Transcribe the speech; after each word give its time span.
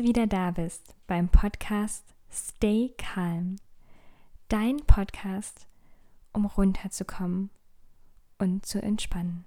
Du 0.00 0.06
wieder 0.06 0.26
da 0.26 0.50
bist 0.50 0.94
beim 1.06 1.28
Podcast 1.28 2.14
Stay 2.32 2.94
Calm. 2.96 3.56
Dein 4.48 4.78
Podcast, 4.78 5.66
um 6.32 6.46
runterzukommen 6.46 7.50
und 8.38 8.64
zu 8.64 8.82
entspannen. 8.82 9.44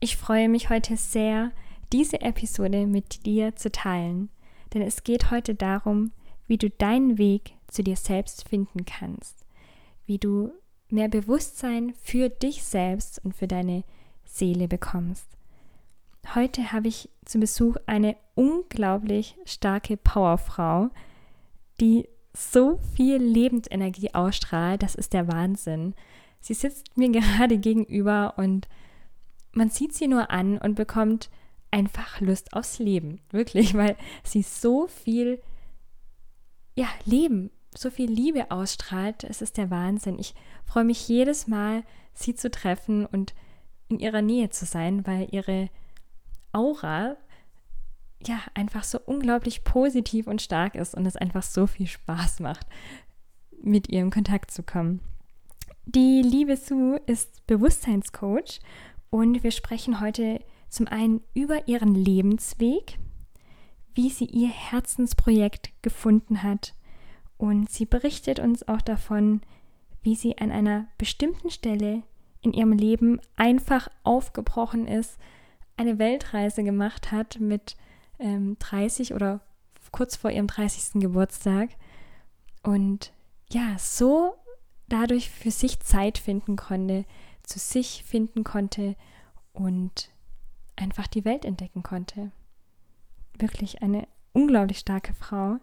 Ich 0.00 0.16
freue 0.16 0.48
mich 0.48 0.70
heute 0.70 0.96
sehr, 0.96 1.52
diese 1.92 2.22
Episode 2.22 2.86
mit 2.86 3.26
dir 3.26 3.54
zu 3.54 3.70
teilen, 3.70 4.30
denn 4.72 4.80
es 4.80 5.04
geht 5.04 5.30
heute 5.30 5.54
darum, 5.54 6.12
wie 6.46 6.56
du 6.56 6.70
deinen 6.70 7.18
Weg 7.18 7.52
zu 7.66 7.82
dir 7.82 7.96
selbst 7.96 8.48
finden 8.48 8.86
kannst, 8.86 9.44
wie 10.06 10.16
du 10.16 10.52
mehr 10.88 11.10
Bewusstsein 11.10 11.92
für 12.00 12.30
dich 12.30 12.62
selbst 12.64 13.22
und 13.22 13.36
für 13.36 13.46
deine 13.46 13.84
Seele 14.24 14.68
bekommst. 14.68 15.26
Heute 16.34 16.72
habe 16.72 16.88
ich 16.88 17.10
zu 17.24 17.38
Besuch 17.38 17.76
eine 17.86 18.16
unglaublich 18.34 19.36
starke 19.44 19.96
Powerfrau, 19.96 20.90
die 21.80 22.08
so 22.36 22.78
viel 22.94 23.16
Lebensenergie 23.16 24.12
ausstrahlt, 24.12 24.82
das 24.82 24.94
ist 24.94 25.12
der 25.12 25.28
Wahnsinn. 25.28 25.94
Sie 26.40 26.54
sitzt 26.54 26.96
mir 26.96 27.10
gerade 27.12 27.58
gegenüber 27.58 28.34
und 28.36 28.68
man 29.52 29.70
sieht 29.70 29.94
sie 29.94 30.08
nur 30.08 30.30
an 30.30 30.58
und 30.58 30.74
bekommt 30.74 31.30
einfach 31.70 32.20
Lust 32.20 32.52
aufs 32.52 32.78
Leben. 32.78 33.20
Wirklich, 33.30 33.74
weil 33.74 33.96
sie 34.22 34.42
so 34.42 34.86
viel, 34.86 35.40
ja, 36.74 36.88
Leben, 37.04 37.50
so 37.74 37.90
viel 37.90 38.10
Liebe 38.10 38.50
ausstrahlt. 38.50 39.24
Es 39.24 39.42
ist 39.42 39.56
der 39.56 39.70
Wahnsinn. 39.70 40.18
Ich 40.18 40.34
freue 40.64 40.84
mich 40.84 41.08
jedes 41.08 41.46
Mal, 41.46 41.84
sie 42.12 42.34
zu 42.34 42.50
treffen 42.50 43.06
und 43.06 43.34
in 43.88 43.98
ihrer 43.98 44.22
Nähe 44.22 44.50
zu 44.50 44.66
sein, 44.66 45.06
weil 45.06 45.28
ihre 45.30 45.68
Aura 46.54 47.16
ja 48.26 48.40
einfach 48.54 48.84
so 48.84 48.98
unglaublich 49.04 49.64
positiv 49.64 50.26
und 50.26 50.40
stark 50.40 50.74
ist 50.74 50.94
und 50.94 51.04
es 51.06 51.16
einfach 51.16 51.42
so 51.42 51.66
viel 51.66 51.86
Spaß 51.86 52.40
macht, 52.40 52.66
mit 53.62 53.88
ihr 53.88 54.00
in 54.00 54.10
Kontakt 54.10 54.50
zu 54.50 54.62
kommen. 54.62 55.00
Die 55.86 56.22
liebe 56.22 56.56
Sue 56.56 57.00
ist 57.06 57.46
Bewusstseinscoach 57.46 58.60
und 59.10 59.42
wir 59.42 59.50
sprechen 59.50 60.00
heute 60.00 60.40
zum 60.68 60.88
einen 60.88 61.20
über 61.34 61.68
ihren 61.68 61.94
Lebensweg, 61.94 62.98
wie 63.94 64.08
sie 64.08 64.24
ihr 64.24 64.48
Herzensprojekt 64.48 65.70
gefunden 65.82 66.42
hat 66.42 66.74
und 67.36 67.70
sie 67.70 67.84
berichtet 67.84 68.38
uns 68.38 68.66
auch 68.66 68.80
davon, 68.80 69.42
wie 70.02 70.14
sie 70.14 70.38
an 70.38 70.50
einer 70.50 70.86
bestimmten 70.98 71.50
Stelle 71.50 72.02
in 72.40 72.52
ihrem 72.52 72.72
Leben 72.72 73.20
einfach 73.36 73.88
aufgebrochen 74.02 74.86
ist, 74.86 75.18
eine 75.76 75.98
Weltreise 75.98 76.62
gemacht 76.64 77.12
hat 77.12 77.40
mit 77.40 77.76
ähm, 78.18 78.56
30 78.58 79.14
oder 79.14 79.40
kurz 79.90 80.16
vor 80.16 80.30
ihrem 80.30 80.46
30. 80.46 81.00
Geburtstag 81.00 81.70
und 82.62 83.12
ja, 83.50 83.76
so 83.78 84.34
dadurch 84.88 85.30
für 85.30 85.50
sich 85.50 85.80
Zeit 85.80 86.18
finden 86.18 86.56
konnte, 86.56 87.04
zu 87.42 87.58
sich 87.58 88.04
finden 88.04 88.44
konnte 88.44 88.96
und 89.52 90.10
einfach 90.76 91.06
die 91.06 91.24
Welt 91.24 91.44
entdecken 91.44 91.82
konnte. 91.82 92.30
Wirklich 93.38 93.82
eine 93.82 94.06
unglaublich 94.32 94.78
starke 94.78 95.14
Frau. 95.14 95.58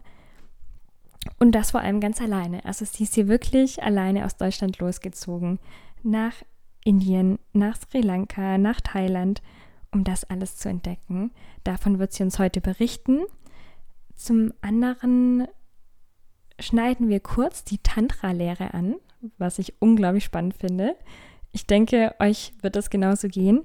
Und 1.38 1.52
das 1.52 1.70
vor 1.70 1.80
allem 1.80 2.00
ganz 2.00 2.20
alleine. 2.20 2.64
Also 2.64 2.84
sie 2.84 3.04
ist 3.04 3.14
hier 3.14 3.28
wirklich 3.28 3.82
alleine 3.82 4.24
aus 4.24 4.36
Deutschland 4.36 4.78
losgezogen. 4.78 5.60
Nach 6.02 6.34
Indien, 6.84 7.38
nach 7.52 7.76
Sri 7.76 8.00
Lanka, 8.00 8.58
nach 8.58 8.80
Thailand 8.80 9.40
um 9.92 10.04
das 10.04 10.24
alles 10.24 10.56
zu 10.56 10.68
entdecken. 10.68 11.30
Davon 11.64 11.98
wird 11.98 12.12
sie 12.12 12.22
uns 12.22 12.38
heute 12.38 12.60
berichten. 12.60 13.20
Zum 14.14 14.52
anderen 14.60 15.46
schneiden 16.58 17.08
wir 17.08 17.20
kurz 17.20 17.64
die 17.64 17.78
Tantra-Lehre 17.78 18.74
an, 18.74 18.96
was 19.38 19.58
ich 19.58 19.80
unglaublich 19.80 20.24
spannend 20.24 20.54
finde. 20.54 20.96
Ich 21.52 21.66
denke, 21.66 22.14
euch 22.18 22.54
wird 22.62 22.76
das 22.76 22.90
genauso 22.90 23.28
gehen. 23.28 23.62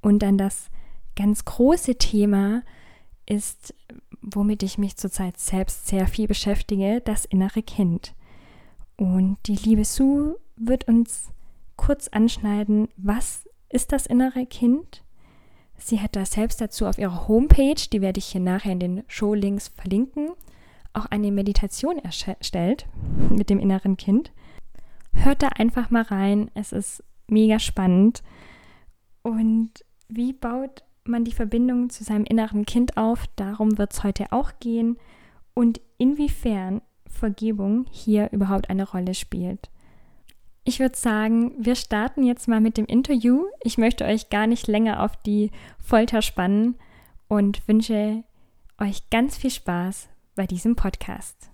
Und 0.00 0.20
dann 0.20 0.38
das 0.38 0.70
ganz 1.16 1.44
große 1.44 1.96
Thema 1.96 2.62
ist, 3.26 3.74
womit 4.20 4.62
ich 4.62 4.78
mich 4.78 4.96
zurzeit 4.96 5.38
selbst 5.38 5.86
sehr 5.86 6.06
viel 6.06 6.26
beschäftige, 6.26 7.00
das 7.00 7.24
innere 7.24 7.62
Kind. 7.62 8.14
Und 8.96 9.38
die 9.46 9.56
liebe 9.56 9.84
Sue 9.84 10.38
wird 10.56 10.86
uns 10.88 11.30
kurz 11.76 12.08
anschneiden, 12.08 12.88
was 12.96 13.48
ist 13.68 13.92
das 13.92 14.06
innere 14.06 14.46
Kind? 14.46 15.03
Sie 15.76 16.00
hat 16.00 16.16
da 16.16 16.24
selbst 16.24 16.60
dazu 16.60 16.86
auf 16.86 16.98
ihrer 16.98 17.28
Homepage, 17.28 17.88
die 17.92 18.00
werde 18.00 18.18
ich 18.18 18.26
hier 18.26 18.40
nachher 18.40 18.72
in 18.72 18.80
den 18.80 19.04
Showlinks 19.08 19.68
verlinken, 19.68 20.30
auch 20.92 21.06
eine 21.06 21.32
Meditation 21.32 21.98
erstellt 21.98 22.86
mit 23.30 23.50
dem 23.50 23.58
inneren 23.58 23.96
Kind. 23.96 24.32
Hört 25.12 25.42
da 25.42 25.48
einfach 25.48 25.90
mal 25.90 26.02
rein, 26.02 26.50
es 26.54 26.72
ist 26.72 27.02
mega 27.28 27.58
spannend. 27.58 28.22
Und 29.22 29.70
wie 30.08 30.32
baut 30.32 30.84
man 31.04 31.24
die 31.24 31.32
Verbindung 31.32 31.90
zu 31.90 32.04
seinem 32.04 32.24
inneren 32.24 32.66
Kind 32.66 32.96
auf? 32.96 33.26
Darum 33.36 33.78
wird 33.78 33.92
es 33.92 34.04
heute 34.04 34.32
auch 34.32 34.52
gehen. 34.60 34.98
Und 35.54 35.80
inwiefern 35.98 36.82
Vergebung 37.06 37.86
hier 37.90 38.30
überhaupt 38.32 38.70
eine 38.70 38.88
Rolle 38.88 39.14
spielt. 39.14 39.70
Ich 40.64 40.80
würde 40.80 40.96
sagen, 40.96 41.52
wir 41.58 41.76
starten 41.76 42.24
jetzt 42.24 42.48
mal 42.48 42.60
mit 42.60 42.78
dem 42.78 42.86
Interview. 42.86 43.44
Ich 43.62 43.76
möchte 43.76 44.04
euch 44.04 44.30
gar 44.30 44.46
nicht 44.46 44.66
länger 44.66 45.02
auf 45.02 45.14
die 45.16 45.50
Folter 45.78 46.22
spannen 46.22 46.76
und 47.28 47.68
wünsche 47.68 48.24
euch 48.78 49.10
ganz 49.10 49.36
viel 49.36 49.50
Spaß 49.50 50.08
bei 50.34 50.46
diesem 50.46 50.74
Podcast. 50.74 51.53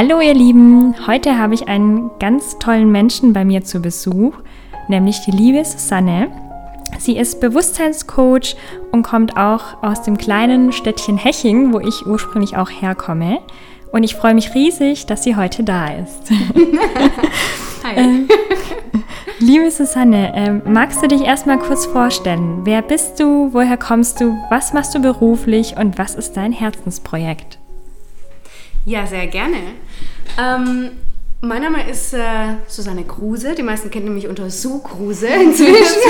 Hallo 0.00 0.20
ihr 0.20 0.32
Lieben, 0.32 0.94
heute 1.08 1.38
habe 1.38 1.54
ich 1.54 1.66
einen 1.66 2.12
ganz 2.20 2.56
tollen 2.60 2.92
Menschen 2.92 3.32
bei 3.32 3.44
mir 3.44 3.64
zu 3.64 3.80
Besuch, 3.80 4.32
nämlich 4.86 5.22
die 5.22 5.32
liebe 5.32 5.64
Susanne. 5.64 6.30
Sie 7.00 7.16
ist 7.16 7.40
Bewusstseinscoach 7.40 8.54
und 8.92 9.02
kommt 9.02 9.36
auch 9.36 9.82
aus 9.82 10.02
dem 10.02 10.16
kleinen 10.16 10.70
Städtchen 10.70 11.16
Heching, 11.16 11.72
wo 11.72 11.80
ich 11.80 12.06
ursprünglich 12.06 12.56
auch 12.56 12.70
herkomme. 12.70 13.40
Und 13.90 14.04
ich 14.04 14.14
freue 14.14 14.34
mich 14.34 14.54
riesig, 14.54 15.06
dass 15.06 15.24
sie 15.24 15.34
heute 15.34 15.64
da 15.64 15.88
ist. 15.88 16.30
Hi. 17.82 17.96
ähm, 17.96 18.28
liebe 19.40 19.68
Susanne, 19.72 20.32
ähm, 20.36 20.62
magst 20.64 21.02
du 21.02 21.08
dich 21.08 21.22
erstmal 21.22 21.58
kurz 21.58 21.86
vorstellen? 21.86 22.60
Wer 22.62 22.82
bist 22.82 23.18
du? 23.18 23.52
Woher 23.52 23.76
kommst 23.76 24.20
du? 24.20 24.38
Was 24.48 24.72
machst 24.72 24.94
du 24.94 25.00
beruflich? 25.00 25.76
Und 25.76 25.98
was 25.98 26.14
ist 26.14 26.36
dein 26.36 26.52
Herzensprojekt? 26.52 27.58
Ja, 28.88 29.06
sehr 29.06 29.26
gerne. 29.26 29.56
Ähm, 30.36 30.90
mein 31.40 31.62
Name 31.62 31.88
ist 31.88 32.14
äh, 32.14 32.56
Susanne 32.66 33.04
Kruse. 33.04 33.54
Die 33.54 33.62
meisten 33.62 33.90
kennen 33.90 34.12
mich 34.12 34.26
unter 34.26 34.50
Sue 34.50 34.80
Kruse 34.82 35.28
inzwischen. 35.28 36.02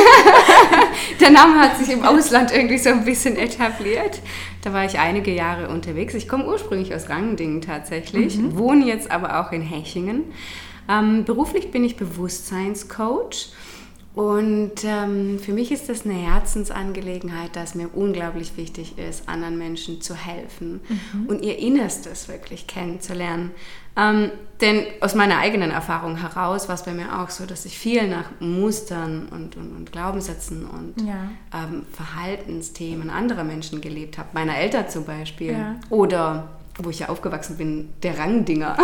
Der 1.21 1.31
Name 1.31 1.61
hat 1.61 1.77
sich 1.77 1.91
im 1.91 2.03
Ausland 2.03 2.51
irgendwie 2.51 2.79
so 2.79 2.89
ein 2.89 3.05
bisschen 3.05 3.37
etabliert. 3.37 4.21
Da 4.63 4.73
war 4.73 4.87
ich 4.87 4.99
einige 4.99 5.31
Jahre 5.35 5.69
unterwegs. 5.69 6.15
Ich 6.15 6.29
komme 6.29 6.47
ursprünglich 6.47 6.95
aus 6.95 7.11
Rangendingen 7.11 7.61
tatsächlich, 7.61 8.39
mhm. 8.39 8.57
wohne 8.57 8.87
jetzt 8.87 9.11
aber 9.11 9.41
auch 9.41 9.53
in 9.53 9.61
Hechingen. 9.61 10.25
Ähm, 10.89 11.25
beruflich 11.25 11.71
bin 11.71 11.85
ich 11.85 11.97
Bewusstseinscoach 11.97 13.53
und 14.19 14.83
ähm, 14.83 15.39
für 15.39 15.53
mich 15.53 15.71
ist 15.71 15.89
das 15.89 16.05
eine 16.05 16.15
Herzensangelegenheit, 16.15 17.55
dass 17.55 17.77
mir 17.77 17.89
unglaublich 17.95 18.57
wichtig 18.57 18.99
ist, 18.99 19.29
anderen 19.29 19.59
Menschen 19.59 20.01
zu 20.01 20.17
helfen 20.17 20.81
mhm. 20.89 21.27
und 21.27 21.45
ihr 21.45 21.57
Innerstes 21.59 22.27
wirklich 22.27 22.67
kennenzulernen. 22.67 23.53
Ähm, 23.99 24.31
denn 24.61 24.87
aus 25.01 25.15
meiner 25.15 25.39
eigenen 25.39 25.71
Erfahrung 25.71 26.17
heraus 26.17 26.69
war 26.69 26.75
es 26.75 26.83
bei 26.83 26.93
mir 26.93 27.21
auch 27.21 27.31
so, 27.31 27.47
dass 27.47 27.65
ich 27.65 27.79
viel 27.79 28.09
nach 28.09 28.25
Mustern 28.41 29.29
und, 29.31 29.57
und, 29.57 29.77
und 29.77 29.93
Glaubenssätzen 29.93 30.67
und 30.67 31.07
ja. 31.07 31.31
ähm, 31.55 31.87
Verhaltensthemen 31.93 33.09
anderer 33.09 33.45
Menschen 33.45 33.81
gelebt 33.81 34.19
habe. 34.19 34.29
Meiner 34.33 34.57
Eltern 34.57 34.89
zum 34.89 35.05
Beispiel. 35.05 35.53
Ja. 35.53 35.77
Oder 35.91 36.49
wo 36.81 36.91
ich 36.91 37.01
ja 37.01 37.09
aufgewachsen 37.09 37.57
bin, 37.57 37.93
der 38.03 38.19
Rangdinger. 38.19 38.77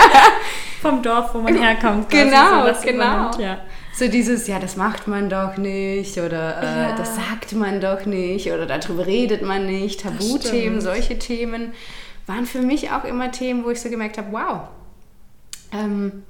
Vom 0.82 1.02
Dorf, 1.02 1.34
wo 1.34 1.38
man 1.38 1.54
herkommt. 1.56 2.08
Genau, 2.08 2.72
so 2.72 2.80
genau. 2.82 3.30
Ja. 3.38 3.58
So 3.92 4.08
dieses, 4.08 4.46
ja, 4.46 4.58
das 4.58 4.76
macht 4.76 5.06
man 5.06 5.28
doch 5.28 5.58
nicht 5.58 6.16
oder 6.18 6.62
äh, 6.62 6.96
das 6.96 7.16
sagt 7.16 7.52
man 7.52 7.80
doch 7.80 8.06
nicht 8.06 8.50
oder 8.50 8.64
darüber 8.64 9.06
redet 9.06 9.42
man 9.42 9.66
nicht. 9.66 10.00
Tabuthemen, 10.00 10.80
solche 10.80 11.18
Themen 11.18 11.74
waren 12.30 12.46
für 12.46 12.62
mich 12.62 12.90
auch 12.92 13.04
immer 13.04 13.32
Themen, 13.32 13.64
wo 13.64 13.70
ich 13.70 13.80
so 13.80 13.90
gemerkt 13.90 14.16
habe, 14.16 14.32
wow, 14.32 14.68
ähm, 15.72 16.22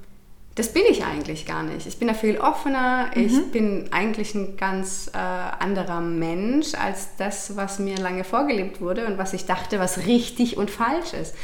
das 0.55 0.73
bin 0.73 0.83
ich 0.91 1.05
eigentlich 1.05 1.47
gar 1.47 1.63
nicht. 1.63 1.87
Ich 1.87 1.99
bin 1.99 2.09
da 2.09 2.15
viel 2.15 2.39
offener. 2.39 3.11
Mhm. 3.15 3.23
Ich 3.23 3.53
bin 3.53 3.89
eigentlich 3.93 4.35
ein 4.35 4.57
ganz 4.57 5.11
äh, 5.15 5.17
anderer 5.17 6.01
Mensch 6.01 6.75
als 6.75 7.17
das, 7.19 7.57
was 7.57 7.79
mir 7.79 7.97
lange 7.97 8.25
vorgelebt 8.25 8.81
wurde 8.81 9.07
und 9.07 9.19
was 9.19 9.33
ich 9.33 9.47
dachte, 9.47 9.79
was 9.79 10.07
richtig 10.07 10.57
und 10.57 10.71
falsch 10.71 11.13
ist. 11.13 11.35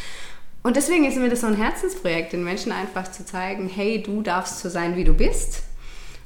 Und 0.63 0.77
deswegen 0.77 1.05
ist 1.05 1.17
mir 1.17 1.29
das 1.29 1.43
so 1.43 1.47
ein 1.47 1.57
Herzensprojekt, 1.57 2.33
den 2.33 2.43
Menschen 2.43 2.73
einfach 2.73 3.11
zu 3.13 3.25
zeigen, 3.25 3.69
hey, 3.69 4.03
du 4.03 4.23
darfst 4.23 4.59
so 4.59 4.69
sein, 4.69 4.97
wie 4.97 5.05
du 5.05 5.13
bist. 5.13 5.63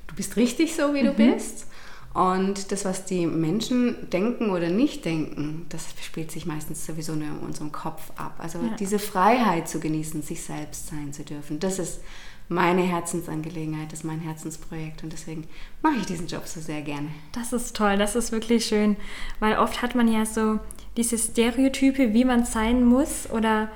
Du 0.06 0.14
bist 0.14 0.36
richtig 0.36 0.74
so, 0.74 0.94
wie 0.94 1.02
du 1.02 1.10
mhm. 1.12 1.34
bist. 1.34 1.66
Und 2.12 2.72
das, 2.72 2.84
was 2.84 3.04
die 3.04 3.26
Menschen 3.26 4.10
denken 4.10 4.50
oder 4.50 4.68
nicht 4.68 5.04
denken, 5.04 5.66
das 5.68 5.86
spielt 6.02 6.32
sich 6.32 6.44
meistens 6.44 6.84
sowieso 6.84 7.14
nur 7.14 7.28
in 7.28 7.38
unserem 7.38 7.70
Kopf 7.70 8.10
ab. 8.16 8.34
Also 8.38 8.58
ja. 8.58 8.74
diese 8.78 8.98
Freiheit 8.98 9.68
zu 9.68 9.78
genießen, 9.78 10.22
sich 10.22 10.42
selbst 10.42 10.88
sein 10.88 11.12
zu 11.12 11.22
dürfen, 11.22 11.60
das 11.60 11.78
ist 11.78 12.00
meine 12.48 12.82
Herzensangelegenheit, 12.82 13.92
das 13.92 14.00
ist 14.00 14.04
mein 14.04 14.18
Herzensprojekt 14.18 15.04
und 15.04 15.12
deswegen 15.12 15.44
mache 15.82 15.98
ich 16.00 16.06
diesen 16.06 16.26
Job 16.26 16.48
so 16.48 16.60
sehr 16.60 16.82
gerne. 16.82 17.08
Das 17.30 17.52
ist 17.52 17.76
toll, 17.76 17.96
das 17.96 18.16
ist 18.16 18.32
wirklich 18.32 18.64
schön, 18.64 18.96
weil 19.38 19.56
oft 19.56 19.80
hat 19.80 19.94
man 19.94 20.12
ja 20.12 20.26
so 20.26 20.58
diese 20.96 21.16
Stereotype, 21.16 22.12
wie 22.12 22.24
man 22.24 22.44
sein 22.44 22.84
muss 22.84 23.30
oder 23.30 23.70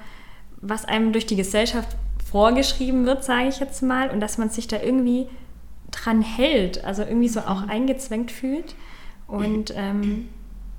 was 0.60 0.84
einem 0.86 1.12
durch 1.12 1.26
die 1.26 1.36
Gesellschaft 1.36 1.96
vorgeschrieben 2.28 3.06
wird, 3.06 3.22
sage 3.22 3.46
ich 3.46 3.60
jetzt 3.60 3.80
mal, 3.80 4.10
und 4.10 4.18
dass 4.18 4.38
man 4.38 4.50
sich 4.50 4.66
da 4.66 4.82
irgendwie 4.82 5.28
dran 5.94 6.22
hält, 6.22 6.84
also 6.84 7.02
irgendwie 7.02 7.28
so 7.28 7.40
auch 7.40 7.62
mhm. 7.62 7.70
eingezwängt 7.70 8.30
fühlt. 8.30 8.74
Und 9.26 9.72
ähm, 9.76 10.28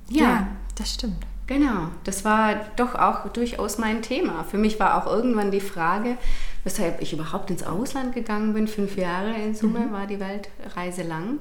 ja. 0.10 0.24
ja, 0.24 0.48
das 0.76 0.94
stimmt. 0.94 1.18
Genau, 1.48 1.90
das 2.04 2.26
war 2.26 2.56
doch 2.76 2.96
auch 2.96 3.30
durchaus 3.30 3.78
mein 3.78 4.02
Thema. 4.02 4.44
Für 4.44 4.58
mich 4.58 4.80
war 4.80 4.98
auch 4.98 5.12
irgendwann 5.12 5.52
die 5.52 5.60
Frage, 5.60 6.18
weshalb 6.64 7.02
ich 7.02 7.14
überhaupt 7.14 7.52
ins 7.52 7.64
Ausland 7.64 8.16
gegangen 8.16 8.54
bin. 8.54 8.68
Fünf 8.68 8.98
Jahre 8.98 9.34
in 9.36 9.54
Summe 9.54 9.82
mhm. 9.82 9.92
war 9.92 10.08
die 10.08 10.20
Weltreise 10.20 11.04
lang. 11.04 11.40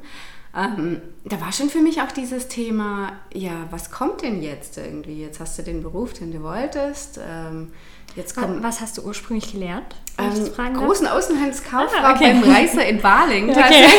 Ähm, 0.54 1.00
da 1.24 1.40
war 1.40 1.52
schon 1.52 1.70
für 1.70 1.80
mich 1.80 2.00
auch 2.02 2.12
dieses 2.12 2.48
Thema, 2.48 3.12
ja, 3.32 3.66
was 3.70 3.90
kommt 3.90 4.22
denn 4.22 4.42
jetzt 4.42 4.76
irgendwie? 4.76 5.20
Jetzt 5.20 5.40
hast 5.40 5.58
du 5.58 5.62
den 5.62 5.82
Beruf, 5.82 6.12
den 6.12 6.32
du 6.32 6.42
wolltest. 6.42 7.18
Ähm, 7.26 7.72
jetzt 8.14 8.36
kommt, 8.36 8.62
was 8.62 8.80
hast 8.80 8.98
du 8.98 9.02
ursprünglich 9.02 9.52
gelernt? 9.52 9.96
Ähm, 10.16 10.76
großen 10.76 11.06
Außenhandelskauffrau 11.06 12.02
ah, 12.02 12.14
okay. 12.14 12.32
beim 12.32 12.52
Reißer 12.52 12.86
in 12.86 13.00
Baling 13.00 13.48
tatsächlich. 13.54 13.90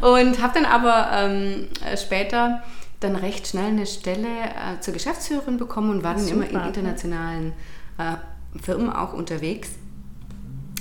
Und 0.00 0.42
habe 0.42 0.54
dann 0.54 0.64
aber 0.64 1.10
ähm, 1.12 1.68
später 1.96 2.62
dann 3.00 3.16
recht 3.16 3.46
schnell 3.46 3.66
eine 3.66 3.86
Stelle 3.86 4.26
äh, 4.26 4.80
zur 4.80 4.94
Geschäftsführerin 4.94 5.56
bekommen 5.56 5.90
und 5.90 6.02
war 6.02 6.14
dann 6.14 6.24
Super. 6.24 6.48
immer 6.48 6.62
in 6.62 6.68
internationalen 6.68 7.52
äh, 7.96 8.14
Firmen 8.60 8.90
auch 8.90 9.12
unterwegs 9.12 9.70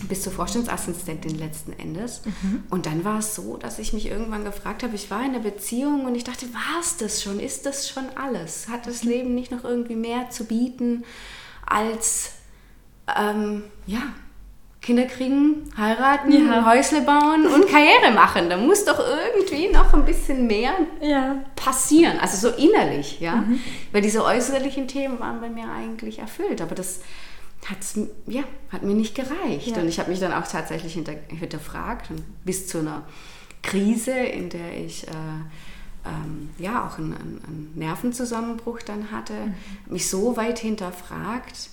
bis 0.07 0.21
zur 0.21 0.31
Vorstandsassistentin 0.31 1.37
letzten 1.37 1.73
Endes. 1.73 2.21
Mhm. 2.25 2.63
Und 2.69 2.85
dann 2.85 3.03
war 3.03 3.19
es 3.19 3.35
so, 3.35 3.57
dass 3.57 3.79
ich 3.79 3.93
mich 3.93 4.07
irgendwann 4.07 4.43
gefragt 4.43 4.83
habe, 4.83 4.95
ich 4.95 5.09
war 5.09 5.21
in 5.21 5.31
einer 5.31 5.39
Beziehung 5.39 6.05
und 6.05 6.15
ich 6.15 6.23
dachte, 6.23 6.45
war 6.53 6.79
es 6.79 6.97
das 6.97 7.23
schon? 7.23 7.39
Ist 7.39 7.65
das 7.65 7.89
schon 7.89 8.05
alles? 8.15 8.67
Hat 8.69 8.85
das 8.87 9.03
Leben 9.03 9.33
nicht 9.33 9.51
noch 9.51 9.63
irgendwie 9.63 9.95
mehr 9.95 10.29
zu 10.29 10.45
bieten 10.45 11.03
als, 11.65 12.31
ähm, 13.15 13.63
ja, 13.85 14.01
Kinder 14.81 15.05
kriegen, 15.05 15.69
heiraten, 15.75 16.31
ja. 16.31 16.65
Häusle 16.65 17.01
bauen 17.01 17.45
und 17.45 17.67
Karriere 17.67 18.11
machen. 18.13 18.49
Da 18.49 18.57
muss 18.57 18.85
doch 18.85 18.99
irgendwie 18.99 19.67
noch 19.67 19.93
ein 19.93 20.05
bisschen 20.05 20.47
mehr 20.47 20.73
ja. 21.01 21.43
passieren. 21.55 22.19
Also 22.19 22.49
so 22.49 22.55
innerlich, 22.55 23.19
ja. 23.19 23.37
Mhm. 23.37 23.59
Weil 23.91 24.01
diese 24.01 24.23
äußerlichen 24.23 24.87
Themen 24.87 25.19
waren 25.19 25.41
bei 25.41 25.49
mir 25.49 25.69
eigentlich 25.69 26.19
erfüllt. 26.19 26.61
Aber 26.61 26.73
das 26.73 27.01
hat's, 27.69 27.99
ja, 28.27 28.43
hat 28.71 28.83
mir 28.83 28.93
nicht 28.93 29.15
gereicht. 29.15 29.75
Ja. 29.75 29.81
Und 29.81 29.89
ich 29.89 29.99
habe 29.99 30.09
mich 30.09 30.19
dann 30.19 30.31
auch 30.31 30.47
tatsächlich 30.47 30.93
hinter, 30.93 31.15
hinterfragt 31.27 32.09
bis 32.45 32.67
zu 32.67 32.79
einer 32.79 33.03
Krise, 33.63 34.11
in 34.11 34.49
der 34.49 34.77
ich 34.85 35.05
äh, 35.07 35.11
ähm, 36.05 36.49
ja 36.57 36.87
auch 36.87 36.97
einen, 36.97 37.13
einen, 37.13 37.71
Nervenzusammenbruch 37.75 38.81
dann 38.83 39.11
hatte, 39.11 39.33
mhm. 39.33 39.53
mich 39.93 40.09
so 40.09 40.37
weit 40.37 40.59
hinterfragt, 40.59 41.71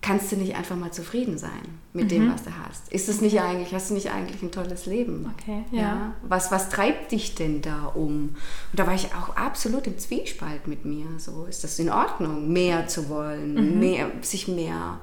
kannst 0.00 0.30
du 0.30 0.36
nicht 0.36 0.54
einfach 0.54 0.76
mal 0.76 0.92
zufrieden 0.92 1.38
sein 1.38 1.80
mit 1.92 2.04
mhm. 2.04 2.08
dem, 2.08 2.32
was 2.32 2.44
du 2.44 2.50
hast? 2.64 2.90
Ist 2.92 3.08
es 3.08 3.20
nicht 3.20 3.40
eigentlich, 3.40 3.74
hast 3.74 3.90
du 3.90 3.94
nicht 3.94 4.10
eigentlich 4.10 4.42
ein 4.42 4.52
tolles 4.52 4.86
Leben? 4.86 5.34
Okay, 5.36 5.64
ja. 5.72 5.80
ja. 5.80 6.14
Was, 6.22 6.52
was 6.52 6.68
treibt 6.68 7.12
dich 7.12 7.34
denn 7.34 7.62
da 7.62 7.86
um? 7.86 8.36
Und 8.70 8.78
da 8.78 8.86
war 8.86 8.94
ich 8.94 9.08
auch 9.14 9.34
absolut 9.36 9.86
im 9.86 9.98
Zwiespalt 9.98 10.68
mit 10.68 10.84
mir. 10.84 11.06
So, 11.18 11.46
ist 11.46 11.64
das 11.64 11.78
in 11.78 11.90
Ordnung, 11.90 12.52
mehr 12.52 12.86
zu 12.86 13.08
wollen, 13.08 13.54
mhm. 13.54 13.80
mehr, 13.80 14.10
sich 14.20 14.46
mehr, 14.46 15.00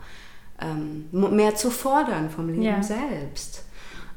ähm, 0.61 1.07
mehr 1.11 1.55
zu 1.55 1.71
fordern 1.71 2.29
vom 2.29 2.47
Leben 2.47 2.63
ja. 2.63 2.81
selbst? 2.81 3.65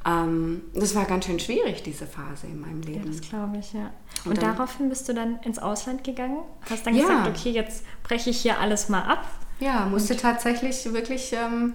Ähm, 0.06 0.62
das 0.74 0.94
war 0.94 1.06
ganz 1.06 1.26
schön 1.26 1.40
schwierig, 1.40 1.82
diese 1.82 2.06
Phase 2.06 2.46
in 2.46 2.60
meinem 2.60 2.82
Leben. 2.82 3.04
Ja, 3.04 3.18
das 3.18 3.28
glaube 3.28 3.58
ich, 3.58 3.72
ja. 3.72 3.90
Und, 4.24 4.30
Und 4.30 4.42
dann, 4.42 4.56
daraufhin 4.56 4.88
bist 4.88 5.08
du 5.08 5.14
dann 5.14 5.40
ins 5.40 5.58
Ausland 5.58 6.04
gegangen? 6.04 6.38
Hast 6.70 6.86
dann 6.86 6.96
gesagt, 6.96 7.26
okay, 7.26 7.50
jetzt 7.50 7.84
breche 8.04 8.30
ich 8.30 8.40
hier 8.40 8.60
alles 8.60 8.88
mal 8.88 9.02
ab 9.02 9.26
ja, 9.60 9.86
musste 9.86 10.16
tatsächlich 10.16 10.92
wirklich, 10.92 11.32
ähm, 11.32 11.74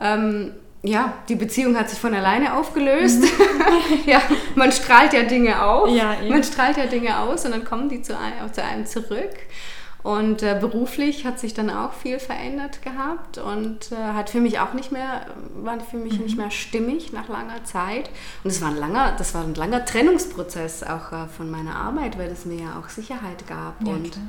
ähm, 0.00 0.52
ja, 0.82 1.14
die 1.28 1.34
Beziehung 1.34 1.76
hat 1.76 1.90
sich 1.90 1.98
von 1.98 2.14
alleine 2.14 2.54
aufgelöst. 2.54 3.22
Mhm. 3.22 3.28
ja, 4.06 4.22
man 4.54 4.72
strahlt 4.72 5.12
ja 5.12 5.24
Dinge 5.24 5.62
auf, 5.62 5.90
ja, 5.90 6.16
man 6.28 6.42
strahlt 6.42 6.76
ja 6.76 6.86
Dinge 6.86 7.18
aus 7.18 7.44
und 7.44 7.50
dann 7.50 7.64
kommen 7.64 7.88
die 7.88 8.02
zu 8.02 8.16
einem, 8.16 8.52
zu 8.52 8.62
einem 8.62 8.86
zurück. 8.86 9.36
Und 10.04 10.44
äh, 10.44 10.56
beruflich 10.58 11.26
hat 11.26 11.40
sich 11.40 11.54
dann 11.54 11.70
auch 11.70 11.92
viel 11.92 12.20
verändert 12.20 12.82
gehabt 12.82 13.36
und 13.36 13.90
äh, 13.90 13.96
hat 13.96 14.30
für 14.30 14.40
mich 14.40 14.60
auch 14.60 14.72
nicht 14.72 14.92
mehr, 14.92 15.26
war 15.56 15.80
für 15.80 15.96
mich 15.96 16.14
mhm. 16.14 16.24
nicht 16.24 16.38
mehr 16.38 16.52
stimmig 16.52 17.12
nach 17.12 17.28
langer 17.28 17.64
Zeit. 17.64 18.08
Und 18.44 18.50
es 18.50 18.62
war 18.62 18.68
ein 18.68 18.76
langer, 18.76 19.14
das 19.18 19.34
war 19.34 19.42
ein 19.42 19.54
langer 19.54 19.84
Trennungsprozess 19.84 20.84
auch 20.84 21.12
äh, 21.12 21.26
von 21.36 21.50
meiner 21.50 21.74
Arbeit, 21.74 22.16
weil 22.16 22.30
es 22.30 22.46
mir 22.46 22.62
ja 22.62 22.80
auch 22.80 22.88
Sicherheit 22.88 23.46
gab. 23.48 23.82
Ja, 23.84 23.92
und 23.92 24.12
klar 24.12 24.24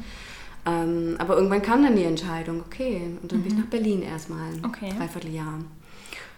ähm, 0.70 1.16
aber 1.18 1.36
irgendwann 1.36 1.62
kam 1.62 1.84
dann 1.84 1.96
die 1.96 2.04
Entscheidung, 2.04 2.62
okay, 2.66 3.02
und 3.22 3.32
dann 3.32 3.40
mhm. 3.40 3.44
bin 3.44 3.52
ich 3.52 3.58
mhm. 3.58 3.64
nach 3.64 3.70
Berlin 3.70 4.02
erstmal, 4.02 4.52
okay. 4.64 4.94
dreiviertel 4.98 5.34
Jahr. 5.34 5.60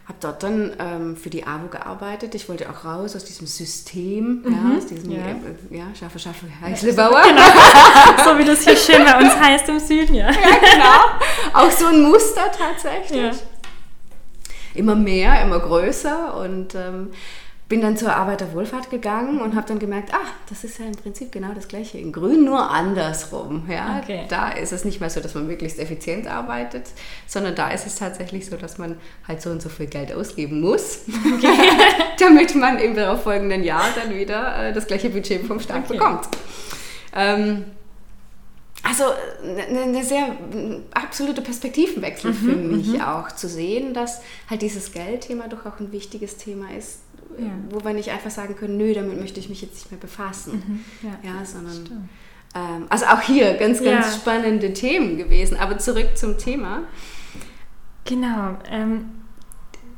Habe 0.06 0.18
dort 0.20 0.42
dann 0.42 0.72
ähm, 0.80 1.16
für 1.16 1.30
die 1.30 1.46
AWO 1.46 1.68
gearbeitet. 1.68 2.34
Ich 2.34 2.48
wollte 2.48 2.68
auch 2.68 2.84
raus 2.84 3.14
aus 3.14 3.24
diesem 3.24 3.46
System, 3.46 4.42
mhm. 4.44 4.52
ja, 4.52 4.76
aus 4.76 4.86
diesem 4.86 5.12
ja. 5.12 5.18
Äh, 5.20 5.76
ja, 5.76 5.94
Schaffe, 5.94 6.18
Schaffe, 6.18 6.46
Heißlebauer. 6.60 7.22
Genau. 7.22 8.24
so 8.24 8.38
wie 8.38 8.44
das 8.44 8.64
hier 8.64 8.76
schön 8.76 9.04
bei 9.04 9.16
uns 9.18 9.38
heißt 9.38 9.68
im 9.68 9.78
Süden, 9.78 10.14
ja. 10.14 10.30
ja, 10.30 10.32
genau. 10.32 11.60
Auch 11.60 11.70
so 11.70 11.86
ein 11.86 12.02
Muster 12.02 12.50
tatsächlich. 12.50 13.22
Ja. 13.22 13.30
Immer 14.74 14.96
mehr, 14.96 15.40
immer 15.42 15.60
größer 15.60 16.36
und 16.36 16.74
ähm, 16.74 17.10
bin 17.72 17.80
dann 17.80 17.96
zur 17.96 18.14
Arbeiterwohlfahrt 18.14 18.90
gegangen 18.90 19.40
und 19.40 19.56
habe 19.56 19.66
dann 19.66 19.78
gemerkt, 19.78 20.12
ah, 20.12 20.26
das 20.50 20.62
ist 20.62 20.78
ja 20.78 20.84
im 20.84 20.92
Prinzip 20.92 21.32
genau 21.32 21.54
das 21.54 21.68
gleiche 21.68 21.96
in 21.96 22.12
Grün, 22.12 22.44
nur 22.44 22.70
andersrum. 22.70 23.66
Ja? 23.66 23.98
Okay. 24.02 24.26
Da 24.28 24.50
ist 24.50 24.74
es 24.74 24.84
nicht 24.84 25.00
mehr 25.00 25.08
so, 25.08 25.20
dass 25.20 25.34
man 25.34 25.46
möglichst 25.46 25.78
effizient 25.78 26.26
arbeitet, 26.26 26.90
sondern 27.26 27.54
da 27.54 27.70
ist 27.70 27.86
es 27.86 27.94
tatsächlich 27.94 28.44
so, 28.44 28.58
dass 28.58 28.76
man 28.76 28.96
halt 29.26 29.40
so 29.40 29.48
und 29.48 29.62
so 29.62 29.70
viel 29.70 29.86
Geld 29.86 30.12
ausgeben 30.12 30.60
muss, 30.60 31.06
okay. 31.34 31.48
damit 32.18 32.54
man 32.54 32.78
im 32.78 32.94
darauffolgenden 32.94 33.64
Jahr 33.64 33.86
dann 33.94 34.14
wieder 34.14 34.68
äh, 34.68 34.74
das 34.74 34.86
gleiche 34.86 35.08
Budget 35.08 35.46
vom 35.46 35.58
Staat 35.58 35.84
okay. 35.86 35.94
bekommt. 35.94 36.28
Ähm, 37.16 37.64
also 38.82 39.04
eine 39.42 39.86
ne 39.86 40.04
sehr 40.04 40.36
absolute 40.92 41.40
Perspektivenwechsel 41.40 42.32
mhm, 42.32 42.36
für 42.36 42.54
mich 42.54 42.88
mhm. 42.88 43.00
auch 43.00 43.32
zu 43.32 43.48
sehen, 43.48 43.94
dass 43.94 44.20
halt 44.50 44.60
dieses 44.60 44.92
Geldthema 44.92 45.48
doch 45.48 45.64
auch 45.64 45.80
ein 45.80 45.90
wichtiges 45.90 46.36
Thema 46.36 46.66
ist 46.76 46.98
ja. 47.38 47.50
wo 47.70 47.84
wir 47.84 47.92
nicht 47.92 48.10
einfach 48.10 48.30
sagen 48.30 48.56
können, 48.56 48.76
nö, 48.76 48.94
damit 48.94 49.18
möchte 49.18 49.40
ich 49.40 49.48
mich 49.48 49.62
jetzt 49.62 49.74
nicht 49.74 49.90
mehr 49.90 50.00
befassen. 50.00 50.84
Mhm. 51.00 51.08
Ja. 51.08 51.30
ja. 51.30 51.44
sondern 51.44 52.08
ähm, 52.54 52.86
also 52.88 53.06
auch 53.06 53.20
hier 53.20 53.54
ganz, 53.54 53.82
ganz 53.82 54.16
spannende 54.16 54.72
Themen 54.72 55.16
gewesen. 55.16 55.56
Aber 55.56 55.78
zurück 55.78 56.16
zum 56.16 56.38
Thema. 56.38 56.82
Genau. 58.04 58.56
Ähm, 58.70 59.10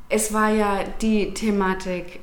es 0.08 0.32
war 0.32 0.50
ja 0.50 0.84
die 1.00 1.34
Thematik, 1.34 2.20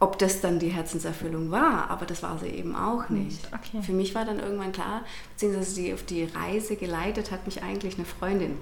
ob 0.00 0.18
das 0.18 0.40
dann 0.40 0.58
die 0.58 0.68
Herzenserfüllung 0.68 1.50
war, 1.50 1.90
aber 1.90 2.06
das 2.06 2.22
war 2.22 2.38
sie 2.38 2.48
eben 2.48 2.74
auch 2.76 3.08
nicht. 3.08 3.48
Okay. 3.52 3.82
Für 3.82 3.92
mich 3.92 4.14
war 4.14 4.24
dann 4.24 4.38
irgendwann 4.38 4.72
klar, 4.72 5.02
beziehungsweise 5.32 5.74
die 5.80 5.92
auf 5.92 6.04
die 6.04 6.24
Reise 6.24 6.76
geleitet 6.76 7.30
hat 7.30 7.46
mich 7.46 7.62
eigentlich 7.62 7.96
eine 7.96 8.04
Freundin, 8.04 8.58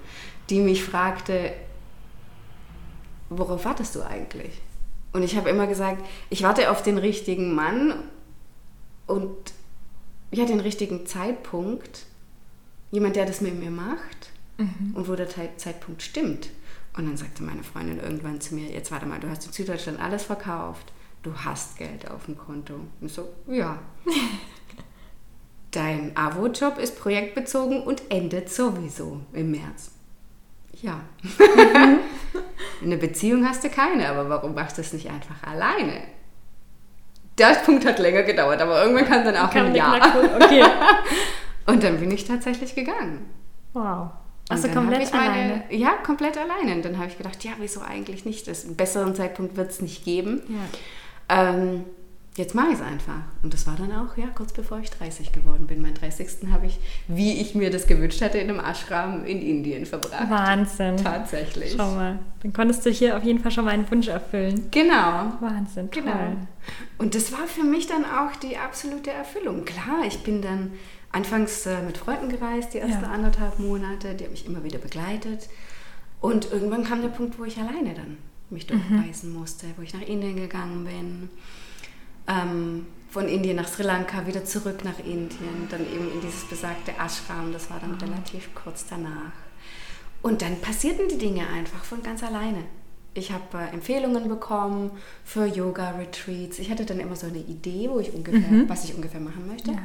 die 0.49 0.61
mich 0.61 0.83
fragte, 0.83 1.53
worauf 3.29 3.65
wartest 3.65 3.95
du 3.95 4.03
eigentlich? 4.03 4.63
Und 5.17 5.23
ich 5.23 5.35
habe 5.35 5.49
immer 5.49 5.67
gesagt, 5.67 6.05
ich 6.29 6.43
warte 6.43 6.71
auf 6.71 6.83
den 6.83 6.99
richtigen 6.99 7.55
Mann 7.55 7.95
und 9.07 9.35
ja, 10.31 10.45
den 10.45 10.61
richtigen 10.61 11.07
Zeitpunkt. 11.07 12.05
Jemand, 12.91 13.17
der 13.17 13.25
das 13.25 13.41
mit 13.41 13.59
mir 13.59 13.71
macht 13.71 14.31
mhm. 14.59 14.93
und 14.95 15.09
wo 15.09 15.15
der 15.15 15.27
Zeitpunkt 15.57 16.03
stimmt. 16.03 16.51
Und 16.99 17.07
dann 17.07 17.17
sagte 17.17 17.43
meine 17.43 17.63
Freundin 17.63 17.99
irgendwann 17.99 18.43
zu 18.43 18.55
mir, 18.55 18.69
jetzt 18.69 18.91
warte 18.91 19.07
mal, 19.07 19.19
du 19.19 19.31
hast 19.31 19.47
in 19.47 19.53
Süddeutschland 19.53 19.99
alles 20.01 20.25
verkauft. 20.25 20.93
Du 21.23 21.35
hast 21.35 21.79
Geld 21.79 22.11
auf 22.11 22.27
dem 22.27 22.37
Konto. 22.37 22.75
Und 23.01 23.11
so, 23.11 23.27
ja. 23.47 23.79
Dein 25.71 26.15
AWO-Job 26.15 26.77
ist 26.77 26.99
projektbezogen 26.99 27.83
und 27.83 28.03
endet 28.11 28.51
sowieso 28.51 29.23
im 29.33 29.51
März. 29.53 29.93
Ja. 30.83 31.01
Eine 32.83 32.97
Beziehung 32.97 33.47
hast 33.47 33.65
du 33.65 33.71
keine, 33.71 34.09
aber 34.09 34.29
warum 34.29 34.55
machst 34.55 34.77
du 34.77 34.83
es 34.83 34.93
nicht 34.93 35.09
einfach 35.09 35.43
alleine? 35.43 36.03
Der 37.39 37.49
Punkt 37.65 37.85
hat 37.85 37.99
länger 37.99 38.23
gedauert, 38.23 38.61
aber 38.61 38.83
irgendwann 38.83 39.07
kam 39.07 39.25
dann 39.25 39.37
auch 39.37 39.51
Kam 39.51 39.67
ein 39.67 39.75
Ja. 39.75 39.99
Okay. 40.37 40.65
Und 41.67 41.83
dann 41.83 41.99
bin 41.99 42.11
ich 42.11 42.25
tatsächlich 42.25 42.75
gegangen. 42.75 43.27
Wow. 43.73 44.11
Also 44.49 44.69
komplett 44.69 45.13
meine, 45.13 45.33
alleine. 45.33 45.65
Ja, 45.71 45.95
komplett 46.05 46.39
alleine. 46.39 46.77
Und 46.77 46.85
dann 46.85 46.99
habe 46.99 47.09
ich 47.09 47.19
gedacht, 47.19 47.43
ja, 47.43 47.53
wieso 47.59 47.81
eigentlich 47.81 48.25
nicht? 48.25 48.47
Das, 48.47 48.65
einen 48.65 48.77
besseren 48.77 49.15
Zeitpunkt 49.15 49.57
wird 49.57 49.71
es 49.71 49.83
nicht 49.83 50.05
geben. 50.05 50.43
Ja. 51.29 51.51
Ähm, 51.51 51.85
jetzt 52.37 52.55
mache 52.55 52.69
ich 52.69 52.75
es 52.75 52.83
einfach. 52.83 53.21
Und 53.43 53.53
das 53.55 53.67
war 53.67 53.77
dann 53.77 53.93
auch, 53.93 54.17
ja, 54.17 54.27
kurz 54.35 54.53
bevor 54.53 54.79
ich 54.79 54.91
30 54.91 55.33
geworden 55.33 55.67
bin. 55.67 55.81
Mein 55.83 55.95
30. 55.95 56.51
habe 56.53 56.67
ich, 56.67 56.79
wie 57.09 57.41
ich 57.41 57.55
mir 57.55 57.71
das 57.71 57.87
gewünscht 57.87 58.21
hatte, 58.23 58.39
in 58.39 58.51
einem 58.51 58.61
Ashram 58.61 59.25
in 59.25 59.41
Indien 59.43 59.87
verbracht. 59.87 60.29
Wahnsinn. 60.31 60.97
Tatsächlich. 60.97 61.75
Schau 61.77 61.91
mal. 61.95 62.19
Dann 62.43 62.53
konntest 62.53 62.85
du 62.87 62.91
hier 62.91 63.17
auf 63.17 63.25
jeden 63.25 63.41
Fall 63.41 63.51
schon 63.51 63.65
mal 63.65 63.73
einen 63.73 63.91
Wunsch 63.91 64.09
erfüllen. 64.09 64.69
Genau. 64.71 65.33
Wahnsinn, 65.41 65.91
toll. 65.91 66.03
Genau. 66.03 66.37
Und 66.99 67.15
das 67.15 67.33
war 67.33 67.47
für 67.47 67.65
mich 67.65 67.87
dann 67.87 68.05
auch 68.05 68.37
die 68.37 68.57
absolute 68.57 69.11
Erfüllung. 69.11 69.65
Klar, 69.65 70.05
ich 70.07 70.23
bin 70.23 70.43
dann 70.43 70.73
anfangs 71.13 71.65
äh, 71.67 71.83
mit 71.83 71.97
Freunden 71.97 72.29
gereist, 72.29 72.75
die 72.75 72.79
ersten 72.79 73.05
Ja. 73.05 73.11
anderthalb 73.11 73.59
Monate, 73.59 74.15
die 74.15 74.25
haben 74.25 74.33
mich 74.33 74.47
immer 74.47 74.63
wieder 74.65 74.79
begleitet. 74.79 75.49
Und 76.21 76.51
irgendwann 76.53 76.85
kam 76.85 77.03
der 77.03 77.09
Punkt, 77.09 77.39
wo 77.39 77.45
ich 77.45 77.57
alleine 77.59 77.95
dann 77.95 78.19
mich 78.51 78.67
durchreisen 78.67 79.33
musste, 79.33 79.67
wo 79.77 79.83
ich 79.83 79.93
nach 79.95 80.03
Indien 80.07 80.37
gegangen 80.37 80.85
bin, 80.85 81.29
ähm, 82.29 82.87
von 83.11 83.29
Indien 83.29 83.57
nach 83.57 83.69
Sri 83.69 83.83
Lanka, 83.83 84.27
wieder 84.27 84.45
zurück 84.45 84.85
nach 84.85 84.99
Indien, 84.99 85.69
dann 85.71 85.81
eben 85.81 86.13
in 86.13 86.21
dieses 86.21 86.45
besagte 86.45 86.93
Ashram, 86.93 87.53
das 87.53 87.71
war 87.71 87.81
dann 87.81 87.95
relativ 87.95 88.55
kurz 88.55 88.87
danach. 88.89 89.33
Und 90.23 90.43
dann 90.43 90.61
passierten 90.61 91.09
die 91.09 91.19
Dinge 91.19 91.47
einfach 91.49 91.85
von 91.85 92.03
ganz 92.03 92.23
alleine. 92.23 92.65
Ich 93.15 93.33
habe 93.33 93.45
äh, 93.59 93.73
Empfehlungen 93.73 94.29
bekommen 94.29 94.91
für 95.25 95.47
Yoga-Retreats. 95.47 96.59
Ich 96.59 96.71
hatte 96.71 96.85
dann 96.85 97.01
immer 97.01 97.17
so 97.17 97.27
eine 97.27 97.39
Idee, 97.39 97.89
wo 97.89 98.01
ich 98.01 98.13
ungefähr, 98.13 98.69
was 98.69 98.85
ich 98.85 98.95
ungefähr 98.95 99.21
machen 99.21 99.47
möchte. 99.47 99.71
Ja. 99.71 99.79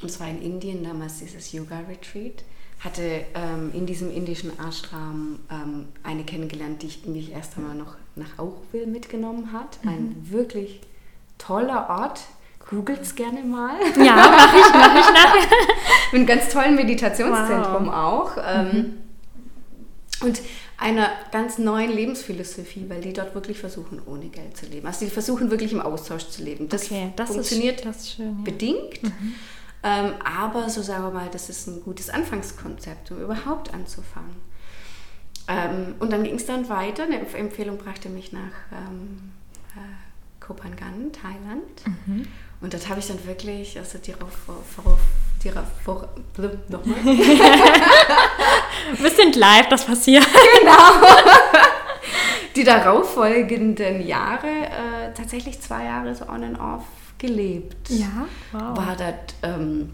Und 0.00 0.10
es 0.10 0.20
war 0.20 0.28
in 0.28 0.40
Indien 0.40 0.82
damals 0.84 1.18
dieses 1.18 1.52
Yoga-Retreat. 1.52 2.44
Hatte 2.80 3.24
ähm, 3.34 3.72
in 3.74 3.86
diesem 3.86 4.10
indischen 4.10 4.52
Ashram 4.58 5.40
ähm, 5.50 5.86
eine 6.02 6.24
kennengelernt, 6.24 6.82
die 6.82 6.86
ich 6.86 7.06
mich 7.06 7.32
erst 7.32 7.56
einmal 7.56 7.74
noch 7.74 7.96
nach 8.14 8.38
Auchville 8.38 8.86
mitgenommen 8.86 9.52
hat. 9.52 9.78
Ein 9.84 10.14
wirklich 10.30 10.80
toller 11.38 11.88
Ort. 11.88 12.20
Googelt's 12.68 13.14
gerne 13.14 13.42
mal. 13.44 13.74
Ja, 13.96 14.16
mache 14.16 14.56
ich, 14.58 14.74
mache 14.74 14.98
ich 14.98 15.06
nachher. 15.14 15.48
Mit 16.12 16.14
einem 16.20 16.26
ganz 16.26 16.48
tollen 16.52 16.74
Meditationszentrum 16.74 17.86
Wow. 17.86 17.94
auch. 17.94 18.30
Ähm, 18.44 18.94
Und 20.22 20.40
einer 20.78 21.08
ganz 21.30 21.58
neuen 21.58 21.92
Lebensphilosophie, 21.92 22.86
weil 22.88 23.00
die 23.02 23.12
dort 23.12 23.34
wirklich 23.34 23.58
versuchen, 23.60 24.00
ohne 24.04 24.26
Geld 24.26 24.56
zu 24.56 24.66
leben. 24.66 24.86
Also 24.86 25.04
die 25.04 25.10
versuchen 25.10 25.50
wirklich 25.50 25.72
im 25.72 25.80
Austausch 25.80 26.28
zu 26.28 26.42
leben. 26.42 26.68
Das 26.68 26.84
Okay, 26.86 27.12
das 27.16 27.30
funktioniert 27.30 27.76
ist, 27.76 27.86
das 27.86 27.96
ist 27.98 28.12
schön. 28.14 28.36
Ja. 28.38 28.44
bedingt. 28.44 29.00
Ähm, 29.84 30.14
aber 30.24 30.68
so 30.68 30.82
sagen 30.82 31.04
wir 31.04 31.10
mal, 31.12 31.28
das 31.30 31.48
ist 31.48 31.68
ein 31.68 31.82
gutes 31.82 32.10
Anfangskonzept, 32.10 33.10
um 33.12 33.20
überhaupt 33.22 33.72
anzufangen. 33.72 34.34
Ähm, 35.48 35.94
und 36.00 36.12
dann 36.12 36.24
ging 36.24 36.34
es 36.34 36.46
dann 36.46 36.68
weiter. 36.68 37.04
Eine 37.04 37.20
Empf- 37.24 37.36
Empfehlung 37.36 37.78
brachte 37.78 38.08
mich 38.08 38.32
nach 38.32 38.40
ähm, 38.72 39.30
äh, 39.34 39.35
Kopangan, 40.46 41.10
Thailand. 41.12 41.98
Mhm. 42.06 42.26
Und 42.60 42.72
dort 42.72 42.88
habe 42.88 43.00
ich 43.00 43.08
dann 43.08 43.22
wirklich, 43.26 43.76
also 43.78 43.98
die 43.98 44.12
Rauf, 44.12 44.48
nochmal. 46.68 47.04
Wir 48.98 49.10
sind 49.10 49.36
live, 49.36 49.68
das 49.68 49.84
passiert. 49.84 50.26
die 52.56 52.64
darauffolgenden 52.64 54.06
Jahre 54.06 54.46
äh, 54.46 55.12
tatsächlich 55.14 55.60
zwei 55.60 55.84
Jahre 55.84 56.14
so 56.14 56.28
on 56.28 56.44
and 56.44 56.58
off 56.58 56.84
gelebt. 57.18 57.90
Ja, 57.90 58.26
wow. 58.52 58.76
War 58.76 58.96
dort 58.96 59.34
ähm, 59.42 59.90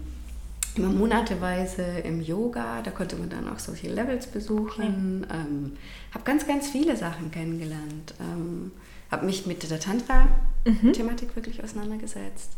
immer 0.75 0.89
monateweise 0.89 1.83
im 2.03 2.21
Yoga, 2.21 2.81
da 2.81 2.91
konnte 2.91 3.15
man 3.15 3.29
dann 3.29 3.49
auch 3.49 3.59
solche 3.59 3.89
Levels 3.89 4.27
besuchen. 4.27 5.25
Ähm, 5.31 5.77
habe 6.13 6.23
ganz, 6.23 6.47
ganz 6.47 6.69
viele 6.69 6.95
Sachen 6.95 7.31
kennengelernt. 7.31 8.13
Ähm, 8.19 8.71
habe 9.13 9.25
mich 9.25 9.45
mit 9.45 9.69
der 9.69 9.79
Tantra-Thematik 9.79 11.35
wirklich 11.35 11.63
auseinandergesetzt. 11.63 12.51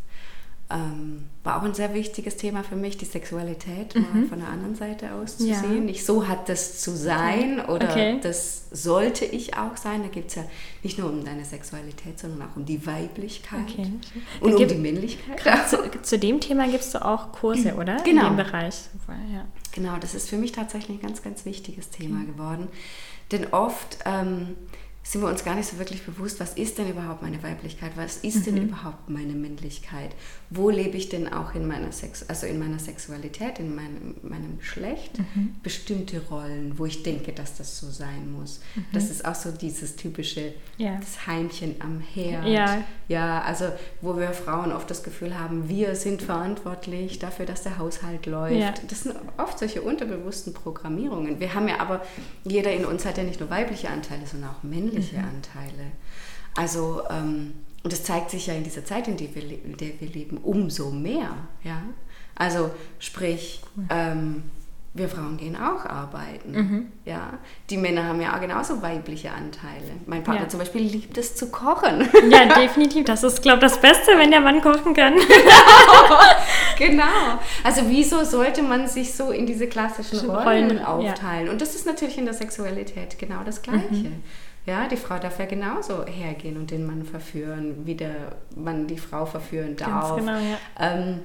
Ähm, 0.67 1.25
war 1.43 1.59
auch 1.59 1.63
ein 1.63 1.75
sehr 1.75 1.93
wichtiges 1.93 2.38
Thema 2.38 2.63
für 2.63 2.75
mich, 2.75 2.97
die 2.97 3.05
Sexualität 3.05 3.93
mal 3.93 4.25
von 4.27 4.39
der 4.39 4.50
anderen 4.50 4.74
Seite 4.74 5.13
aus 5.13 5.38
zu 5.38 5.45
Ja. 5.47 5.59
sehen. 5.59 5.85
Nicht 5.85 6.03
so 6.03 6.27
hat 6.27 6.50
das 6.50 6.81
zu 6.81 6.95
sein 6.95 7.63
oder 7.67 7.88
Okay. 7.91 8.19
das 8.24 8.63
sollte 8.71 9.25
ich 9.25 9.55
auch 9.55 9.77
sein. 9.77 10.01
Da 10.01 10.07
geht 10.07 10.29
es 10.29 10.35
ja 10.35 10.43
nicht 10.81 10.97
nur 10.97 11.12
um 11.12 11.24
deine 11.24 11.45
Sexualität, 11.45 12.17
sondern 12.17 12.50
auch 12.50 12.55
um 12.55 12.65
die 12.65 12.83
Weiblichkeit 12.88 13.59
Okay. 13.69 13.91
und 14.41 14.53
um 14.53 14.57
Gibt- 14.57 14.71
die 14.71 14.75
Männlichkeit. 14.77 15.39
Zu, 15.69 15.77
zu 16.01 16.17
dem 16.17 16.39
Thema 16.39 16.67
gibst 16.67 16.95
du 16.95 17.05
auch 17.05 17.31
Kurse, 17.31 17.75
oder? 17.75 17.97
Genau. 18.03 18.24
In 18.29 18.35
dem 18.35 18.38
Bereich. 18.38 18.75
Ja. 19.31 19.45
Genau, 19.71 19.97
das 20.01 20.15
ist 20.15 20.29
für 20.29 20.38
mich 20.38 20.51
tatsächlich 20.51 20.97
ein 20.97 21.01
ganz, 21.01 21.21
ganz 21.21 21.45
wichtiges 21.45 21.91
Thema 21.91 22.24
geworden. 22.25 22.69
Denn 23.31 23.45
oft 23.53 24.00
ähm, 24.05 24.55
sind 25.07 25.21
wir 25.21 25.29
uns 25.29 25.45
gar 25.45 25.53
nicht 25.53 25.69
so 25.69 25.77
wirklich 25.77 26.01
bewusst, 26.03 26.39
was 26.39 26.53
ist 26.53 26.79
denn 26.79 26.89
überhaupt 26.89 27.21
meine 27.21 27.41
Weiblichkeit, 27.43 27.91
was 27.95 28.17
ist 28.17 28.47
denn 28.47 28.57
überhaupt 28.57 29.07
meine 29.07 29.33
Männlichkeit, 29.33 30.09
wo 30.50 30.71
lebe 30.71 30.97
ich 30.97 31.09
denn 31.09 31.31
auch 31.31 31.53
in 31.53 31.67
meiner 31.67 31.91
Sex, 31.91 32.27
also 32.27 32.47
in 32.47 32.57
meiner 32.57 32.79
Sexualität, 32.79 33.59
in 33.59 33.75
meinem, 33.75 34.15
meinem 34.24 34.57
Geschlecht, 34.57 35.12
bestimmte 35.62 36.21
Rollen, 36.31 36.79
wo 36.79 36.88
ich 36.88 37.03
denke, 37.03 37.33
dass 37.33 37.55
das 37.55 37.79
so 37.79 37.88
sein 37.91 38.31
muss. 38.31 38.62
Das 38.93 39.12
ist 39.12 39.25
auch 39.25 39.35
so 39.35 39.51
dieses 39.51 39.95
typische 39.95 40.53
Ja. 40.77 40.95
das 41.00 41.27
Heimchen 41.27 41.75
am 41.79 42.00
Herd. 42.00 42.47
Ja. 42.47 42.83
Ja, 43.07 43.41
also 43.43 43.65
wo 44.01 44.17
wir 44.17 44.29
Frauen 44.31 44.71
oft 44.71 44.89
das 44.89 45.03
Gefühl 45.03 45.38
haben, 45.38 45.69
wir 45.69 45.95
sind 45.95 46.24
verantwortlich 46.24 47.19
dafür, 47.19 47.45
dass 47.45 47.62
der 47.62 47.77
Haushalt 47.77 48.25
läuft. 48.25 48.55
Ja. 48.55 48.74
Das 48.89 49.03
sind 49.03 49.15
oft 49.38 49.59
solche 49.59 49.83
unterbewussten 49.83 50.53
Programmierungen. 50.53 51.39
Wir 51.39 51.53
haben 51.53 51.67
ja 51.67 51.79
aber, 51.79 52.01
jeder 52.43 52.74
in 52.74 52.85
uns 52.85 53.05
hat 53.05 53.19
ja 53.19 53.24
nicht 53.24 53.39
nur 53.39 53.51
weibliche 53.51 53.89
Anteile, 53.89 54.25
sondern 54.25 54.50
auch 54.50 54.63
männliche 54.63 54.94
Anteile. 54.97 55.91
Also, 56.55 57.01
ähm, 57.09 57.53
und 57.83 57.93
das 57.93 58.03
zeigt 58.03 58.31
sich 58.31 58.47
ja 58.47 58.53
in 58.53 58.63
dieser 58.63 58.83
Zeit, 58.83 59.07
in 59.07 59.17
der 59.17 59.33
wir, 59.35 59.43
in 59.43 59.77
der 59.77 59.99
wir 59.99 60.07
leben, 60.07 60.37
umso 60.37 60.89
mehr. 60.89 61.35
Ja? 61.63 61.83
Also 62.35 62.71
sprich, 62.99 63.61
ähm, 63.89 64.43
wir 64.95 65.09
Frauen 65.09 65.35
gehen 65.35 65.57
auch 65.57 65.85
arbeiten. 65.85 66.51
Mhm. 66.51 66.91
Ja? 67.03 67.33
Die 67.69 67.75
Männer 67.75 68.05
haben 68.05 68.21
ja 68.21 68.35
auch 68.35 68.39
genauso 68.39 68.81
weibliche 68.81 69.29
Anteile. 69.29 69.91
Mein 70.05 70.23
Partner 70.23 70.43
Ja. 70.43 70.49
zum 70.49 70.59
Beispiel 70.61 70.83
liebt 70.83 71.17
es 71.17 71.35
zu 71.35 71.51
kochen. 71.51 72.09
Ja, 72.29 72.45
definitiv. 72.45 73.05
Das 73.05 73.23
ist, 73.23 73.41
glaube 73.41 73.57
ich, 73.57 73.71
das 73.71 73.81
Beste, 73.81 74.17
wenn 74.17 74.31
der 74.31 74.39
Mann 74.39 74.61
kochen 74.61 74.93
kann. 74.93 75.13
genau. 76.77 77.39
Also 77.63 77.81
wieso 77.87 78.23
sollte 78.23 78.63
man 78.63 78.87
sich 78.87 79.13
so 79.13 79.31
in 79.31 79.45
diese 79.45 79.67
klassischen 79.67 80.29
Rollen, 80.29 80.71
Rollen 80.71 80.77
ja. 80.77 80.87
aufteilen? 80.87 81.49
Und 81.49 81.59
das 81.61 81.75
ist 81.75 81.85
natürlich 81.85 82.17
in 82.17 82.25
der 82.25 82.33
Sexualität 82.33 83.19
genau 83.19 83.43
das 83.45 83.61
Gleiche. 83.61 84.11
Ja, 84.65 84.88
die 84.88 84.98
Frau 84.98 85.19
darf 85.19 85.38
ja 85.39 85.45
genauso 85.45 86.05
hergehen 86.05 86.57
und 86.57 86.72
den 86.72 86.86
Mann 86.86 87.03
verführen, 87.05 87.86
wie 87.86 87.95
der 87.95 88.36
Mann 88.55 88.88
die 88.88 88.98
Frau 88.98 89.25
verführen 89.25 89.75
darf. 89.75 90.15
genau, 90.15 90.38
ja. 90.39 90.57
Ähm, 90.79 91.19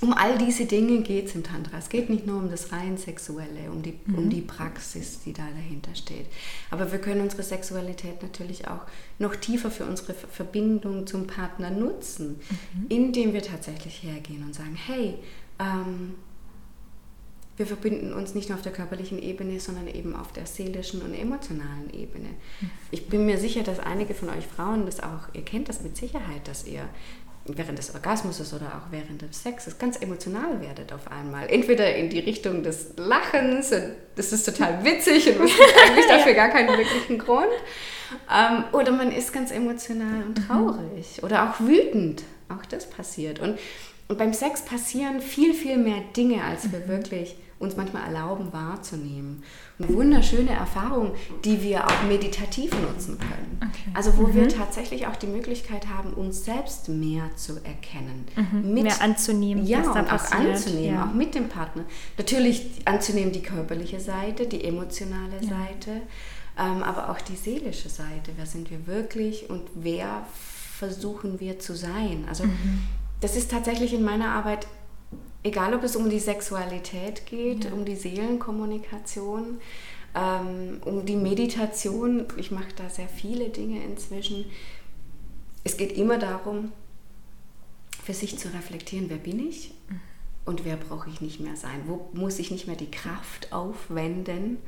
um 0.00 0.12
all 0.12 0.36
diese 0.36 0.64
Dinge 0.66 1.02
geht 1.02 1.26
es 1.28 1.36
im 1.36 1.44
Tantra. 1.44 1.78
Es 1.78 1.88
geht 1.88 2.10
nicht 2.10 2.26
nur 2.26 2.36
um 2.38 2.50
das 2.50 2.72
rein 2.72 2.98
Sexuelle, 2.98 3.70
um 3.70 3.82
die, 3.82 3.94
Mhm. 4.06 4.14
um 4.18 4.30
die 4.30 4.40
Praxis, 4.40 5.20
die 5.20 5.32
da 5.32 5.44
dahinter 5.54 5.94
steht. 5.94 6.26
Aber 6.72 6.90
wir 6.90 6.98
können 6.98 7.20
unsere 7.20 7.44
Sexualität 7.44 8.20
natürlich 8.20 8.66
auch 8.66 8.80
noch 9.20 9.36
tiefer 9.36 9.70
für 9.70 9.84
unsere 9.84 10.14
Ver- 10.14 10.26
Verbindung 10.26 11.06
zum 11.06 11.28
Partner 11.28 11.70
nutzen, 11.70 12.40
Mhm. 12.74 12.86
indem 12.88 13.32
wir 13.32 13.42
tatsächlich 13.42 14.02
hergehen 14.02 14.42
und 14.42 14.56
sagen, 14.56 14.74
hey, 14.74 15.14
ähm, 15.60 16.14
wir 17.56 17.66
verbinden 17.66 18.12
uns 18.12 18.34
nicht 18.34 18.48
nur 18.48 18.56
auf 18.56 18.62
der 18.62 18.72
körperlichen 18.72 19.22
Ebene, 19.22 19.60
sondern 19.60 19.86
eben 19.86 20.16
auf 20.16 20.32
der 20.32 20.46
seelischen 20.46 21.02
und 21.02 21.14
emotionalen 21.14 21.92
Ebene. 21.92 22.30
Ich 22.90 23.08
bin 23.08 23.26
mir 23.26 23.38
sicher, 23.38 23.62
dass 23.62 23.78
einige 23.78 24.14
von 24.14 24.30
euch 24.30 24.46
Frauen 24.46 24.86
das 24.86 25.00
auch, 25.00 25.28
ihr 25.34 25.44
kennt 25.44 25.68
das 25.68 25.82
mit 25.82 25.96
Sicherheit, 25.96 26.48
dass 26.48 26.66
ihr 26.66 26.88
während 27.44 27.78
des 27.78 27.94
Orgasmus 27.94 28.40
oder 28.52 28.66
auch 28.66 28.92
während 28.92 29.22
des 29.22 29.42
Sexes 29.42 29.78
ganz 29.78 30.00
emotional 30.00 30.60
werdet 30.60 30.92
auf 30.92 31.10
einmal. 31.10 31.48
Entweder 31.50 31.94
in 31.94 32.08
die 32.08 32.20
Richtung 32.20 32.62
des 32.62 32.94
Lachens, 32.96 33.74
das 34.14 34.32
ist 34.32 34.44
total 34.44 34.84
witzig 34.84 35.26
und 35.28 35.44
es 35.44 35.56
gibt 35.56 35.74
eigentlich 35.84 36.06
dafür 36.08 36.34
gar 36.34 36.50
keinen 36.50 36.68
wirklichen 36.68 37.18
Grund. 37.18 37.52
Ähm, 38.32 38.64
oder 38.72 38.92
man 38.92 39.10
ist 39.10 39.32
ganz 39.32 39.50
emotional 39.50 40.22
und 40.26 40.46
traurig 40.46 41.22
oder 41.22 41.50
auch 41.50 41.60
wütend. 41.60 42.22
Auch 42.48 42.64
das 42.66 42.88
passiert. 42.88 43.40
Und, 43.40 43.58
und 44.08 44.18
beim 44.18 44.32
Sex 44.32 44.64
passieren 44.64 45.20
viel, 45.20 45.54
viel 45.54 45.78
mehr 45.78 46.02
Dinge, 46.14 46.44
als 46.44 46.70
wir 46.70 46.86
wirklich 46.86 47.36
uns 47.62 47.76
manchmal 47.76 48.04
erlauben 48.04 48.52
wahrzunehmen. 48.52 49.42
Eine 49.78 49.88
wunderschöne 49.94 50.50
Erfahrung, 50.50 51.12
die 51.44 51.62
wir 51.62 51.86
auch 51.86 52.02
meditativ 52.08 52.72
nutzen 52.80 53.18
können. 53.18 53.60
Okay. 53.62 53.90
Also 53.94 54.18
wo 54.18 54.34
wir 54.34 54.48
tatsächlich 54.48 55.06
auch 55.06 55.16
die 55.16 55.28
Möglichkeit 55.28 55.86
haben, 55.88 56.12
uns 56.12 56.44
selbst 56.44 56.88
mehr 56.88 57.24
zu 57.36 57.54
erkennen. 57.64 58.26
Mit, 58.62 58.84
Mehr 58.84 59.00
anzunehmen, 59.00 59.64
ja, 59.66 59.80
und 59.80 60.12
auch 60.12 60.30
anzunehmen, 60.32 60.94
Ja. 60.94 61.06
auch 61.06 61.14
mit 61.14 61.34
dem 61.34 61.48
Partner. 61.48 61.84
Natürlich 62.18 62.82
anzunehmen 62.84 63.32
die 63.32 63.42
körperliche 63.42 64.00
Seite, 64.00 64.46
die 64.46 64.64
emotionale 64.64 65.38
Seite. 65.40 66.02
ähm, 66.58 66.82
aber 66.82 67.08
auch 67.10 67.20
die 67.22 67.36
seelische 67.36 67.88
Seite. 67.88 68.32
Wer 68.36 68.44
sind 68.44 68.70
wir 68.70 68.86
wirklich 68.86 69.48
und 69.48 69.62
wer 69.74 70.26
versuchen 70.78 71.40
wir 71.40 71.58
zu 71.58 71.74
sein? 71.74 72.24
Also 72.28 72.44
mhm. 72.44 72.82
das 73.20 73.36
ist 73.36 73.50
tatsächlich 73.50 73.94
in 73.94 74.02
meiner 74.04 74.28
Arbeit, 74.28 74.66
egal 75.42 75.74
ob 75.74 75.82
es 75.82 75.96
um 75.96 76.08
die 76.08 76.20
Sexualität 76.20 77.26
geht, 77.26 77.64
ja. 77.64 77.72
um 77.72 77.84
die 77.84 77.96
Seelenkommunikation, 77.96 79.58
ähm, 80.14 80.80
um 80.84 81.04
die 81.04 81.16
Meditation. 81.16 82.26
Ich 82.36 82.50
mache 82.50 82.72
da 82.76 82.88
sehr 82.88 83.08
viele 83.08 83.48
Dinge 83.48 83.82
inzwischen. 83.84 84.46
Es 85.64 85.76
geht 85.76 85.92
immer 85.92 86.18
darum, 86.18 86.72
für 88.04 88.14
sich 88.14 88.38
zu 88.38 88.52
reflektieren, 88.52 89.08
wer 89.08 89.18
bin 89.18 89.48
ich 89.48 89.72
mhm. 89.88 90.00
und 90.44 90.64
wer 90.64 90.76
brauche 90.76 91.08
ich 91.08 91.20
nicht 91.20 91.40
mehr 91.40 91.56
sein? 91.56 91.82
Wo 91.86 92.08
muss 92.12 92.38
ich 92.38 92.50
nicht 92.50 92.66
mehr 92.66 92.76
die 92.76 92.90
Kraft 92.90 93.52
aufwenden, 93.52 94.58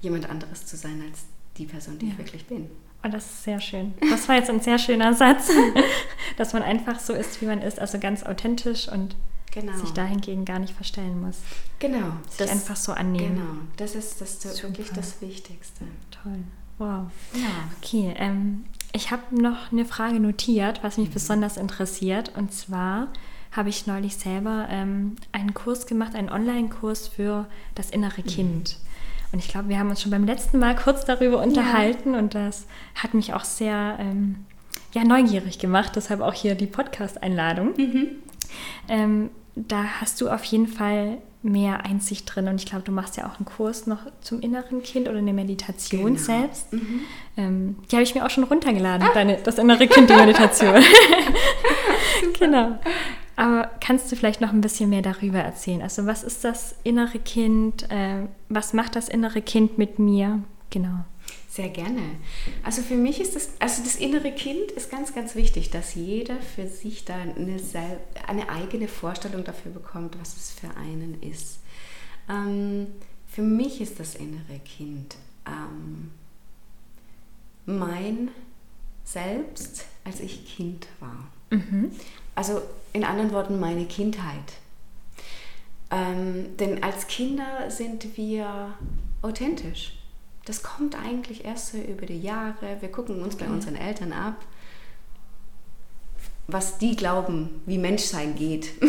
jemand 0.00 0.30
anderes 0.30 0.64
zu 0.64 0.76
sein 0.76 1.02
als 1.08 1.24
die 1.56 1.66
Person, 1.66 1.98
die 1.98 2.06
ja. 2.06 2.12
ich 2.12 2.18
wirklich 2.18 2.46
bin? 2.46 2.70
Oh, 3.04 3.08
das 3.08 3.26
ist 3.26 3.44
sehr 3.44 3.60
schön. 3.60 3.94
Das 4.10 4.28
war 4.28 4.36
jetzt 4.36 4.50
ein 4.50 4.60
sehr 4.60 4.78
schöner 4.78 5.14
Satz, 5.14 5.50
dass 6.36 6.52
man 6.52 6.62
einfach 6.62 6.98
so 6.98 7.12
ist, 7.12 7.40
wie 7.40 7.46
man 7.46 7.62
ist, 7.62 7.78
also 7.78 7.98
ganz 7.98 8.24
authentisch 8.24 8.88
und 8.88 9.14
genau. 9.60 9.78
sich 9.78 9.90
dahingegen 9.90 10.44
gar 10.44 10.58
nicht 10.58 10.74
verstellen 10.74 11.20
muss. 11.20 11.38
Genau. 11.78 12.12
Sich 12.28 12.38
das, 12.38 12.50
einfach 12.50 12.76
so 12.76 12.92
annehmen. 12.92 13.36
Genau, 13.36 13.60
das 13.76 13.94
ist, 13.94 14.20
das 14.20 14.44
ist 14.44 14.62
wirklich 14.62 14.90
das 14.90 15.20
Wichtigste. 15.20 15.84
Toll. 16.10 16.38
Wow. 16.78 17.06
Ja. 17.34 17.68
Okay, 17.80 18.14
ähm, 18.16 18.64
ich 18.92 19.10
habe 19.10 19.22
noch 19.30 19.72
eine 19.72 19.84
Frage 19.84 20.20
notiert, 20.20 20.82
was 20.82 20.96
mich 20.96 21.08
mhm. 21.08 21.14
besonders 21.14 21.56
interessiert. 21.56 22.32
Und 22.36 22.52
zwar 22.52 23.08
habe 23.52 23.68
ich 23.68 23.86
neulich 23.86 24.16
selber 24.16 24.66
ähm, 24.70 25.16
einen 25.32 25.54
Kurs 25.54 25.86
gemacht, 25.86 26.14
einen 26.14 26.30
Online-Kurs 26.30 27.08
für 27.08 27.46
das 27.74 27.90
innere 27.90 28.22
mhm. 28.22 28.26
Kind. 28.26 28.78
Und 29.32 29.40
ich 29.40 29.48
glaube, 29.48 29.68
wir 29.68 29.78
haben 29.78 29.90
uns 29.90 30.00
schon 30.00 30.10
beim 30.10 30.24
letzten 30.24 30.58
Mal 30.58 30.74
kurz 30.74 31.04
darüber 31.04 31.42
unterhalten 31.42 32.14
ja. 32.14 32.18
und 32.18 32.34
das 32.34 32.66
hat 32.94 33.12
mich 33.12 33.34
auch 33.34 33.44
sehr 33.44 33.96
ähm, 33.98 34.46
ja, 34.94 35.04
neugierig 35.04 35.58
gemacht. 35.58 35.92
Deshalb 35.96 36.20
auch 36.20 36.32
hier 36.32 36.54
die 36.54 36.66
Podcast-Einladung. 36.66 37.74
Mhm. 37.76 38.08
Ähm, 38.88 39.30
da 39.66 39.84
hast 40.00 40.20
du 40.20 40.28
auf 40.28 40.44
jeden 40.44 40.68
Fall 40.68 41.18
mehr 41.42 41.84
Einsicht 41.84 42.34
drin. 42.34 42.48
Und 42.48 42.56
ich 42.56 42.66
glaube, 42.66 42.84
du 42.84 42.92
machst 42.92 43.16
ja 43.16 43.26
auch 43.26 43.36
einen 43.36 43.44
Kurs 43.44 43.86
noch 43.86 44.00
zum 44.20 44.40
inneren 44.40 44.82
Kind 44.82 45.08
oder 45.08 45.18
eine 45.18 45.32
Meditation 45.32 46.14
genau. 46.14 46.18
selbst. 46.18 46.72
Mhm. 46.72 47.00
Ähm, 47.36 47.76
die 47.90 47.96
habe 47.96 48.02
ich 48.02 48.14
mir 48.14 48.24
auch 48.24 48.30
schon 48.30 48.44
runtergeladen, 48.44 49.06
ah. 49.08 49.14
deine, 49.14 49.36
das 49.36 49.58
innere 49.58 49.86
Kind, 49.86 50.10
die 50.10 50.14
Meditation. 50.14 50.82
genau. 52.38 52.78
Aber 53.36 53.70
kannst 53.80 54.10
du 54.10 54.16
vielleicht 54.16 54.40
noch 54.40 54.52
ein 54.52 54.60
bisschen 54.60 54.90
mehr 54.90 55.02
darüber 55.02 55.38
erzählen? 55.38 55.80
Also 55.80 56.06
was 56.06 56.24
ist 56.24 56.42
das 56.42 56.74
innere 56.82 57.20
Kind? 57.20 57.88
Äh, 57.90 58.26
was 58.48 58.72
macht 58.72 58.96
das 58.96 59.08
innere 59.08 59.42
Kind 59.42 59.78
mit 59.78 60.00
mir? 60.00 60.42
Genau. 60.70 61.04
Sehr 61.48 61.70
gerne. 61.70 62.02
Also 62.62 62.82
für 62.82 62.94
mich 62.94 63.20
ist 63.20 63.34
das, 63.34 63.48
also 63.58 63.82
das 63.82 63.96
innere 63.96 64.32
Kind 64.32 64.70
ist 64.72 64.90
ganz, 64.90 65.14
ganz 65.14 65.34
wichtig, 65.34 65.70
dass 65.70 65.94
jeder 65.94 66.36
für 66.42 66.68
sich 66.68 67.06
da 67.06 67.14
eine, 67.16 67.58
eine 68.26 68.50
eigene 68.50 68.86
Vorstellung 68.86 69.44
dafür 69.44 69.72
bekommt, 69.72 70.20
was 70.20 70.36
es 70.36 70.50
für 70.50 70.76
einen 70.76 71.22
ist. 71.22 71.60
Ähm, 72.28 72.88
für 73.26 73.40
mich 73.40 73.80
ist 73.80 73.98
das 73.98 74.14
innere 74.14 74.60
Kind 74.62 75.16
ähm, 75.46 76.10
mein 77.64 78.30
Selbst, 79.04 79.86
als 80.04 80.20
ich 80.20 80.46
Kind 80.54 80.86
war. 81.00 81.28
Mhm. 81.48 81.92
Also 82.34 82.60
in 82.92 83.04
anderen 83.04 83.32
Worten 83.32 83.58
meine 83.58 83.86
Kindheit. 83.86 84.52
Ähm, 85.90 86.58
denn 86.58 86.82
als 86.82 87.06
Kinder 87.06 87.70
sind 87.70 88.18
wir 88.18 88.74
authentisch 89.22 89.97
das 90.48 90.62
kommt 90.62 90.96
eigentlich 90.96 91.44
erst 91.44 91.72
so 91.72 91.78
über 91.78 92.06
die 92.06 92.20
Jahre. 92.20 92.78
Wir 92.80 92.90
gucken 92.90 93.22
uns 93.22 93.34
okay. 93.34 93.44
bei 93.46 93.52
unseren 93.52 93.76
Eltern 93.76 94.14
ab, 94.14 94.36
was 96.46 96.78
die 96.78 96.96
glauben, 96.96 97.60
wie 97.66 97.78
Menschsein 97.78 98.34
geht. 98.34 98.72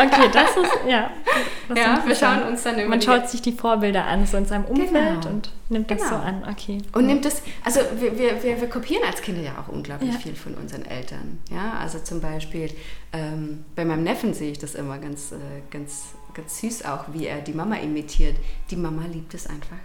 Okay, 0.00 0.30
das 0.32 0.56
ist, 0.56 0.70
ja. 0.88 1.10
Das 1.68 1.76
ja, 1.76 2.04
wir 2.06 2.14
schauen 2.14 2.44
uns 2.44 2.62
dann 2.62 2.78
immer. 2.78 2.90
Man 2.90 3.02
schaut 3.02 3.28
sich 3.28 3.42
die 3.42 3.50
Vorbilder 3.50 4.04
an, 4.04 4.26
so 4.26 4.36
in 4.36 4.46
seinem 4.46 4.64
Umfeld 4.66 5.22
genau. 5.22 5.28
und 5.28 5.50
nimmt 5.70 5.90
das 5.90 5.98
genau. 5.98 6.10
so 6.10 6.16
an. 6.16 6.44
Okay. 6.48 6.78
Und 6.92 7.06
nimmt 7.06 7.24
das, 7.24 7.42
also 7.64 7.80
wir, 7.98 8.16
wir, 8.16 8.40
wir, 8.40 8.60
wir 8.60 8.68
kopieren 8.68 9.02
als 9.04 9.22
Kinder 9.22 9.42
ja 9.42 9.60
auch 9.60 9.72
unglaublich 9.72 10.12
ja. 10.12 10.18
viel 10.20 10.36
von 10.36 10.54
unseren 10.54 10.84
Eltern. 10.84 11.40
Ja, 11.50 11.80
also 11.80 11.98
zum 11.98 12.20
Beispiel 12.20 12.70
ähm, 13.12 13.64
bei 13.74 13.84
meinem 13.84 14.04
Neffen 14.04 14.34
sehe 14.34 14.52
ich 14.52 14.60
das 14.60 14.76
immer 14.76 14.98
ganz, 14.98 15.32
äh, 15.32 15.36
ganz, 15.68 16.14
ganz 16.32 16.60
süß 16.60 16.84
auch, 16.84 17.06
wie 17.12 17.26
er 17.26 17.40
die 17.40 17.54
Mama 17.54 17.74
imitiert. 17.74 18.36
Die 18.70 18.76
Mama 18.76 19.02
liebt 19.10 19.34
es 19.34 19.48
einfach 19.48 19.78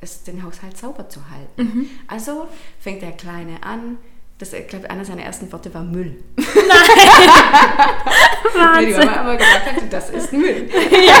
es, 0.00 0.22
den 0.22 0.42
Haushalt 0.42 0.76
sauber 0.76 1.08
zu 1.08 1.20
halten. 1.30 1.62
Mhm. 1.62 1.90
Also 2.06 2.48
fängt 2.78 3.02
der 3.02 3.12
Kleine 3.12 3.62
an, 3.62 3.98
das, 4.38 4.52
ich 4.52 4.68
glaube, 4.68 4.88
einer 4.88 5.04
seiner 5.04 5.22
ersten 5.24 5.50
Worte 5.50 5.74
war 5.74 5.82
Müll. 5.82 6.22
Nein! 6.36 6.46
Weil 8.54 8.86
die 8.86 8.92
Mama 8.92 9.12
aber 9.16 9.36
gesagt 9.36 9.66
hatte, 9.66 9.86
das 9.90 10.10
ist 10.10 10.32
Müll. 10.32 10.68
Ja. 11.06 11.14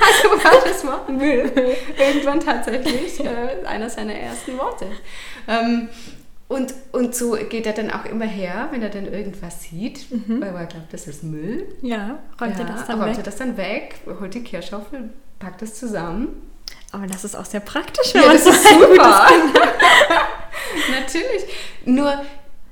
also 0.00 0.42
war 0.42 0.64
das 0.64 0.84
Wort 0.86 1.08
Müll 1.10 1.52
irgendwann 1.98 2.40
tatsächlich 2.40 3.20
äh, 3.20 3.64
einer 3.66 3.90
seiner 3.90 4.14
ersten 4.14 4.56
Worte. 4.56 4.86
Ähm, 5.46 5.88
und, 6.48 6.72
und 6.92 7.14
so 7.14 7.32
geht 7.32 7.66
er 7.66 7.74
dann 7.74 7.90
auch 7.90 8.06
immer 8.06 8.24
her, 8.24 8.68
wenn 8.70 8.82
er 8.82 8.88
dann 8.88 9.06
irgendwas 9.06 9.62
sieht, 9.64 10.10
mhm. 10.10 10.40
weil 10.40 10.54
er 10.54 10.64
glaubt, 10.64 10.92
das 10.92 11.06
ist 11.06 11.22
Müll. 11.22 11.66
Ja, 11.82 12.18
räumt 12.40 12.58
ja, 12.58 12.64
er 12.64 12.72
das 12.72 12.86
dann 12.86 13.00
räumt 13.00 13.10
weg? 13.10 13.18
er 13.18 13.24
das 13.24 13.36
dann 13.36 13.56
weg, 13.58 13.96
holt 14.18 14.32
die 14.32 14.42
Kehrschaufel, 14.42 15.10
packt 15.38 15.60
es 15.60 15.74
zusammen 15.74 16.28
aber 16.92 17.06
das 17.06 17.24
ist 17.24 17.36
auch 17.36 17.44
sehr 17.44 17.60
praktisch, 17.60 18.14
wenn 18.14 18.22
ja, 18.22 18.28
man 18.28 18.36
das 18.36 18.46
ist 18.46 18.68
super. 18.68 19.26
Natürlich. 20.90 21.44
Nur, 21.84 22.24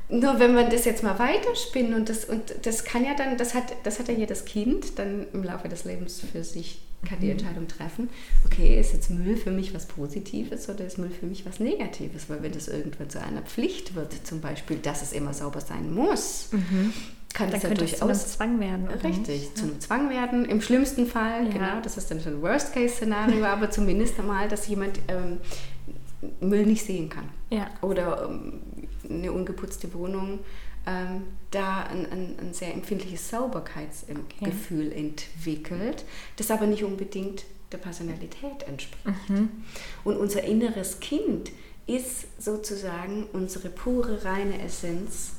nur 0.08 0.38
wenn 0.38 0.54
man 0.54 0.70
das 0.70 0.84
jetzt 0.84 1.02
mal 1.02 1.18
weiterspinnen 1.18 1.94
und 1.94 2.08
das 2.08 2.24
und 2.24 2.54
das 2.62 2.84
kann 2.84 3.04
ja 3.04 3.14
dann, 3.14 3.36
das 3.36 3.54
hat, 3.54 3.74
das 3.84 3.98
hat 3.98 4.08
ja 4.08 4.14
jedes 4.14 4.44
Kind 4.44 4.98
dann 4.98 5.26
im 5.32 5.42
Laufe 5.42 5.68
des 5.68 5.84
Lebens 5.84 6.22
für 6.32 6.44
sich 6.44 6.80
kann 7.06 7.20
die 7.20 7.26
mhm. 7.26 7.32
Entscheidung 7.32 7.68
treffen, 7.68 8.08
okay, 8.46 8.80
ist 8.80 8.92
jetzt 8.92 9.10
Müll 9.10 9.36
für 9.36 9.50
mich 9.50 9.74
was 9.74 9.86
Positives 9.86 10.68
oder 10.68 10.86
ist 10.86 10.98
Müll 10.98 11.10
für 11.10 11.26
mich 11.26 11.44
was 11.46 11.60
Negatives? 11.60 12.28
Weil 12.28 12.42
wenn 12.42 12.52
das 12.52 12.68
irgendwann 12.68 13.10
zu 13.10 13.20
einer 13.20 13.42
Pflicht 13.42 13.94
wird, 13.94 14.26
zum 14.26 14.40
Beispiel, 14.40 14.78
dass 14.78 15.02
es 15.02 15.12
immer 15.12 15.34
sauber 15.34 15.60
sein 15.60 15.94
muss, 15.94 16.48
mhm 16.52 16.92
kann 17.36 17.50
dann 17.50 17.60
das 17.60 17.70
ja 17.70 17.76
durchaus 17.76 17.98
zu 17.98 18.40
einem 18.40 18.58
Zwang 18.58 18.60
werden. 18.60 18.86
Richtig, 18.88 19.28
nicht? 19.28 19.58
zu 19.58 19.64
einem 19.64 19.80
Zwang 19.80 20.08
werden. 20.10 20.44
Im 20.46 20.62
schlimmsten 20.62 21.06
Fall, 21.06 21.44
ja. 21.44 21.52
genau, 21.52 21.80
das 21.82 21.98
ist 21.98 22.10
dann 22.10 22.18
schon 22.20 22.36
ein 22.36 22.42
Worst-Case-Szenario, 22.42 23.44
aber 23.44 23.70
zumindest 23.70 24.18
einmal, 24.18 24.48
dass 24.48 24.66
jemand 24.68 24.98
ähm, 25.08 25.38
Müll 26.40 26.64
nicht 26.64 26.82
sehen 26.82 27.10
kann. 27.10 27.28
Ja. 27.50 27.68
Oder 27.82 28.26
ähm, 28.30 28.62
eine 29.08 29.30
ungeputzte 29.32 29.92
Wohnung 29.92 30.40
ähm, 30.86 31.24
da 31.50 31.82
ein, 31.82 32.10
ein, 32.10 32.36
ein, 32.40 32.54
sehr 32.54 32.72
empfindliches 32.72 33.28
Sauberkeitsgefühl 33.28 34.88
okay. 34.88 34.98
entwickelt, 34.98 36.04
das 36.36 36.50
aber 36.50 36.66
nicht 36.66 36.84
unbedingt 36.84 37.44
der 37.70 37.78
Personalität 37.78 38.62
entspricht. 38.66 39.28
Mhm. 39.28 39.50
Und 40.04 40.16
unser 40.16 40.42
inneres 40.44 41.00
Kind 41.00 41.50
ist 41.86 42.42
sozusagen 42.42 43.26
unsere 43.32 43.68
pure, 43.68 44.24
reine 44.24 44.62
Essenz 44.62 45.35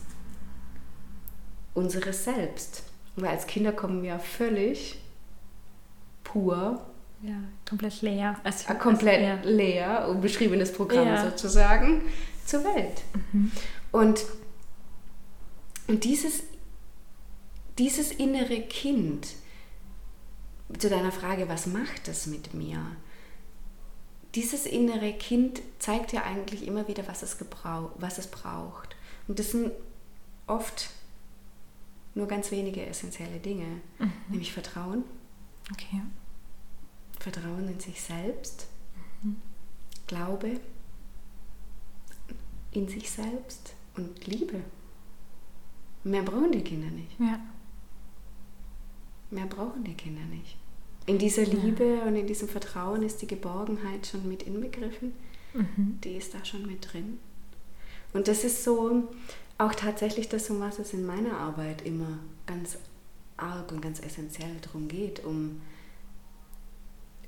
unseres 1.78 2.24
Selbst. 2.24 2.84
Weil 3.16 3.30
als 3.30 3.48
Kinder 3.48 3.72
kommen 3.72 4.04
wir 4.04 4.20
völlig 4.20 5.00
pur. 6.24 6.86
Ja, 7.22 7.36
komplett 7.68 8.02
leer. 8.02 8.40
Also, 8.44 8.74
komplett 8.76 9.44
leer. 9.44 9.44
leer, 9.44 10.18
beschriebenes 10.22 10.72
Programm 10.74 11.08
ja. 11.08 11.30
sozusagen, 11.30 12.02
zur 12.46 12.64
Welt. 12.64 13.02
Mhm. 13.32 13.52
Und, 13.92 14.26
und 15.88 16.04
dieses, 16.04 16.44
dieses 17.78 18.12
innere 18.12 18.62
Kind, 18.62 19.28
zu 20.78 20.90
deiner 20.90 21.12
Frage, 21.12 21.48
was 21.48 21.66
macht 21.66 22.08
das 22.08 22.28
mit 22.28 22.54
mir? 22.54 22.80
Dieses 24.36 24.66
innere 24.66 25.14
Kind 25.14 25.62
zeigt 25.80 26.12
ja 26.12 26.24
eigentlich 26.24 26.68
immer 26.68 26.88
wieder, 26.88 27.08
was 27.08 27.24
es, 27.24 27.38
gebrauch, 27.38 27.92
was 27.98 28.18
es 28.18 28.28
braucht. 28.28 28.96
Und 29.28 29.40
das 29.40 29.52
sind 29.52 29.72
oft 30.46 30.90
nur 32.18 32.28
ganz 32.28 32.52
wenige 32.52 32.86
essentielle 32.86 33.40
Dinge, 33.40 33.82
mhm. 34.00 34.12
nämlich 34.30 34.52
Vertrauen. 34.52 35.04
Okay. 35.72 36.02
Vertrauen 37.20 37.70
in 37.70 37.80
sich 37.80 38.02
selbst, 38.02 38.68
mhm. 39.22 39.38
Glaube 40.08 40.60
in 42.72 42.88
sich 42.88 43.10
selbst 43.10 43.74
und 43.96 44.28
Liebe. 44.28 44.62
Mehr 46.04 46.24
brauchen 46.24 46.52
die 46.52 46.64
Kinder 46.64 46.90
nicht. 46.90 47.20
Ja. 47.20 47.40
Mehr 49.30 49.46
brauchen 49.46 49.84
die 49.84 49.94
Kinder 49.94 50.24
nicht. 50.26 50.58
In 51.06 51.18
dieser 51.18 51.44
Liebe 51.44 51.98
ja. 51.98 52.04
und 52.04 52.16
in 52.16 52.28
diesem 52.28 52.48
Vertrauen 52.48 53.04
ist 53.04 53.22
die 53.22 53.28
Geborgenheit 53.28 54.08
schon 54.08 54.28
mit 54.28 54.44
inbegriffen. 54.44 55.14
Mhm. 55.54 56.00
Die 56.04 56.16
ist 56.16 56.34
da 56.34 56.44
schon 56.46 56.66
mit 56.66 56.94
drin. 56.94 57.20
Und 58.14 58.28
das 58.28 58.44
ist 58.44 58.64
so, 58.64 59.10
auch 59.58 59.74
tatsächlich 59.74 60.30
das, 60.30 60.50
um 60.50 60.60
was 60.60 60.80
es 60.80 60.94
in 60.94 61.06
meiner 61.06 61.38
Arbeit 61.38 61.82
immer 61.82 62.20
ganz 62.46 62.78
arg 63.38 63.72
und 63.72 63.82
ganz 63.82 64.00
essentiell 64.00 64.56
darum 64.62 64.88
geht, 64.88 65.24
um, 65.24 65.62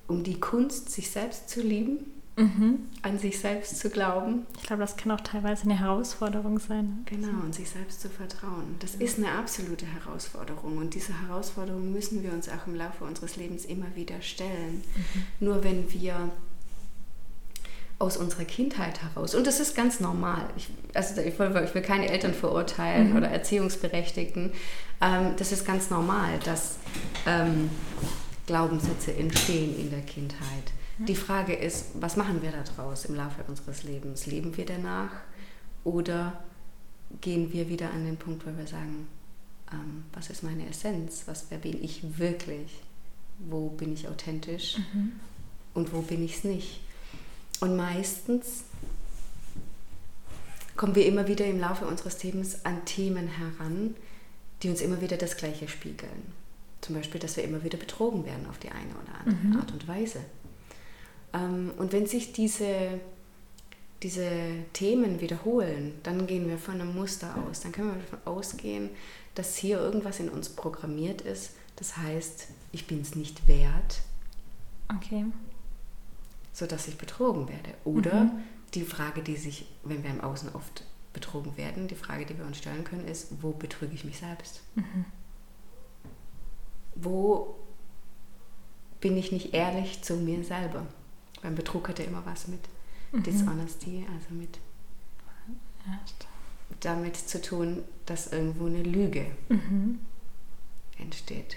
um 0.08 0.24
die 0.24 0.40
Kunst, 0.40 0.92
sich 0.92 1.10
selbst 1.10 1.50
zu 1.50 1.62
lieben 1.62 2.06
mhm. 2.40 2.80
an 3.02 3.20
sich 3.20 3.40
selbst 3.40 3.80
zu 3.80 3.90
glauben. 3.90 4.46
Ich 4.58 4.64
glaube, 4.64 4.82
das 4.82 4.98
kann 4.98 5.12
auch 5.12 5.22
teilweise 5.22 5.64
eine 5.64 5.80
Herausforderung 5.80 6.60
sein. 6.60 7.06
Genau, 7.06 7.44
und 7.44 7.54
sich 7.54 7.70
selbst 7.70 8.02
zu 8.02 8.10
vertrauen. 8.10 8.76
Das 8.80 8.96
ist 8.96 9.18
eine 9.18 9.32
absolute 9.32 9.86
Herausforderung. 9.86 10.78
Und 10.78 10.94
diese 10.94 11.14
Herausforderung 11.22 11.92
müssen 11.92 12.24
wir 12.24 12.32
uns 12.32 12.50
auch 12.50 12.68
im 12.68 12.76
Laufe 12.76 13.04
unseres 13.04 13.36
Lebens 13.36 13.66
immer 13.66 13.96
wieder 13.96 14.22
stellen. 14.22 14.84
Mhm. 14.96 15.46
Nur 15.46 15.64
wenn 15.64 15.92
wir 15.94 16.32
aus 18.00 18.16
unserer 18.16 18.46
Kindheit 18.46 19.02
heraus. 19.02 19.36
Und 19.36 19.46
das 19.46 19.60
ist 19.60 19.76
ganz 19.76 20.00
normal. 20.00 20.46
Ich, 20.56 20.70
also 20.94 21.20
ich 21.22 21.38
will, 21.38 21.64
ich 21.66 21.76
will 21.76 21.82
keine 21.82 22.10
Eltern 22.10 22.34
verurteilen 22.34 23.12
mhm. 23.12 23.18
oder 23.18 23.28
Erziehungsberechtigten. 23.28 24.52
Ähm, 25.02 25.34
das 25.38 25.52
ist 25.52 25.66
ganz 25.66 25.90
normal, 25.90 26.40
dass 26.46 26.78
ähm, 27.28 27.70
Glaubenssätze 28.48 29.14
entstehen 29.14 29.78
in 29.78 29.90
der 29.92 30.02
Kindheit. 30.02 30.72
Die 31.00 31.16
Frage 31.16 31.54
ist, 31.54 31.92
was 31.94 32.18
machen 32.18 32.42
wir 32.42 32.52
daraus 32.52 33.06
im 33.06 33.16
Laufe 33.16 33.44
unseres 33.48 33.84
Lebens? 33.84 34.26
Leben 34.26 34.58
wir 34.58 34.66
danach 34.66 35.12
oder 35.86 36.44
gehen 37.22 37.54
wir 37.54 37.70
wieder 37.70 37.92
an 37.92 38.06
den 38.06 38.18
Punkt, 38.18 38.46
wo 38.46 38.58
wir 38.58 38.68
sagen, 38.68 39.08
ähm, 39.72 40.04
was 40.14 40.30
ist 40.30 40.44
meine 40.44 40.68
Essenz? 40.68 41.24
Was, 41.26 41.46
wer 41.50 41.58
bin 41.58 41.82
ich 41.82 42.18
wirklich? 42.18 42.82
Wo 43.38 43.70
bin 43.70 43.94
ich 43.94 44.10
authentisch 44.10 44.78
mhm. 44.94 45.14
und 45.74 45.94
wo 45.94 46.02
bin 46.02 46.24
ich 46.24 46.38
es 46.38 46.44
nicht? 46.44 46.82
Und 47.60 47.76
meistens 47.76 48.64
kommen 50.78 50.96
wir 50.96 51.06
immer 51.06 51.28
wieder 51.28 51.46
im 51.46 51.60
Laufe 51.60 51.86
unseres 51.86 52.24
Lebens 52.24 52.64
an 52.64 52.86
Themen 52.86 53.28
heran, 53.28 53.96
die 54.64 54.70
uns 54.70 54.82
immer 54.82 55.02
wieder 55.02 55.18
das 55.18 55.36
Gleiche 55.36 55.68
spiegeln. 55.68 56.34
Zum 56.82 56.96
Beispiel, 56.96 57.20
dass 57.20 57.36
wir 57.36 57.44
immer 57.44 57.64
wieder 57.64 57.78
betrogen 57.78 58.26
werden 58.26 58.46
auf 58.50 58.58
die 58.60 58.70
eine 58.70 58.92
oder 58.92 59.20
andere 59.20 59.48
mhm. 59.48 59.58
Art 59.58 59.72
und 59.74 59.88
Weise. 59.88 60.22
Ähm, 61.34 61.72
und 61.78 61.92
wenn 61.92 62.08
sich 62.08 62.32
diese, 62.32 63.00
diese 64.04 64.30
Themen 64.72 65.20
wiederholen, 65.20 65.96
dann 66.04 66.28
gehen 66.28 66.48
wir 66.48 66.58
von 66.58 66.76
einem 66.76 66.96
Muster 66.96 67.36
aus. 67.46 67.60
Dann 67.60 67.74
können 67.74 67.90
wir 67.90 68.00
davon 68.00 68.20
ausgehen, 68.24 68.90
dass 69.36 69.58
hier 69.58 69.80
irgendwas 69.80 70.22
in 70.22 70.30
uns 70.30 70.48
programmiert 70.48 71.22
ist. 71.22 71.52
Das 71.76 71.98
heißt, 71.98 72.48
ich 72.72 72.88
bin 72.88 73.02
es 73.02 73.16
nicht 73.16 73.50
wert. 73.50 74.02
Okay 74.96 75.26
sodass 76.60 76.88
ich 76.90 76.98
betrogen 76.98 77.48
werde. 77.48 77.74
Oder 77.86 78.26
mhm. 78.26 78.32
die 78.74 78.84
Frage, 78.84 79.24
die 79.24 79.38
sich, 79.38 79.66
wenn 79.84 80.04
wir 80.04 80.10
im 80.10 80.22
Außen 80.22 80.54
oft 80.54 80.84
betrogen 81.14 81.58
werden, 81.58 81.88
die 81.88 81.96
Frage, 81.96 82.26
die 82.26 82.38
wir 82.38 82.46
uns 82.46 82.58
stellen 82.58 82.84
können, 82.84 83.08
ist, 83.08 83.42
wo 83.42 83.52
betrüge 83.52 83.96
ich 83.96 84.04
mich 84.04 84.20
selbst? 84.20 84.62
Mhm. 84.76 85.06
Wo 86.96 87.56
bin 89.00 89.16
ich 89.18 89.32
nicht 89.32 89.54
ehrlich 89.54 90.04
zu 90.04 90.18
mir 90.18 90.44
selber? 90.44 90.86
Beim 91.42 91.56
Betrug 91.56 91.88
hat 91.88 92.00
ja 92.00 92.06
immer 92.06 92.26
was 92.26 92.50
mit 92.50 92.60
mhm. 93.14 93.24
Dishonesty, 93.24 94.06
also 94.14 94.36
mit 94.36 94.60
ja, 95.88 96.00
damit 96.82 97.16
zu 97.16 97.42
tun, 97.42 97.84
dass 98.06 98.34
irgendwo 98.34 98.66
eine 98.66 98.84
Lüge 98.84 99.28
mhm. 99.48 100.00
entsteht. 100.98 101.56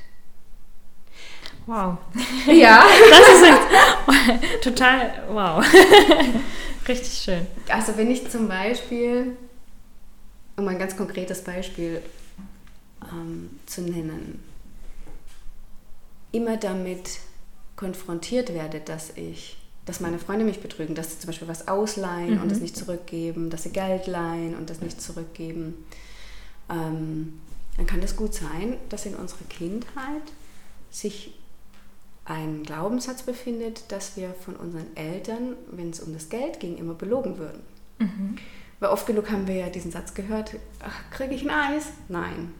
Wow. 1.66 1.98
Ja. 2.46 2.84
Das 3.10 3.28
ist 3.28 3.44
jetzt 3.46 4.64
total 4.64 5.24
wow. 5.30 5.64
Richtig 6.88 7.12
schön. 7.12 7.46
Also 7.68 7.96
wenn 7.96 8.10
ich 8.10 8.28
zum 8.28 8.48
Beispiel, 8.48 9.36
um 10.56 10.66
ein 10.66 10.78
ganz 10.78 10.96
konkretes 10.96 11.42
Beispiel 11.42 12.02
ähm, 13.10 13.50
zu 13.66 13.82
nennen, 13.82 14.42
immer 16.32 16.56
damit 16.56 17.20
konfrontiert 17.76 18.52
werde, 18.52 18.80
dass 18.80 19.16
ich, 19.16 19.56
dass 19.86 20.00
meine 20.00 20.18
Freunde 20.18 20.44
mich 20.44 20.60
betrügen, 20.60 20.94
dass 20.94 21.12
sie 21.12 21.18
zum 21.20 21.28
Beispiel 21.28 21.48
was 21.48 21.68
ausleihen 21.68 22.36
mhm. 22.36 22.42
und 22.42 22.50
das 22.50 22.60
nicht 22.60 22.76
zurückgeben, 22.76 23.50
dass 23.50 23.62
sie 23.62 23.70
Geld 23.70 24.06
leihen 24.06 24.56
und 24.56 24.68
das 24.70 24.80
nicht 24.80 25.00
zurückgeben, 25.00 25.84
ähm, 26.68 27.40
dann 27.76 27.86
kann 27.86 28.02
es 28.02 28.16
gut 28.16 28.34
sein, 28.34 28.76
dass 28.88 29.06
in 29.06 29.14
unserer 29.14 29.44
Kindheit 29.48 30.22
sich 30.90 31.34
ein 32.32 32.62
Glaubenssatz 32.62 33.22
befindet, 33.22 33.92
dass 33.92 34.16
wir 34.16 34.32
von 34.32 34.56
unseren 34.56 34.96
Eltern, 34.96 35.54
wenn 35.70 35.90
es 35.90 36.00
um 36.00 36.14
das 36.14 36.30
Geld 36.30 36.60
ging, 36.60 36.78
immer 36.78 36.94
belogen 36.94 37.36
würden. 37.36 37.62
Mhm. 37.98 38.38
Weil 38.80 38.88
oft 38.88 39.06
genug 39.06 39.30
haben 39.30 39.46
wir 39.46 39.56
ja 39.56 39.68
diesen 39.68 39.90
Satz 39.90 40.14
gehört, 40.14 40.56
kriege 41.10 41.34
ich 41.34 41.42
ein 41.42 41.50
Eis? 41.50 41.88
Nein. 42.08 42.54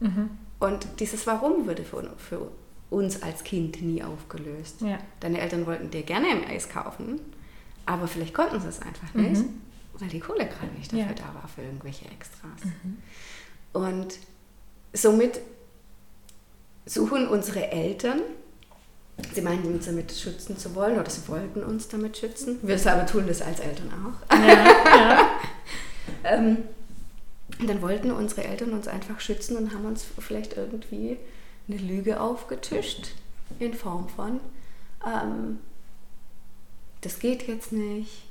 Mhm. 0.00 0.30
Und 0.58 0.86
dieses 0.98 1.26
Warum 1.26 1.66
würde 1.66 1.84
für, 1.84 2.10
für, 2.16 2.50
uns 2.90 3.22
als 3.22 3.44
Kind 3.44 3.82
nie 3.82 4.02
aufgelöst. 4.02 4.80
Ja. 4.80 4.98
Deine 5.20 5.42
Eltern 5.42 5.66
wollten 5.66 5.90
dir 5.90 6.02
gerne 6.04 6.28
ein 6.28 6.46
Eis 6.46 6.70
kaufen, 6.70 7.20
aber 7.84 8.08
vielleicht 8.08 8.32
konnten 8.32 8.58
sie 8.62 8.68
es 8.68 8.80
einfach 8.80 9.12
nicht, 9.12 9.42
mhm. 9.42 9.60
weil 9.98 10.08
die 10.08 10.20
Kohle 10.20 10.46
gerade 10.46 10.72
nicht 10.74 10.90
dafür 10.90 11.06
ja. 11.06 11.12
da 11.12 11.34
war 11.34 11.48
für 11.54 11.60
irgendwelche 11.60 12.06
Extras. 12.06 12.64
Mhm. 12.64 12.96
Und 13.74 14.18
somit 14.94 15.40
suchen 16.86 17.28
unsere 17.28 17.70
Eltern 17.70 18.20
Sie 19.32 19.40
meinten 19.42 19.74
uns 19.74 19.86
damit 19.86 20.12
schützen 20.12 20.56
zu 20.56 20.74
wollen 20.74 20.98
oder 20.98 21.10
sie 21.10 21.26
wollten 21.28 21.62
uns 21.62 21.88
damit 21.88 22.16
schützen. 22.16 22.58
Wir 22.62 22.78
aber 22.86 23.06
tun 23.06 23.26
das 23.26 23.42
als 23.42 23.60
Eltern 23.60 23.90
auch. 23.92 24.36
Ja, 24.36 24.46
ja. 24.96 25.28
ähm, 26.24 26.58
dann 27.66 27.82
wollten 27.82 28.10
unsere 28.10 28.44
Eltern 28.44 28.72
uns 28.72 28.86
einfach 28.86 29.20
schützen 29.20 29.56
und 29.56 29.74
haben 29.74 29.84
uns 29.84 30.06
vielleicht 30.18 30.56
irgendwie 30.56 31.16
eine 31.68 31.78
Lüge 31.78 32.20
aufgetischt 32.20 33.08
in 33.58 33.74
Form 33.74 34.08
von, 34.08 34.40
ähm, 35.04 35.58
das 37.00 37.18
geht 37.18 37.46
jetzt 37.48 37.72
nicht 37.72 38.24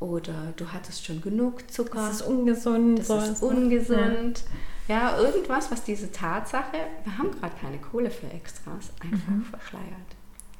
oder 0.00 0.52
du 0.56 0.72
hattest 0.72 1.04
schon 1.04 1.20
genug 1.20 1.70
Zucker. 1.70 2.08
Das 2.08 2.20
ist 2.20 2.22
ungesund. 2.22 2.98
Das 3.08 3.28
ist 3.28 3.42
ungesund. 3.42 4.44
Ja. 4.88 4.94
ja. 5.12 5.18
irgendwas, 5.18 5.70
was 5.70 5.84
diese 5.84 6.12
Tatsache, 6.12 6.76
wir 7.04 7.18
haben 7.18 7.30
gerade 7.32 7.54
keine 7.60 7.78
Kohle 7.78 8.10
für 8.10 8.30
Extras, 8.30 8.90
einfach 9.00 9.28
mhm. 9.28 9.44
verschleiert. 9.44 9.84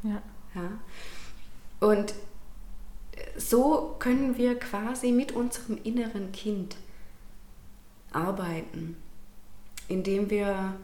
Ja. 0.05 0.23
ja. 0.55 0.71
Und 1.81 2.15
so 3.37 3.97
können 3.99 4.37
wir 4.37 4.59
quasi 4.59 5.13
mit 5.13 5.33
unserem 5.33 5.79
inneren 5.83 6.33
Kind 6.33 6.77
arbeiten, 8.13 8.97
indem 9.89 10.31
wir 10.31 10.77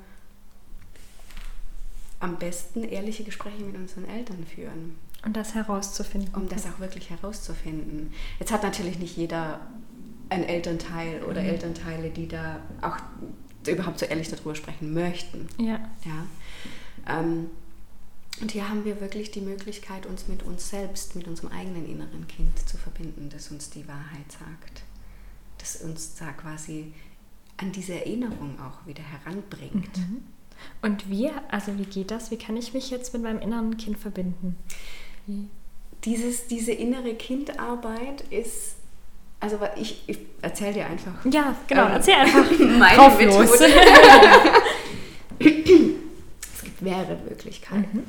am 2.18 2.36
besten 2.36 2.84
ehrliche 2.84 3.24
Gespräche 3.24 3.62
mit 3.62 3.76
unseren 3.76 4.08
Eltern 4.08 4.44
führen. 4.46 4.96
Und 5.24 5.36
das 5.36 5.54
herauszufinden. 5.54 6.34
Um 6.34 6.48
das 6.48 6.66
auch 6.66 6.80
wirklich 6.80 7.10
herauszufinden. 7.10 8.12
Jetzt 8.38 8.52
hat 8.52 8.62
natürlich 8.62 8.98
nicht 8.98 9.16
jeder 9.16 9.60
ein 10.28 10.44
Elternteil 10.44 11.22
oder 11.24 11.42
mhm. 11.42 11.48
Elternteile, 11.48 12.10
die 12.10 12.28
da 12.28 12.60
auch 12.82 12.96
überhaupt 13.66 13.98
so 13.98 14.06
ehrlich 14.06 14.28
darüber 14.28 14.54
sprechen 14.54 14.94
möchten. 14.94 15.48
Ja. 15.58 15.80
ja. 16.04 16.26
Ähm, 17.06 17.50
und 18.40 18.52
hier 18.52 18.68
haben 18.68 18.84
wir 18.84 19.00
wirklich 19.00 19.30
die 19.30 19.40
Möglichkeit, 19.40 20.06
uns 20.06 20.28
mit 20.28 20.42
uns 20.42 20.70
selbst, 20.70 21.16
mit 21.16 21.26
unserem 21.28 21.50
eigenen 21.50 21.86
inneren 21.86 22.26
Kind 22.28 22.68
zu 22.68 22.76
verbinden, 22.78 23.28
das 23.32 23.50
uns 23.50 23.70
die 23.70 23.86
Wahrheit 23.86 24.30
sagt, 24.30 24.82
das 25.58 25.76
uns 25.76 26.14
da 26.14 26.32
quasi 26.32 26.92
an 27.58 27.72
diese 27.72 27.94
Erinnerung 27.94 28.58
auch 28.60 28.86
wieder 28.86 29.02
heranbringt. 29.02 29.96
Mhm. 29.98 30.22
Und 30.82 31.10
wie, 31.10 31.30
also 31.50 31.78
wie 31.78 31.84
geht 31.84 32.10
das? 32.10 32.30
Wie 32.30 32.36
kann 32.36 32.56
ich 32.56 32.72
mich 32.72 32.90
jetzt 32.90 33.12
mit 33.12 33.22
meinem 33.22 33.40
inneren 33.40 33.76
Kind 33.76 33.98
verbinden? 33.98 34.56
Dieses, 36.04 36.46
diese 36.46 36.72
innere 36.72 37.14
Kindarbeit 37.14 38.22
ist, 38.30 38.76
also 39.38 39.58
ich, 39.76 40.02
ich 40.06 40.18
erzähle 40.40 40.74
dir 40.74 40.86
einfach. 40.86 41.12
Ja, 41.30 41.54
genau, 41.66 41.86
ähm, 41.86 41.92
erzähl 41.92 42.14
einfach. 42.14 42.50
Meine 42.58 43.16
Methode. 43.16 43.48
mehrere 46.82 47.16
Möglichkeiten. 47.16 47.98
Mhm. 47.98 48.04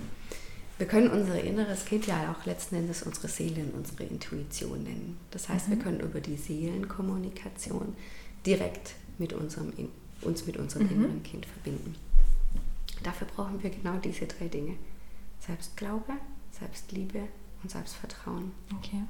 Wir 0.77 0.87
können 0.87 1.11
unser 1.11 1.39
inneres 1.39 1.85
Kind 1.85 2.07
ja 2.07 2.31
auch 2.31 2.45
letzten 2.45 2.75
Endes 2.75 3.03
unsere 3.03 3.27
Seele 3.27 3.61
und 3.61 3.75
unsere 3.75 4.03
Intuition 4.03 4.83
nennen. 4.83 5.17
Das 5.29 5.47
heißt, 5.47 5.67
mhm. 5.67 5.73
wir 5.73 5.79
können 5.83 5.99
über 5.99 6.19
die 6.19 6.37
Seelenkommunikation 6.37 7.95
direkt 8.45 8.95
mit 9.19 9.33
unserem, 9.33 9.71
uns 10.21 10.47
mit 10.47 10.57
unserem 10.57 10.87
mhm. 10.87 10.93
inneren 10.93 11.23
Kind 11.23 11.45
verbinden. 11.45 11.95
Dafür 13.03 13.27
brauchen 13.27 13.61
wir 13.61 13.69
genau 13.69 13.97
diese 13.97 14.25
drei 14.25 14.47
Dinge. 14.47 14.75
Selbstglaube, 15.45 16.13
Selbstliebe 16.51 17.27
und 17.61 17.71
Selbstvertrauen. 17.71 18.51
Okay. 18.77 19.03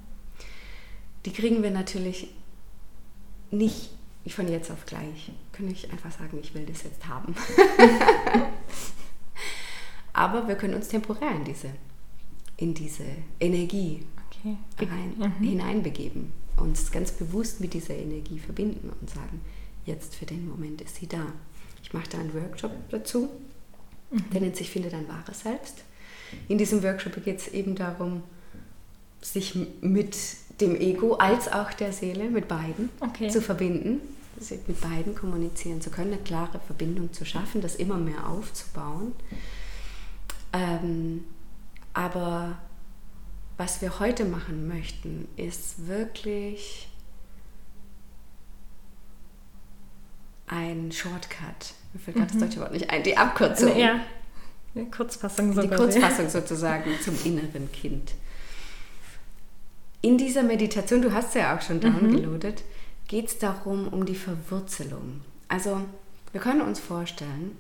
Die 1.25 1.31
kriegen 1.31 1.61
wir 1.61 1.71
natürlich 1.71 2.33
nicht 3.51 3.91
von 4.27 4.47
jetzt 4.47 4.71
auf 4.71 4.85
gleich. 4.85 5.31
Können 5.51 5.71
ich 5.71 5.91
einfach 5.91 6.11
sagen, 6.11 6.37
ich 6.41 6.53
will 6.53 6.65
das 6.65 6.83
jetzt 6.83 7.07
haben. 7.07 7.35
Aber 10.13 10.47
wir 10.47 10.55
können 10.55 10.73
uns 10.73 10.87
temporär 10.87 11.31
in 11.31 11.43
diese, 11.43 11.69
in 12.57 12.73
diese 12.73 13.05
Energie 13.39 14.05
okay. 14.29 14.57
rein, 14.79 15.13
mhm. 15.17 15.43
hineinbegeben, 15.43 16.33
uns 16.57 16.91
ganz 16.91 17.11
bewusst 17.11 17.61
mit 17.61 17.73
dieser 17.73 17.95
Energie 17.95 18.39
verbinden 18.39 18.91
und 18.99 19.09
sagen, 19.09 19.41
jetzt 19.85 20.15
für 20.15 20.25
den 20.25 20.47
Moment 20.47 20.81
ist 20.81 20.95
sie 20.95 21.07
da. 21.07 21.25
Ich 21.83 21.93
mache 21.93 22.09
da 22.09 22.19
einen 22.19 22.33
Workshop 22.33 22.71
dazu, 22.89 23.29
mhm. 24.11 24.29
der 24.33 24.41
nennt 24.41 24.55
sich 24.55 24.69
Finde 24.69 24.89
dein 24.89 25.07
wahres 25.07 25.41
Selbst. 25.41 25.83
In 26.47 26.57
diesem 26.57 26.83
Workshop 26.83 27.23
geht 27.23 27.39
es 27.39 27.47
eben 27.49 27.75
darum, 27.75 28.23
sich 29.21 29.55
mit 29.81 30.17
dem 30.59 30.75
Ego 30.75 31.15
als 31.15 31.51
auch 31.51 31.73
der 31.73 31.93
Seele, 31.93 32.29
mit 32.29 32.47
beiden 32.47 32.89
Okay. 32.99 33.29
zu 33.29 33.41
verbinden, 33.41 34.01
mit 34.67 34.81
beiden 34.81 35.15
kommunizieren 35.15 35.81
zu 35.81 35.89
können, 35.89 36.13
eine 36.13 36.21
klare 36.21 36.59
Verbindung 36.59 37.13
zu 37.13 37.25
schaffen, 37.25 37.61
das 37.61 37.75
immer 37.75 37.97
mehr 37.97 38.27
aufzubauen. 38.27 39.13
Ähm, 40.53 41.25
aber 41.93 42.57
was 43.57 43.81
wir 43.81 43.99
heute 43.99 44.25
machen 44.25 44.67
möchten, 44.67 45.27
ist 45.35 45.87
wirklich 45.87 46.89
ein 50.47 50.91
Shortcut. 50.91 51.73
Mir 51.93 51.99
fällt 51.99 52.17
gerade 52.17 52.31
das 52.31 52.39
deutsche 52.39 52.59
Wort 52.59 52.73
nicht 52.73 52.89
ein, 52.89 53.03
die 53.03 53.17
Abkürzung. 53.17 53.77
Ja. 53.77 54.01
Eine 54.75 54.85
Kurzfassung 54.85 55.59
Die. 55.59 55.67
Kurzfassung 55.67 56.29
sozusagen 56.29 56.91
zum 57.01 57.17
inneren 57.23 57.71
Kind. 57.71 58.13
In 60.01 60.17
dieser 60.17 60.43
Meditation, 60.43 61.01
du 61.01 61.13
hast 61.13 61.33
sie 61.33 61.39
ja 61.39 61.55
auch 61.55 61.61
schon 61.61 61.79
downgeloadet, 61.79 62.63
geht 63.07 63.27
es 63.27 63.37
darum, 63.37 63.89
um 63.89 64.05
die 64.05 64.15
Verwurzelung. 64.15 65.21
Also 65.47 65.81
wir 66.31 66.41
können 66.41 66.61
uns 66.61 66.79
vorstellen, 66.79 67.57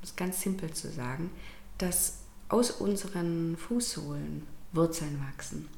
das 0.00 0.10
ist 0.10 0.16
ganz 0.16 0.40
simpel 0.40 0.72
zu 0.72 0.90
sagen, 0.90 1.30
dass 1.78 2.23
aus 2.54 2.70
unseren 2.70 3.56
Fußsohlen 3.56 4.42
Wurzeln 4.72 5.20
wachsen, 5.28 5.68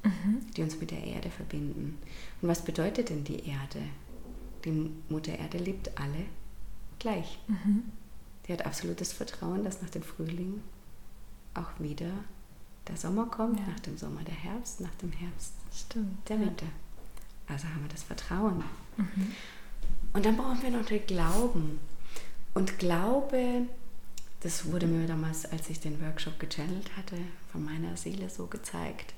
die 0.55 0.61
uns 0.63 0.79
mit 0.79 0.91
der 0.91 1.03
Erde 1.03 1.29
verbinden. 1.29 1.97
Und 2.41 2.49
was 2.49 2.63
bedeutet 2.63 3.09
denn 3.09 3.23
die 3.23 3.47
Erde? 3.47 3.81
Die 4.65 4.91
Mutter 5.09 5.37
Erde 5.37 5.57
liebt 5.59 5.97
alle 5.99 6.25
gleich. 6.99 7.39
Die 8.47 8.53
hat 8.53 8.65
absolutes 8.65 9.13
Vertrauen, 9.13 9.63
dass 9.63 9.81
nach 9.81 9.89
dem 9.89 10.01
Frühling 10.03 10.61
auch 11.53 11.79
wieder 11.79 12.11
der 12.87 12.97
Sommer 12.97 13.25
kommt, 13.25 13.59
Ja. 13.59 13.67
nach 13.67 13.79
dem 13.81 13.97
Sommer 13.97 14.23
der 14.23 14.33
Herbst, 14.35 14.81
nach 14.81 14.93
dem 14.95 15.11
Herbst 15.11 15.53
Stimmt. 15.73 16.27
der 16.29 16.37
ja. 16.37 16.45
Winter. 16.45 16.65
Also 17.47 17.67
haben 17.67 17.81
wir 17.81 17.89
das 17.89 18.03
Vertrauen. 18.03 18.63
Und 20.13 20.25
dann 20.25 20.37
brauchen 20.37 20.61
wir 20.61 20.71
noch 20.71 20.85
den 20.85 21.05
Glauben. 21.05 21.79
Und 22.53 22.79
Glaube, 22.79 23.67
das 24.41 24.71
wurde 24.71 24.85
mir 24.87 25.07
damals, 25.07 25.45
als 25.45 25.69
ich 25.69 25.79
den 25.79 26.01
Workshop 26.01 26.39
gechannelt 26.39 26.95
hatte, 26.95 27.15
von 27.51 27.63
meiner 27.65 27.97
Seele 27.97 28.29
so 28.29 28.45
gezeigt, 28.47 29.13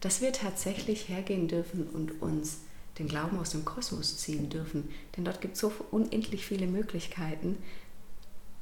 dass 0.00 0.20
wir 0.20 0.32
tatsächlich 0.32 1.08
hergehen 1.08 1.46
dürfen 1.48 1.86
und 1.92 2.20
uns 2.22 2.58
den 2.98 3.08
Glauben 3.08 3.38
aus 3.38 3.50
dem 3.50 3.64
Kosmos 3.64 4.18
ziehen 4.18 4.48
dürfen. 4.50 4.88
Denn 5.16 5.24
dort 5.24 5.40
gibt 5.40 5.54
es 5.54 5.60
so 5.60 5.72
unendlich 5.90 6.44
viele 6.46 6.66
Möglichkeiten, 6.66 7.56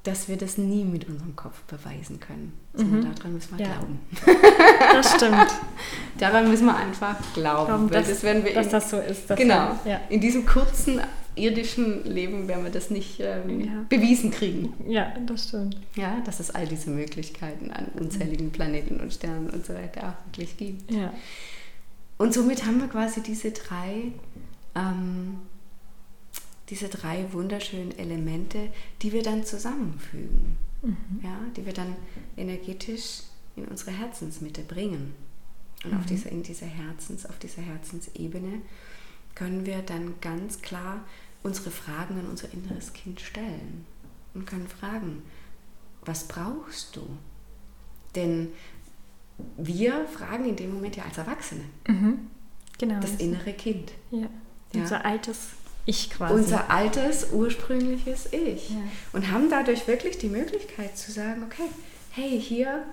dass 0.03 0.29
wir 0.29 0.37
das 0.39 0.57
nie 0.57 0.85
mit 0.85 1.09
unserem 1.09 1.37
Kopf 1.37 1.61
beweisen 1.65 2.21
können. 2.21 2.53
Sondern 2.75 3.15
daran 3.15 3.35
müssen 3.35 3.59
wir 3.59 3.67
Ja. 3.67 3.73
glauben. 3.75 4.01
Das 4.93 5.15
stimmt. 5.15 5.47
Daran 6.19 6.49
müssen 6.49 6.67
wir 6.67 6.77
einfach 6.77 7.17
glauben. 7.35 7.67
Glauben, 7.67 7.91
dass, 7.91 8.09
das 8.09 8.23
werden 8.23 8.45
wir 8.45 8.55
dass 8.55 8.67
in- 8.67 8.73
das 8.73 8.91
so 8.91 8.99
ist. 8.99 9.29
Genau. 9.37 9.79
Ja. 9.85 10.01
In 10.09 10.21
diesem 10.21 10.47
kurzen 10.47 11.01
irdischen 11.43 12.05
Leben 12.05 12.47
werden 12.49 12.65
wir 12.65 12.71
das 12.71 12.91
nicht 12.91 13.21
ähm, 13.21 13.61
Ja. 13.65 13.85
bewiesen 13.89 14.31
kriegen. 14.31 14.73
ja, 14.87 15.13
das 15.27 15.49
stimmt. 15.49 15.77
Ja, 15.97 16.21
dass 16.25 16.41
es 16.41 16.51
all 16.51 16.67
diese 16.67 16.91
Möglichkeiten 16.91 17.71
an 17.71 17.87
unzähligen 17.99 18.51
Planeten 18.51 19.01
und 19.01 19.13
Sternen 19.13 19.51
und 19.51 19.65
so 19.67 19.75
weiter 19.75 20.09
auch 20.11 20.27
wirklich 20.27 20.57
gibt. 20.57 20.91
Ja. 20.91 21.13
Und 22.19 22.35
somit 22.35 22.67
haben 22.67 22.81
wir 22.81 22.89
quasi 22.89 23.23
diese 23.23 23.51
drei, 23.51 24.13
ähm, 24.75 25.39
diese 26.69 26.89
drei 26.89 27.25
wunderschönen 27.33 27.97
Elemente, 27.99 28.69
die 29.03 29.13
wir 29.13 29.23
dann 29.23 29.45
zusammenfügen. 29.45 30.57
Ja, 31.23 31.39
die 31.57 31.67
wir 31.67 31.75
dann 31.75 31.95
energetisch 32.39 33.21
in 33.55 33.67
unsere 33.67 33.91
Herzensmitte 33.91 34.63
bringen. 34.63 35.13
Und 35.85 35.95
auf 35.95 36.07
dieser, 36.07 36.31
in 36.31 36.43
dieser 36.43 36.67
Herzens, 36.67 37.27
auf 37.27 37.39
dieser 37.39 37.61
Herzensebene 37.63 38.63
können 39.35 39.67
wir 39.67 39.83
dann 39.83 40.15
ganz 40.23 40.63
klar 40.63 41.01
unsere 41.43 41.71
Fragen 41.71 42.19
an 42.19 42.27
unser 42.29 42.53
inneres 42.53 42.93
Kind 42.93 43.21
stellen 43.21 43.87
und 44.35 44.47
können 44.47 44.69
fragen, 44.69 45.23
was 46.05 46.29
brauchst 46.29 46.97
du? 46.97 47.07
Denn 48.15 48.49
wir 49.57 50.07
fragen 50.07 50.47
in 50.49 50.57
dem 50.57 50.75
Moment 50.75 50.97
ja 50.97 51.05
als 51.05 51.19
Erwachsene 51.19 51.65
Genau. 52.79 53.01
das 53.01 53.17
innere 53.17 53.53
Kind. 53.53 53.93
Ja. 54.11 54.29
Ja. 54.73 54.83
Unser 54.83 55.05
altes 55.05 55.49
Ich 55.87 56.11
quasi. 56.11 56.35
Unser 56.35 56.71
altes, 56.71 57.29
ursprüngliches 57.33 58.33
Ich. 58.33 58.71
Ja. 58.71 58.77
Und 59.13 59.31
haben 59.31 59.51
dadurch 59.51 59.87
wirklich 59.89 60.19
die 60.19 60.29
Möglichkeit 60.29 60.97
zu 60.97 61.11
sagen, 61.11 61.43
okay, 61.45 61.69
hey, 62.11 62.41
hier 62.41 62.85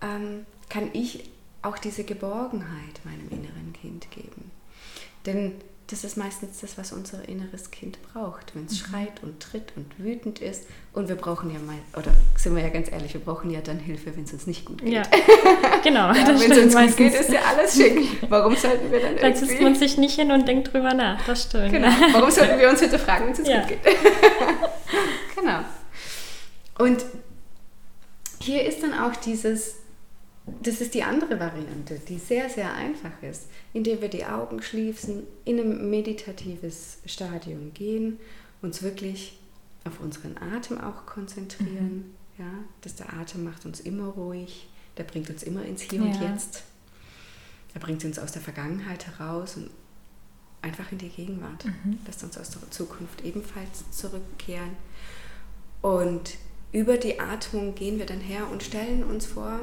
ähm, 0.00 0.46
kann 0.68 0.90
ich 0.92 1.30
auch 1.62 1.78
diese 1.78 2.04
Geborgenheit 2.04 3.00
meinem 3.04 3.28
inneren 3.30 3.72
Kind 3.72 4.10
geben. 4.10 4.50
Denn 5.26 5.52
das 5.88 6.02
ist 6.02 6.16
meistens 6.16 6.60
das, 6.60 6.76
was 6.78 6.92
unser 6.92 7.28
inneres 7.28 7.70
Kind 7.70 7.98
braucht, 8.12 8.54
wenn 8.54 8.62
Mhm. 8.62 8.68
es 8.70 8.78
schreit 8.78 9.22
und 9.22 9.38
tritt 9.40 9.72
und 9.76 9.86
wütend 9.98 10.40
ist. 10.40 10.64
Und 10.92 11.08
wir 11.08 11.14
brauchen 11.14 11.50
ja 11.52 11.60
mal, 11.60 11.76
oder 11.96 12.12
sind 12.36 12.56
wir 12.56 12.62
ja 12.62 12.70
ganz 12.70 12.90
ehrlich, 12.90 13.14
wir 13.14 13.20
brauchen 13.20 13.50
ja 13.50 13.60
dann 13.60 13.78
Hilfe, 13.78 14.16
wenn 14.16 14.24
es 14.24 14.32
uns 14.32 14.46
nicht 14.48 14.64
gut 14.64 14.78
geht. 14.82 14.92
ja, 14.94 15.02
genau. 15.84 16.12
Ja, 16.12 16.26
wenn 16.26 16.34
es 16.50 16.58
uns 16.58 16.64
gut 16.64 16.74
meistens. 16.74 16.96
geht, 16.96 17.14
ist 17.14 17.30
ja 17.30 17.40
alles 17.42 17.76
schick. 17.76 17.98
Warum 18.28 18.56
sollten 18.56 18.90
wir 18.90 19.00
dann 19.00 19.16
Dann 19.16 19.32
setzt 19.34 19.42
irgendwie... 19.50 19.62
man 19.64 19.74
sich 19.76 19.96
nicht 19.96 20.16
hin 20.18 20.32
und 20.32 20.48
denkt 20.48 20.72
drüber 20.72 20.92
nach. 20.92 21.24
Das 21.24 21.44
stimmt. 21.44 21.70
Genau. 21.72 21.88
Warum 22.12 22.30
sollten 22.30 22.58
wir 22.58 22.68
uns 22.68 22.80
hinterfragen, 22.80 23.26
wenn 23.26 23.32
es 23.34 23.38
uns 23.38 23.48
Ja. 23.48 23.60
gut 23.60 23.68
geht? 23.68 23.80
genau. 25.36 25.60
Und 26.78 27.04
hier 28.40 28.64
ist 28.66 28.82
dann 28.82 28.92
auch 28.92 29.14
dieses, 29.16 29.76
das 30.62 30.80
ist 30.80 30.94
die 30.94 31.02
andere 31.02 31.40
Variante, 31.40 31.98
die 32.08 32.18
sehr, 32.18 32.48
sehr 32.48 32.72
einfach 32.72 33.22
ist, 33.22 33.48
indem 33.72 34.00
wir 34.00 34.08
die 34.08 34.24
Augen 34.24 34.62
schließen, 34.62 35.24
in 35.44 35.58
ein 35.58 35.90
meditatives 35.90 36.98
Stadium 37.04 37.74
gehen, 37.74 38.18
uns 38.62 38.82
wirklich 38.82 39.38
auf 39.84 40.00
unseren 40.00 40.36
Atem 40.38 40.80
auch 40.80 41.06
konzentrieren. 41.06 42.14
Ja, 42.38 42.52
dass 42.82 42.96
der 42.96 43.14
Atem 43.14 43.44
macht 43.44 43.64
uns 43.64 43.80
immer 43.80 44.08
ruhig, 44.08 44.68
der 44.98 45.04
bringt 45.04 45.30
uns 45.30 45.42
immer 45.42 45.64
ins 45.64 45.82
Hier 45.82 46.02
und 46.02 46.14
Ja. 46.16 46.30
Jetzt. 46.30 46.64
Er 47.74 47.80
bringt 47.80 48.04
uns 48.04 48.18
aus 48.18 48.32
der 48.32 48.42
Vergangenheit 48.42 49.06
heraus 49.06 49.56
und 49.56 49.70
einfach 50.62 50.92
in 50.92 50.98
die 50.98 51.08
Gegenwart. 51.08 51.64
Lässt 52.06 52.22
uns 52.24 52.38
aus 52.38 52.50
der 52.50 52.70
Zukunft 52.70 53.24
ebenfalls 53.24 53.90
zurückkehren. 53.90 54.76
Und 55.82 56.36
über 56.72 56.96
die 56.98 57.20
Atmung 57.20 57.74
gehen 57.74 57.98
wir 57.98 58.06
dann 58.06 58.20
her 58.20 58.48
und 58.50 58.62
stellen 58.62 59.04
uns 59.04 59.26
vor, 59.26 59.60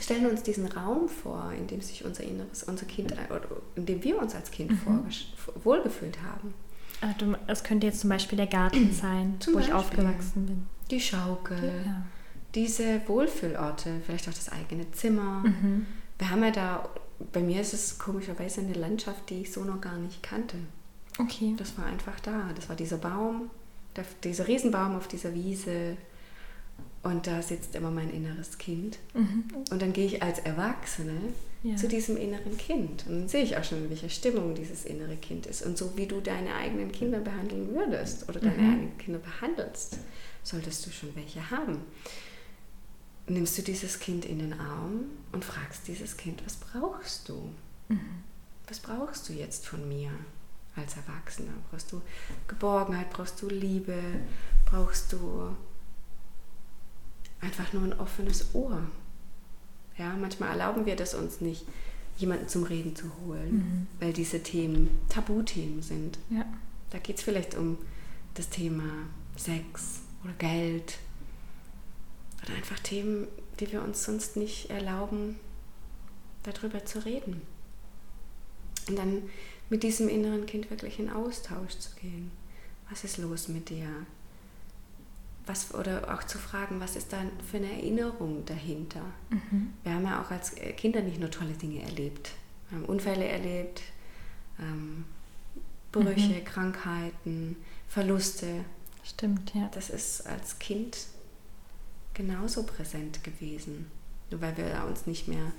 stellen 0.00 0.26
uns 0.26 0.42
diesen 0.42 0.66
Raum 0.66 1.08
vor, 1.08 1.52
in 1.58 1.66
dem 1.66 1.80
sich 1.80 2.04
unser 2.04 2.24
Inneres, 2.24 2.62
unser 2.64 2.86
Kind, 2.86 3.12
oder 3.12 3.42
in 3.74 3.86
dem 3.86 4.02
wir 4.04 4.18
uns 4.20 4.34
als 4.34 4.50
Kind 4.50 4.72
vorgesch- 4.72 5.26
wohlgefühlt 5.64 6.18
haben. 6.22 6.54
Ah, 7.02 7.14
Es 7.46 7.62
könnte 7.62 7.86
jetzt 7.86 8.00
zum 8.00 8.10
Beispiel 8.10 8.36
der 8.36 8.46
Garten 8.46 8.92
sein, 9.00 9.36
Zum 9.40 9.54
wo 9.54 9.58
ich 9.58 9.66
Beispiel. 9.70 9.80
aufgewachsen 10.04 10.46
bin. 10.46 10.66
Die 10.90 11.00
Schaukel, 11.00 11.82
Ja. 11.86 12.02
diese 12.54 13.00
Wohlfühlorte, 13.06 14.00
vielleicht 14.04 14.28
auch 14.28 14.34
das 14.34 14.50
eigene 14.50 14.90
Zimmer. 14.92 15.44
Wir 16.18 16.30
haben 16.30 16.42
ja 16.44 16.50
da, 16.50 16.88
bei 17.32 17.40
mir 17.40 17.60
ist 17.60 17.74
es 17.74 17.98
komischerweise 17.98 18.60
eine 18.62 18.72
Landschaft, 18.74 19.28
die 19.30 19.42
ich 19.42 19.52
so 19.52 19.64
noch 19.64 19.80
gar 19.80 19.96
nicht 19.98 20.22
kannte. 20.22 20.56
Okay. 21.18 21.54
Das 21.58 21.76
war 21.78 21.86
einfach 21.86 22.18
da. 22.20 22.50
Das 22.54 22.68
war 22.68 22.76
dieser 22.76 22.98
Baum, 22.98 23.50
der, 23.96 24.04
dieser 24.24 24.46
Riesenbaum 24.48 24.96
auf 24.96 25.08
dieser 25.08 25.32
Wiese. 25.34 25.96
Und 27.06 27.26
da 27.28 27.40
sitzt 27.40 27.74
immer 27.76 27.90
mein 27.90 28.10
inneres 28.10 28.58
Kind. 28.58 28.98
Und 29.70 29.80
dann 29.80 29.92
gehe 29.92 30.06
ich 30.06 30.22
als 30.22 30.40
Erwachsene 30.40 31.12
Ja. 31.62 31.76
zu 31.76 31.86
diesem 31.88 32.16
inneren 32.16 32.56
Kind. 32.58 33.06
Und 33.06 33.20
dann 33.20 33.28
sehe 33.28 33.42
ich 33.44 33.56
auch 33.56 33.64
schon, 33.64 33.84
in 33.84 33.90
welcher 33.90 34.08
Stimmung 34.08 34.54
dieses 34.54 34.84
innere 34.84 35.16
Kind 35.16 35.46
ist. 35.46 35.62
Und 35.62 35.78
so 35.78 35.96
wie 35.96 36.06
du 36.06 36.20
deine 36.20 36.54
eigenen 36.54 36.90
Kinder 36.92 37.20
behandeln 37.20 37.68
würdest 37.74 38.28
oder 38.28 38.40
deine 38.40 38.58
eigenen 38.58 38.98
Kinder 38.98 39.20
behandelst, 39.20 39.98
solltest 40.42 40.84
du 40.86 40.90
schon 40.90 41.14
welche 41.16 41.50
haben. 41.50 41.78
Nimmst 43.28 43.58
du 43.58 43.62
dieses 43.62 43.98
Kind 43.98 44.24
in 44.24 44.38
den 44.38 44.52
Arm 44.52 45.06
und 45.32 45.44
fragst 45.44 45.88
dieses 45.88 46.16
Kind, 46.16 46.42
was 46.44 46.56
brauchst 46.56 47.28
du? 47.28 47.50
Was 48.68 48.78
brauchst 48.80 49.28
du 49.28 49.32
jetzt 49.32 49.66
von 49.66 49.88
mir 49.88 50.10
als 50.76 50.96
Erwachsener? 50.96 51.52
Brauchst 51.70 51.90
du 51.92 52.02
Geborgenheit? 52.48 53.10
Brauchst 53.10 53.40
du 53.42 53.48
Liebe? 53.48 53.96
Brauchst 54.64 55.12
du 55.12 55.56
einfach 57.40 57.72
nur 57.72 57.82
ein 57.84 57.98
offenes 57.98 58.54
Ohr? 58.54 58.82
Ja, 59.98 60.14
manchmal 60.16 60.50
erlauben 60.50 60.86
wir 60.86 60.96
das 60.96 61.14
uns 61.14 61.40
nicht, 61.40 61.64
jemanden 62.18 62.48
zum 62.48 62.64
Reden 62.64 62.96
zu 62.96 63.10
holen, 63.20 63.88
weil 64.00 64.12
diese 64.12 64.42
Themen 64.42 64.90
Tabuthemen 65.08 65.82
sind. 65.82 66.18
Ja. 66.30 66.44
Da 66.90 66.98
geht 66.98 67.18
es 67.18 67.22
vielleicht 67.22 67.54
um 67.54 67.78
das 68.34 68.48
Thema 68.48 68.84
Sex 69.36 70.00
oder 70.24 70.32
Geld 70.34 70.98
oder 72.42 72.54
einfach 72.54 72.78
Themen, 72.78 73.26
die 73.60 73.70
wir 73.72 73.82
uns 73.82 74.04
sonst 74.04 74.36
nicht 74.36 74.70
erlauben, 74.70 75.36
darüber 76.42 76.84
zu 76.84 77.04
reden. 77.04 77.42
Und 78.88 78.96
dann 78.98 79.22
mit 79.68 79.82
diesem 79.82 80.08
inneren 80.08 80.46
Kind 80.46 80.70
wirklich 80.70 80.98
in 80.98 81.10
Austausch 81.10 81.76
zu 81.78 81.90
gehen. 81.96 82.30
Was 82.88 83.04
ist 83.04 83.18
los 83.18 83.48
mit 83.48 83.68
dir? 83.68 83.88
Was, 85.46 85.72
oder 85.74 86.12
auch 86.12 86.24
zu 86.24 86.38
fragen, 86.38 86.80
was 86.80 86.96
ist 86.96 87.12
da 87.12 87.18
für 87.48 87.58
eine 87.58 87.70
Erinnerung 87.70 88.44
dahinter? 88.46 89.02
Wir 89.84 89.92
haben 89.94 90.04
ja 90.04 90.20
auch 90.20 90.30
als 90.32 90.54
Kinder 90.76 91.00
nicht 91.02 91.20
nur 91.20 91.30
tolle 91.30 91.52
Dinge 91.52 91.82
erlebt. 91.82 92.32
Wir 92.68 92.78
haben 92.78 92.84
Unfälle 92.86 93.26
erlebt, 93.26 93.80
ähm, 94.58 95.04
Brüche, 95.92 96.40
Mhm. 96.40 96.44
Krankheiten, 96.44 97.56
Verluste. 97.88 98.64
Stimmt, 99.04 99.54
ja. 99.54 99.70
Das 99.72 99.88
ist 99.88 100.26
als 100.26 100.58
Kind 100.58 100.98
genauso 102.14 102.64
präsent 102.64 103.22
gewesen, 103.22 103.88
nur 104.32 104.40
weil 104.40 104.56
wir 104.56 104.84
uns 104.88 105.06
nicht 105.06 105.28
mehr 105.28 105.52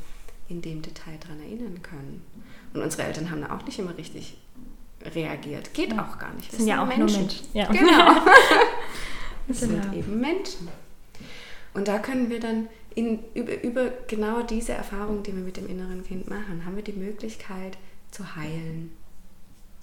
in 0.50 0.62
dem 0.62 0.82
Detail 0.82 1.18
daran 1.22 1.40
erinnern 1.40 1.82
können. 1.82 2.24
Und 2.74 2.82
unsere 2.82 3.04
Eltern 3.04 3.32
haben 3.32 3.42
da 3.42 3.56
auch 3.56 3.64
nicht 3.66 3.80
immer 3.80 3.98
richtig 3.98 4.38
reagiert. 5.02 5.74
Geht 5.74 5.94
Ja. 5.94 6.04
auch 6.06 6.20
gar 6.20 6.34
nicht. 6.34 6.50
Das 6.52 6.58
sind 6.60 6.68
ja 6.68 6.82
auch 6.84 6.88
nur 6.88 6.98
Menschen. 7.10 7.30
Ja. 7.54 7.72
Genau. 7.72 8.22
Es 9.50 9.62
Genau. 9.62 9.82
sind 9.82 9.94
eben 9.94 10.20
Menschen. 10.20 10.68
Und 11.74 11.88
da 11.88 12.00
können 12.00 12.30
wir 12.30 12.40
dann 12.40 12.68
in, 12.96 13.20
über, 13.36 13.62
über 13.64 13.90
genau 14.08 14.42
diese 14.42 14.74
Erfahrung, 14.74 15.22
die 15.24 15.34
wir 15.36 15.44
mit 15.44 15.58
dem 15.58 15.68
inneren 15.70 16.04
Kind 16.04 16.30
machen, 16.30 16.66
haben 16.66 16.76
wir 16.76 16.84
die 16.84 16.94
Möglichkeit 16.94 17.78
zu 18.12 18.36
heilen. 18.36 18.92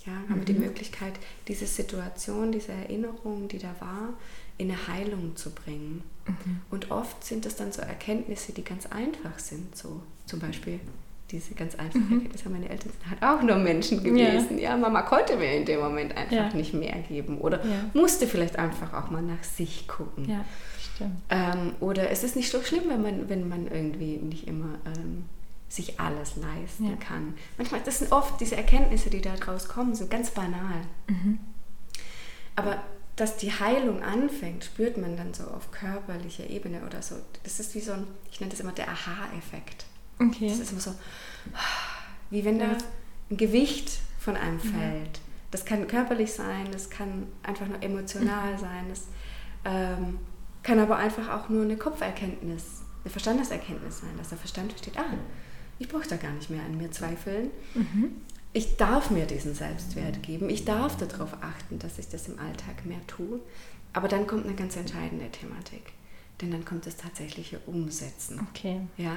Ja, 0.06 0.12
haben 0.28 0.40
wir 0.40 0.44
die 0.44 0.52
Mhm. 0.54 0.60
Möglichkeit, 0.66 1.14
diese 1.48 1.66
Situation, 1.66 2.52
diese 2.52 2.72
Erinnerung, 2.72 3.48
die 3.48 3.58
da 3.58 3.74
war, 3.80 4.12
in 4.58 4.70
eine 4.70 4.86
Heilung 4.88 5.34
zu 5.36 5.50
bringen. 5.50 6.02
Mhm. 6.26 6.60
Und 6.70 6.90
oft 6.90 7.24
sind 7.24 7.46
das 7.46 7.56
dann 7.56 7.72
so 7.72 7.80
Erkenntnisse, 7.80 8.52
die 8.52 8.64
ganz 8.64 8.86
einfach 8.86 9.38
sind. 9.38 9.74
So 9.76 10.02
zum 10.26 10.40
Beispiel 10.40 10.80
diese 11.38 11.54
ganz 11.54 11.74
einfache 11.74 11.98
Mhm. 12.02 12.12
Erkenntnisse. 12.14 12.48
Meine 12.48 12.68
Eltern 12.68 12.90
sind 12.92 13.10
halt 13.10 13.22
auch 13.22 13.42
nur 13.42 13.56
Menschen 13.56 14.02
gewesen. 14.02 14.58
Ja. 14.58 14.76
Mama 14.76 15.02
konnte 15.02 15.36
mir 15.36 15.52
in 15.56 15.64
dem 15.64 15.80
Moment 15.80 16.16
einfach 16.16 16.32
Ja. 16.32 16.54
nicht 16.54 16.72
mehr 16.74 16.96
geben 17.08 17.38
oder 17.38 17.64
Ja. 17.64 17.90
musste 17.92 18.26
vielleicht 18.26 18.56
einfach 18.58 18.92
auch 18.94 19.10
mal 19.10 19.22
nach 19.22 19.42
sich 19.42 19.86
gucken. 19.88 20.28
Ja, 20.28 20.44
stimmt. 20.94 21.16
Ähm, 21.30 21.72
oder 21.80 22.10
es 22.10 22.24
ist 22.24 22.36
nicht 22.36 22.50
so 22.50 22.62
schlimm, 22.62 22.84
wenn 22.88 23.02
man, 23.02 23.28
wenn 23.28 23.48
man 23.48 23.66
irgendwie 23.66 24.16
nicht 24.16 24.46
immer 24.46 24.76
ähm, 24.86 25.24
sich 25.68 25.98
alles 25.98 26.36
leisten 26.36 26.90
Ja. 26.90 26.96
kann. 26.96 27.34
Manchmal, 27.58 27.80
das 27.84 27.98
sind 27.98 28.12
oft 28.12 28.40
diese 28.40 28.56
Erkenntnisse, 28.56 29.10
die 29.10 29.20
da 29.20 29.34
draus 29.34 29.66
kommen, 29.68 29.94
sind 29.94 30.08
ganz 30.10 30.30
banal. 30.30 30.82
Mhm. 31.08 31.38
Aber 32.56 32.76
dass 33.16 33.36
die 33.36 33.50
Heilung 33.52 34.02
anfängt, 34.02 34.64
spürt 34.64 34.96
man 34.98 35.16
dann 35.16 35.34
so 35.34 35.44
auf 35.44 35.70
körperlicher 35.70 36.48
Ebene 36.50 36.82
oder 36.86 37.00
so. 37.02 37.16
Das 37.44 37.60
ist 37.60 37.74
wie 37.74 37.80
so 37.80 37.92
ein, 37.92 38.06
ich 38.30 38.40
nenne 38.40 38.50
das 38.50 38.60
immer 38.60 38.72
der 38.72 38.88
Aha-Effekt. 38.88 39.86
Okay. 40.20 40.48
Das 40.48 40.58
ist 40.58 40.70
immer 40.72 40.80
so, 40.80 40.94
wie 42.30 42.44
wenn 42.44 42.58
da 42.58 42.76
ein 43.30 43.36
Gewicht 43.36 44.00
von 44.18 44.36
einem 44.36 44.60
fällt. 44.60 45.20
Das 45.50 45.64
kann 45.64 45.86
körperlich 45.86 46.32
sein, 46.32 46.66
das 46.72 46.90
kann 46.90 47.28
einfach 47.42 47.66
nur 47.66 47.80
emotional 47.82 48.58
sein, 48.58 48.86
das 48.88 49.02
ähm, 49.64 50.18
kann 50.62 50.78
aber 50.80 50.96
einfach 50.96 51.28
auch 51.30 51.48
nur 51.48 51.62
eine 51.62 51.76
Kopferkenntnis, 51.76 52.82
eine 53.04 53.10
Verstandeserkenntnis 53.10 54.00
sein, 54.00 54.16
dass 54.18 54.30
der 54.30 54.38
Verstand 54.38 54.72
versteht, 54.72 54.98
ah, 54.98 55.04
ich 55.78 55.88
brauche 55.88 56.08
da 56.08 56.16
gar 56.16 56.32
nicht 56.32 56.50
mehr 56.50 56.62
an 56.64 56.76
mir 56.76 56.90
zweifeln. 56.90 57.50
Mhm. 57.74 58.12
Ich 58.52 58.76
darf 58.76 59.10
mir 59.10 59.26
diesen 59.26 59.54
Selbstwert 59.54 60.22
geben, 60.22 60.48
ich 60.48 60.64
darf 60.64 60.96
darauf 60.96 61.34
achten, 61.40 61.78
dass 61.78 61.98
ich 61.98 62.08
das 62.08 62.28
im 62.28 62.38
Alltag 62.38 62.86
mehr 62.86 63.04
tue. 63.06 63.40
Aber 63.92 64.08
dann 64.08 64.26
kommt 64.26 64.46
eine 64.46 64.54
ganz 64.54 64.76
entscheidende 64.76 65.30
Thematik, 65.30 65.92
denn 66.40 66.50
dann 66.50 66.64
kommt 66.64 66.86
das 66.86 66.96
tatsächliche 66.96 67.60
Umsetzen. 67.66 68.44
Okay. 68.50 68.80
Ja, 68.96 69.16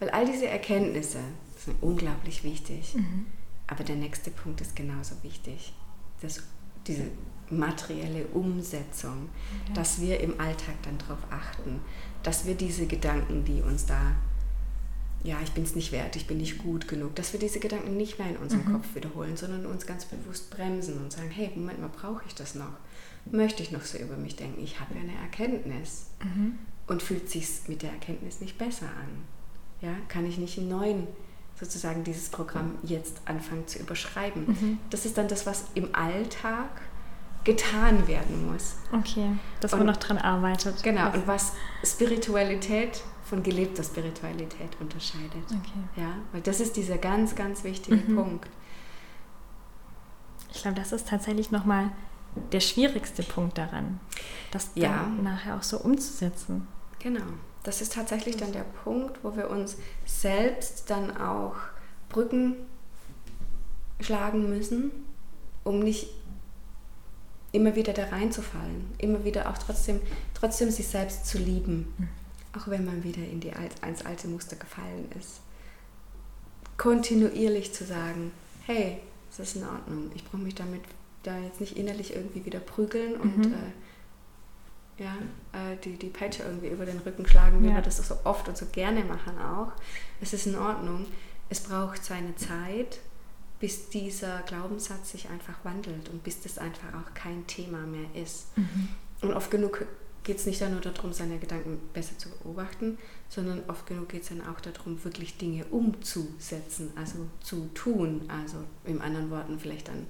weil 0.00 0.10
all 0.10 0.26
diese 0.26 0.46
Erkenntnisse 0.46 1.18
sind 1.64 1.82
unglaublich 1.82 2.44
wichtig. 2.44 2.94
Mhm. 2.94 3.26
Aber 3.66 3.84
der 3.84 3.96
nächste 3.96 4.30
Punkt 4.30 4.60
ist 4.60 4.76
genauso 4.76 5.14
wichtig. 5.22 5.72
Das, 6.20 6.42
diese 6.86 7.04
materielle 7.50 8.26
Umsetzung, 8.28 9.28
Ja. 9.68 9.74
dass 9.74 10.00
wir 10.00 10.20
im 10.20 10.38
Alltag 10.40 10.74
dann 10.82 10.98
darauf 10.98 11.18
achten, 11.30 11.80
dass 12.22 12.46
wir 12.46 12.54
diese 12.54 12.86
Gedanken, 12.86 13.44
die 13.44 13.60
uns 13.62 13.86
da, 13.86 14.00
ja, 15.22 15.38
ich 15.42 15.52
bin 15.52 15.64
es 15.64 15.74
nicht 15.74 15.92
wert, 15.92 16.16
ich 16.16 16.26
bin 16.26 16.36
nicht 16.38 16.58
gut 16.58 16.86
genug, 16.88 17.14
dass 17.14 17.32
wir 17.32 17.40
diese 17.40 17.58
Gedanken 17.60 17.96
nicht 17.96 18.18
mehr 18.18 18.28
in 18.28 18.36
unserem 18.36 18.66
Mhm. 18.68 18.72
Kopf 18.74 18.94
wiederholen, 18.94 19.36
sondern 19.36 19.64
uns 19.66 19.86
ganz 19.86 20.04
bewusst 20.04 20.50
bremsen 20.50 20.98
und 20.98 21.12
sagen, 21.12 21.30
hey, 21.30 21.50
Moment 21.54 21.80
mal, 21.80 21.88
brauche 21.88 22.22
ich 22.26 22.34
das 22.34 22.54
noch? 22.54 22.72
Möchte 23.30 23.62
ich 23.62 23.70
noch 23.72 23.82
so 23.82 23.96
über 23.98 24.16
mich 24.18 24.36
denken? 24.36 24.62
Ich 24.62 24.80
habe 24.80 24.94
ja 24.94 25.00
eine 25.00 25.14
Erkenntnis 25.14 26.08
Mhm. 26.22 26.58
und 26.86 27.02
fühlt 27.02 27.30
sich 27.30 27.46
mit 27.68 27.82
der 27.82 27.90
Erkenntnis 27.92 28.40
nicht 28.40 28.58
besser 28.58 28.86
an? 28.86 29.24
Ja, 29.80 29.94
kann 30.08 30.26
ich 30.26 30.36
nicht 30.38 30.58
einen 30.58 30.68
neuen, 30.68 31.06
sozusagen 31.64 32.04
dieses 32.04 32.28
Programm 32.28 32.76
jetzt 32.82 33.20
anfangen 33.24 33.66
zu 33.66 33.78
überschreiben? 33.78 34.46
Mhm. 34.46 34.78
Das 34.90 35.06
ist 35.06 35.16
dann 35.18 35.28
das, 35.28 35.46
was 35.46 35.64
im 35.74 35.94
Alltag 35.94 36.68
getan 37.44 38.06
werden 38.08 38.50
muss. 38.50 38.76
Okay. 38.92 39.30
Dass 39.60 39.72
man 39.72 39.80
Und- 39.82 39.86
noch 39.88 39.96
dran 39.96 40.18
arbeitet. 40.18 40.82
Genau, 40.82 41.06
Was- 41.06 41.14
und 41.14 41.26
was 41.26 41.52
Spiritualität 41.84 43.02
von 43.24 43.42
gelebter 43.42 43.82
Spiritualität 43.82 44.76
unterscheidet. 44.80 45.44
Okay. 45.50 45.80
Ja, 46.02 46.14
weil 46.32 46.42
das 46.42 46.60
ist 46.60 46.76
dieser 46.76 46.98
ganz, 46.98 47.34
ganz 47.34 47.64
wichtige 47.64 47.96
Mhm. 47.96 48.16
Punkt. 48.16 48.48
Ich 50.52 50.62
glaube, 50.62 50.76
das 50.78 50.92
ist 50.92 51.08
tatsächlich 51.08 51.50
nochmal 51.50 51.90
der 52.52 52.60
schwierigste 52.60 53.22
Punkt 53.22 53.58
daran, 53.58 54.00
das 54.50 54.72
dann 54.74 54.82
Ja. 54.82 55.06
nachher 55.22 55.56
auch 55.56 55.62
so 55.62 55.78
umzusetzen. 55.78 56.66
Genau. 56.98 57.22
Das 57.64 57.80
ist 57.80 57.94
tatsächlich 57.94 58.36
dann 58.36 58.52
der 58.52 58.64
Punkt, 58.84 59.18
wo 59.24 59.36
wir 59.36 59.50
uns 59.50 59.76
selbst 60.06 60.88
dann 60.90 61.16
auch 61.16 61.56
Brücken 62.10 62.54
schlagen 64.00 64.48
müssen, 64.50 64.90
um 65.64 65.80
nicht 65.80 66.08
immer 67.52 67.74
wieder 67.74 67.92
da 67.92 68.04
reinzufallen, 68.08 68.86
immer 68.98 69.24
wieder 69.24 69.48
auch 69.50 69.58
trotzdem, 69.58 70.00
trotzdem 70.34 70.70
sich 70.70 70.88
selbst 70.88 71.26
zu 71.26 71.38
lieben, 71.38 71.92
auch 72.56 72.68
wenn 72.68 72.84
man 72.84 73.02
wieder 73.02 73.22
in 73.22 73.40
die 73.40 73.52
ins 73.86 74.04
alte 74.04 74.28
Muster 74.28 74.56
gefallen 74.56 75.08
ist. 75.18 75.40
Kontinuierlich 76.76 77.72
zu 77.72 77.84
sagen, 77.84 78.32
hey, 78.66 78.98
es 79.30 79.38
ist 79.38 79.56
in 79.56 79.64
Ordnung, 79.64 80.10
ich 80.14 80.24
brauche 80.24 80.38
mich 80.42 80.54
damit 80.54 80.82
da 81.22 81.38
jetzt 81.38 81.60
nicht 81.60 81.76
innerlich 81.76 82.14
irgendwie 82.14 82.44
wieder 82.44 82.58
prügeln 82.60 83.14
und 83.16 83.38
Mhm. 83.38 83.52
äh, 83.54 83.56
ja, 84.98 85.14
äh, 85.52 85.76
die, 85.84 85.96
die 85.98 86.08
Peitsche 86.08 86.42
irgendwie 86.44 86.68
über 86.68 86.86
den 86.86 86.98
Rücken 86.98 87.26
schlagen, 87.26 87.62
wie 87.62 87.68
Ja. 87.68 87.74
wir 87.76 87.82
das 87.82 87.96
so 87.96 88.16
oft 88.24 88.48
und 88.48 88.56
so 88.56 88.66
gerne 88.66 89.04
machen 89.04 89.38
auch. 89.38 89.72
Es 90.20 90.32
ist 90.32 90.46
in 90.46 90.56
Ordnung. 90.56 91.06
Es 91.50 91.60
braucht 91.60 92.04
seine 92.04 92.34
Zeit, 92.36 93.00
bis 93.60 93.88
dieser 93.88 94.40
Glaubenssatz 94.42 95.10
sich 95.12 95.28
einfach 95.30 95.64
wandelt 95.64 96.08
und 96.08 96.22
bis 96.24 96.40
das 96.40 96.58
einfach 96.58 96.88
auch 96.94 97.14
kein 97.14 97.46
Thema 97.46 97.78
mehr 97.78 98.08
ist. 98.14 98.46
Und 99.20 99.32
oft 99.34 99.50
genug 99.50 99.84
geht 100.22 100.38
es 100.38 100.46
nicht 100.46 100.60
nur 100.68 100.80
darum, 100.80 101.12
seine 101.12 101.38
Gedanken 101.38 101.78
besser 101.92 102.16
zu 102.18 102.30
beobachten, 102.30 102.98
sondern 103.28 103.62
oft 103.68 103.86
genug 103.86 104.08
geht 104.08 104.22
es 104.22 104.28
dann 104.30 104.40
auch 104.46 104.60
darum, 104.60 105.02
wirklich 105.04 105.36
Dinge 105.36 105.64
umzusetzen, 105.66 106.92
also 106.96 107.26
zu 107.40 107.68
tun. 107.74 108.22
Also 108.28 108.56
in 108.84 109.00
anderen 109.00 109.30
Worten 109.30 109.58
vielleicht 109.58 109.88
dann 109.88 110.06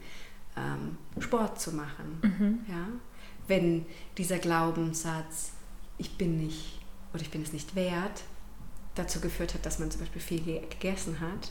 ähm, 0.57 0.97
Sport 1.21 1.61
zu 1.61 1.73
machen. 1.73 2.19
Mhm. 2.23 2.59
Ja? 2.69 2.87
Wenn 3.47 3.85
dieser 4.19 4.39
Glaubenssatz, 4.39 5.53
ich 5.99 6.17
bin 6.17 6.39
nicht 6.47 6.81
oder 7.13 7.23
ich 7.23 7.31
bin 7.31 7.43
es 7.43 7.53
nicht 7.53 7.75
wert, 7.75 8.23
dazu 8.95 9.21
geführt 9.21 9.55
hat, 9.55 9.67
dass 9.67 9.79
man 9.79 9.91
zum 9.91 10.01
Beispiel 10.01 10.23
viel 10.23 10.41
ge- 10.41 10.63
gegessen 10.71 11.21
hat 11.21 11.51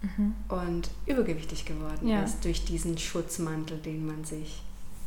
Mhm. 0.00 0.34
und 0.48 0.90
übergewichtig 1.06 1.64
geworden 1.64 2.06
Ja. 2.06 2.22
ist 2.22 2.44
durch 2.44 2.64
diesen 2.64 2.96
Schutzmantel, 2.98 3.78
den 3.78 4.06
man 4.06 4.24
sich 4.24 4.62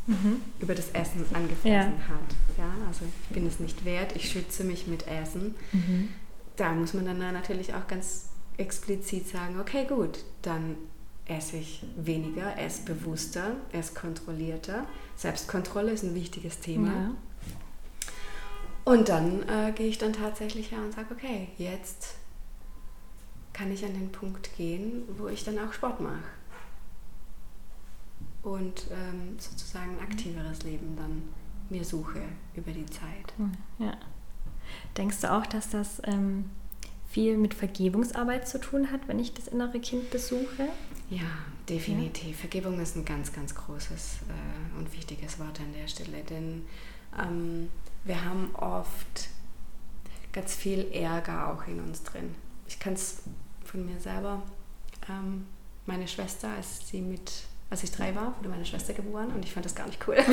Mhm. 0.07 0.41
über 0.59 0.75
das 0.75 0.89
Essen 0.89 1.23
angefressen 1.33 1.69
Ja. 1.71 2.07
hat. 2.07 2.35
Ja, 2.57 2.71
also 2.87 3.05
ich 3.05 3.33
bin 3.35 3.45
es 3.47 3.59
nicht 3.59 3.85
wert, 3.85 4.15
ich 4.15 4.29
schütze 4.31 4.63
mich 4.63 4.87
mit 4.87 5.07
Essen. 5.07 5.55
Mhm. 5.71 6.09
Da 6.57 6.73
muss 6.73 6.93
man 6.93 7.05
dann 7.05 7.19
natürlich 7.19 7.73
auch 7.73 7.87
ganz 7.87 8.25
explizit 8.57 9.27
sagen, 9.29 9.59
okay, 9.59 9.85
gut, 9.87 10.19
dann 10.41 10.75
esse 11.31 11.57
ich 11.57 11.83
weniger, 11.95 12.57
esse 12.57 12.83
bewusster, 12.83 13.55
esse 13.71 13.93
kontrollierter. 13.93 14.85
Selbstkontrolle 15.15 15.91
ist 15.91 16.03
ein 16.03 16.15
wichtiges 16.15 16.59
Thema. 16.59 16.91
Ja. 16.91 17.11
Und 18.83 19.09
dann 19.09 19.47
äh, 19.47 19.71
gehe 19.73 19.87
ich 19.87 19.97
dann 19.97 20.13
tatsächlich 20.13 20.71
her 20.71 20.79
und 20.79 20.93
sage, 20.93 21.13
okay, 21.13 21.49
jetzt 21.57 22.15
kann 23.53 23.71
ich 23.71 23.85
an 23.85 23.93
den 23.93 24.11
Punkt 24.11 24.55
gehen, 24.57 25.03
wo 25.17 25.27
ich 25.27 25.43
dann 25.43 25.59
auch 25.59 25.73
Sport 25.73 25.99
mache. 26.01 26.23
Und 28.41 28.87
ähm, 28.89 29.37
sozusagen 29.37 29.97
ein 29.97 30.03
aktiveres 30.03 30.63
Leben 30.63 30.95
dann 30.95 31.21
mir 31.69 31.85
suche 31.85 32.21
über 32.55 32.71
die 32.71 32.85
Zeit. 32.87 33.33
Ja. 33.77 33.97
Denkst 34.97 35.21
du 35.21 35.31
auch, 35.31 35.45
dass 35.45 35.69
das 35.69 36.01
ähm, 36.05 36.49
viel 37.07 37.37
mit 37.37 37.53
Vergebungsarbeit 37.53 38.47
zu 38.47 38.59
tun 38.59 38.91
hat, 38.91 39.07
wenn 39.07 39.19
ich 39.19 39.33
das 39.33 39.47
innere 39.47 39.79
Kind 39.79 40.09
besuche? 40.09 40.69
Ja, 41.11 41.19
definitiv. 41.67 42.39
Vergebung 42.39 42.79
ist 42.79 42.95
ein 42.95 43.03
ganz, 43.05 43.31
ganz 43.33 43.53
großes 43.53 44.19
äh, 44.29 44.79
und 44.79 44.91
wichtiges 44.93 45.37
Wort 45.39 45.59
an 45.59 45.73
der 45.79 45.87
Stelle, 45.87 46.23
denn 46.29 46.65
ähm, 47.21 47.69
wir 48.05 48.23
haben 48.23 48.49
oft 48.55 49.27
ganz 50.31 50.55
viel 50.55 50.87
Ärger 50.93 51.49
auch 51.53 51.67
in 51.67 51.79
uns 51.81 52.01
drin. 52.03 52.33
Ich 52.67 52.79
kann 52.79 52.93
es 52.93 53.23
von 53.65 53.85
mir 53.85 53.99
selber. 53.99 54.41
Ähm, 55.09 55.45
meine 55.85 56.07
Schwester, 56.07 56.47
als 56.55 56.87
sie 56.87 57.01
mit, 57.01 57.29
als 57.69 57.83
ich 57.83 57.91
drei 57.91 58.15
war, 58.15 58.33
wurde 58.37 58.47
meine 58.47 58.65
Schwester 58.65 58.93
geboren 58.93 59.31
und 59.35 59.43
ich 59.43 59.51
fand 59.51 59.65
das 59.65 59.75
gar 59.75 59.87
nicht 59.87 59.99
cool. 60.07 60.15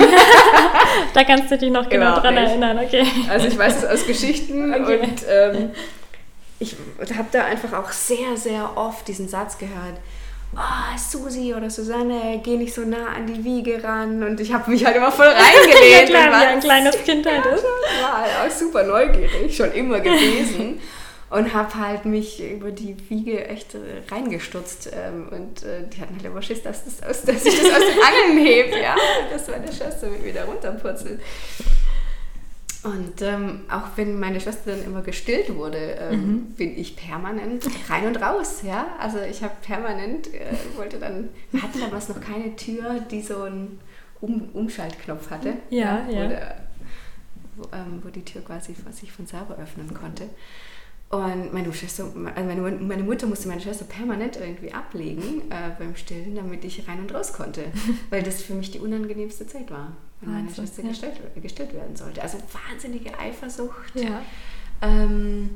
Da 1.15 1.25
kannst 1.25 1.51
du 1.51 1.59
dich 1.59 1.71
noch 1.73 1.89
genau 1.89 2.07
Überhaupt 2.07 2.25
dran 2.25 2.35
nicht. 2.35 2.49
erinnern, 2.51 2.79
okay. 2.79 3.05
Also 3.29 3.49
ich 3.49 3.59
weiß 3.59 3.79
es 3.79 3.85
aus 3.85 4.07
Geschichten 4.07 4.73
Okay. 4.81 5.01
und 5.01 5.25
ähm, 5.29 5.71
ich 6.61 6.77
habe 7.01 7.29
da 7.33 7.45
einfach 7.47 7.73
auch 7.73 7.91
sehr, 7.91 8.37
sehr 8.37 8.77
oft 8.77 9.07
diesen 9.09 9.29
Satz 9.29 9.59
gehört, 9.59 9.99
oh, 10.57 10.99
Susi 10.99 11.55
oder 11.55 11.71
Susanne, 11.71 12.41
geh 12.43 12.57
nicht 12.57 12.75
so 12.75 12.83
nah 12.83 13.09
an 13.15 13.27
die 13.27 13.45
Wiege 13.45 13.83
ran. 13.83 14.23
Und 14.23 14.41
ich 14.41 14.53
habe 14.53 14.71
mich 14.71 14.85
halt 14.85 14.97
immer 14.97 15.13
voll 15.13 15.27
reingelehnt. 15.27 16.09
ja, 16.11 16.21
klar, 16.21 16.41
wie 16.41 16.47
ein 16.47 16.61
kleines 16.61 17.03
Kind 17.05 17.27
halt 17.27 17.47
ist. 17.47 17.65
war 18.03 18.47
auch 18.47 18.51
super 18.51 18.83
neugierig, 18.83 19.57
schon 19.57 19.73
immer 19.73 20.01
gewesen. 20.01 20.81
und 21.31 21.53
habe 21.53 21.75
halt 21.75 22.05
mich 22.07 22.43
über 22.43 22.71
die 22.71 22.97
Wiege 23.11 23.47
echt 23.47 23.75
äh, 23.75 23.79
reingestutzt. 24.11 24.91
Ähm, 24.93 25.29
und 25.31 25.63
äh, 25.63 25.87
die 25.89 26.01
hatten 26.01 26.15
halt 26.15 26.25
immer 26.25 26.43
Schiss, 26.43 26.63
dass, 26.63 26.85
das 26.85 27.03
aus, 27.03 27.23
dass 27.23 27.45
ich 27.45 27.61
das 27.61 27.71
aus 27.71 27.87
den 27.87 28.03
Angeln 28.03 28.47
hebe, 28.47 28.79
ja. 28.79 28.97
Dass 29.31 29.49
meine 29.49 29.71
Schwester 29.73 30.09
mich 30.09 30.25
wieder 30.25 30.45
runterpurzelt. 30.45 31.21
Und 32.85 33.23
ähm, 33.23 33.63
auch 33.69 33.97
wenn 33.97 34.21
meine 34.21 34.41
Schwester 34.41 34.71
dann 34.71 34.85
immer 34.85 35.03
gestillt 35.03 35.55
wurde, 35.55 35.79
ähm, 35.79 36.21
mhm. 36.21 36.43
bin 36.53 36.79
ich 36.79 36.95
permanent 36.95 37.67
rein 37.89 38.07
und 38.07 38.17
raus. 38.23 38.63
Ja? 38.65 38.87
Also 39.01 39.19
ich 39.21 39.43
habe 39.43 39.55
permanent, 39.63 40.33
äh, 40.33 40.55
wollte 40.77 40.99
dann, 40.99 41.29
wir 41.51 41.63
hatten 41.63 41.81
damals 41.81 42.09
noch 42.09 42.21
keine 42.21 42.55
Tür, 42.55 43.01
die 43.11 43.21
so 43.21 43.43
einen 43.43 43.81
um 44.21 44.49
Umschaltknopf 44.53 45.31
hatte. 45.31 45.55
Ja, 45.71 46.07
ja. 46.09 46.23
ja. 46.23 46.29
Der, 46.29 46.57
wo, 47.57 47.65
ähm, 47.73 48.01
wo, 48.03 48.11
die 48.11 48.25
Tür 48.25 48.43
quasi 48.43 48.75
sich 48.93 49.11
von 49.11 49.27
selber 49.27 49.57
öffnen 49.59 49.93
konnte. 49.93 50.29
Und 51.11 51.55
meine, 51.55 51.73
Schwester, 51.73 52.05
also 52.05 52.47
meine, 52.47 52.61
meine, 52.61 53.03
Mutter 53.03 53.27
musste 53.27 53.49
meine 53.49 53.63
Schwester 53.63 53.87
permanent 53.87 54.37
irgendwie 54.37 54.75
ablegen 54.75 55.51
äh, 55.51 55.71
beim 55.79 55.97
Stillen, 55.97 56.35
damit 56.35 56.65
ich 56.65 56.87
rein 56.87 57.01
und 57.01 57.15
raus 57.15 57.33
konnte. 57.33 57.65
weil 58.11 58.23
das 58.23 58.43
für 58.43 58.53
mich 58.53 58.71
die 58.73 58.79
unangenehmste 58.81 59.47
Zeit 59.47 59.71
war 59.71 59.97
wenn 60.21 60.33
meine 60.33 60.51
Schwester 60.53 60.83
ja. 60.83 60.89
gestellt, 60.89 61.21
gestellt 61.41 61.75
werden 61.75 61.97
sollte. 61.97 62.23
Also 62.23 62.39
wahnsinnige 62.69 63.19
Eifersucht, 63.19 63.95
ja. 63.95 64.23
ähm, 64.83 65.51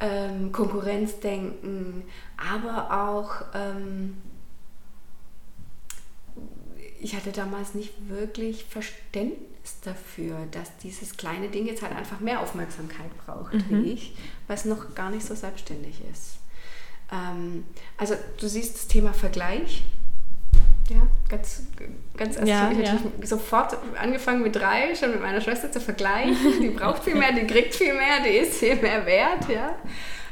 ähm, 0.00 0.52
Konkurrenzdenken, 0.52 2.04
aber 2.36 3.08
auch, 3.08 3.46
ähm, 3.54 4.18
ich 7.00 7.16
hatte 7.16 7.32
damals 7.32 7.74
nicht 7.74 8.08
wirklich 8.08 8.64
Verständnis 8.64 9.57
dafür, 9.82 10.46
dass 10.50 10.76
dieses 10.78 11.16
kleine 11.16 11.48
Ding 11.48 11.66
jetzt 11.66 11.82
halt 11.82 11.96
einfach 11.96 12.20
mehr 12.20 12.40
Aufmerksamkeit 12.40 13.10
braucht 13.26 13.54
mhm. 13.54 13.64
wie 13.68 13.92
ich, 13.92 14.16
weil 14.46 14.56
es 14.56 14.64
noch 14.64 14.94
gar 14.94 15.10
nicht 15.10 15.26
so 15.26 15.34
selbstständig 15.34 16.00
ist. 16.12 16.38
Ähm, 17.12 17.64
also 17.96 18.14
du 18.40 18.48
siehst 18.48 18.74
das 18.74 18.86
Thema 18.86 19.12
Vergleich 19.12 19.82
ja, 20.90 21.06
ganz, 21.28 21.64
ganz 22.16 22.36
ja, 22.48 22.70
ich 22.70 22.78
ja. 22.78 22.98
sofort 23.22 23.76
angefangen 24.00 24.42
mit 24.42 24.56
drei, 24.56 24.94
schon 24.94 25.10
mit 25.10 25.20
meiner 25.20 25.40
Schwester 25.40 25.70
zu 25.70 25.80
vergleichen. 25.80 26.60
Die 26.62 26.70
braucht 26.70 27.04
viel 27.04 27.14
mehr, 27.14 27.32
die 27.32 27.46
kriegt 27.46 27.74
viel 27.74 27.92
mehr, 27.92 28.20
die 28.24 28.30
ist 28.38 28.54
viel 28.54 28.76
mehr 28.76 29.04
wert, 29.04 29.48
ja. 29.48 29.76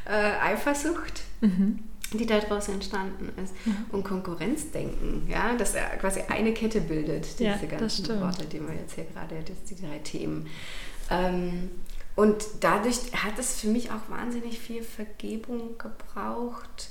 Äh, 0.06 0.52
Eifersucht, 0.52 1.22
mhm. 1.40 1.80
Die 2.16 2.26
daraus 2.26 2.68
entstanden 2.68 3.30
ist. 3.42 3.54
Mhm. 3.66 3.86
Und 3.90 4.04
Konkurrenzdenken, 4.04 5.26
ja, 5.28 5.54
das 5.56 5.74
quasi 6.00 6.20
eine 6.28 6.52
Kette 6.52 6.80
bildet, 6.80 7.38
diese 7.38 7.44
ja, 7.44 7.56
ganzen 7.56 8.20
Worte, 8.20 8.44
die 8.46 8.60
wir 8.60 8.74
jetzt 8.74 8.94
hier 8.94 9.04
gerade, 9.04 9.36
die 9.42 9.74
drei 9.74 9.98
Themen. 9.98 10.46
Ähm, 11.10 11.70
und 12.16 12.44
dadurch 12.60 13.12
hat 13.12 13.38
es 13.38 13.60
für 13.60 13.68
mich 13.68 13.90
auch 13.90 14.08
wahnsinnig 14.08 14.58
viel 14.58 14.82
Vergebung 14.82 15.76
gebraucht, 15.78 16.88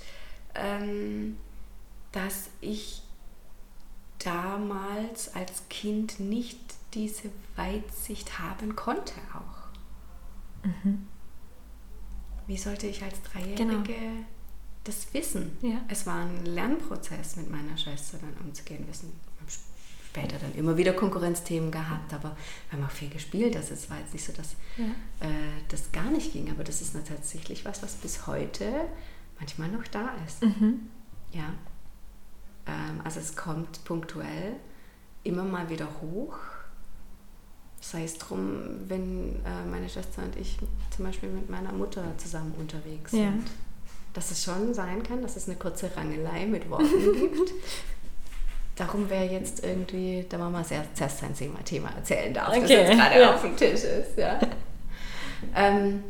ähm, 0.54 1.38
dass 2.12 2.50
ich 2.62 3.02
damals 4.20 5.34
als 5.36 5.64
Kind 5.70 6.20
nicht 6.20 6.60
diese 6.94 7.30
Weitsicht 7.56 8.40
haben 8.40 8.76
konnte 8.76 9.14
auch. 9.34 10.66
Mhm. 10.66 11.08
Wie 12.48 12.58
sollte 12.58 12.88
ich 12.88 13.04
als 13.04 13.22
Dreijährige 13.24 13.66
genau. 13.66 13.84
Das 14.86 15.14
wissen? 15.14 15.58
Ja. 15.62 15.82
Es 15.90 16.06
war 16.06 16.22
ein 16.22 16.46
Lernprozess 16.46 17.36
mit 17.36 17.52
meiner 17.52 17.78
Schwester 17.78 18.18
dann 18.20 18.34
umzugehen. 18.46 18.86
Wir 18.86 18.94
sind 18.94 19.12
später 20.16 20.38
dann 20.40 20.54
immer 20.56 20.78
wieder 20.78 20.94
Konkurrenzthemen 20.94 21.72
gehabt, 21.72 22.14
aber 22.14 22.38
wir 22.70 22.80
haben 22.80 22.86
auch 22.86 22.92
viel 22.92 23.10
gespielt. 23.10 23.56
Also 23.58 23.74
es 23.74 23.90
war 23.90 24.00
jetzt 24.00 24.14
nicht 24.14 24.26
so, 24.26 24.32
dass 24.32 24.56
ja. 24.78 24.86
äh, 25.28 25.62
das 25.68 25.92
gar 25.92 26.10
nicht 26.10 26.32
ging, 26.32 26.50
aber 26.50 26.64
das 26.64 26.82
ist 26.82 26.96
tatsächlich 27.08 27.66
was, 27.66 27.84
was 27.84 27.96
bis 27.96 28.26
heute 28.26 28.72
manchmal 29.40 29.70
noch 29.70 29.86
da 29.88 30.12
ist. 30.26 30.42
Mhm. 30.42 30.88
Ja. 31.34 31.54
Ähm, 32.66 33.02
also 33.04 33.20
es 33.20 33.36
kommt 33.36 33.84
punktuell 33.84 34.56
immer 35.24 35.44
mal 35.44 35.70
wieder 35.70 35.90
hoch. 36.02 36.38
Sei 37.82 38.04
es 38.04 38.18
drum, 38.18 38.88
wenn 38.88 39.36
äh, 39.46 39.66
meine 39.70 39.90
Schwester 39.90 40.24
und 40.24 40.36
ich 40.38 40.58
zum 40.96 41.06
Beispiel 41.06 41.30
mit 41.30 41.50
meiner 41.50 41.74
Mutter 41.74 42.18
zusammen 42.18 42.54
unterwegs 42.58 43.12
sind. 43.12 43.44
Dass 44.16 44.32
es 44.32 44.44
schon 44.44 44.74
sein 44.74 45.04
kann, 45.04 45.22
dass 45.22 45.36
es 45.36 45.48
eine 45.48 45.58
kurze 45.58 45.96
Rangelei 45.96 46.48
mit 46.48 46.70
Worten 46.70 47.14
gibt. 47.20 47.52
Darum 48.76 49.10
wäre 49.10 49.26
jetzt 49.26 49.64
irgendwie 49.64 50.26
der 50.30 50.40
Mama 50.40 50.64
zuerst 50.64 51.20
sein 51.20 51.36
Thema 51.64 51.90
erzählen 51.96 52.34
darf, 52.34 52.50
okay. 52.50 52.62
das 52.62 52.70
jetzt 52.70 52.92
gerade 52.92 53.20
ja. 53.20 53.36
auf 53.36 53.42
dem 53.42 53.56
Tisch 53.56 53.84
ist. 53.84 54.18
Ja. 54.18 54.40
ähm, 55.56 56.04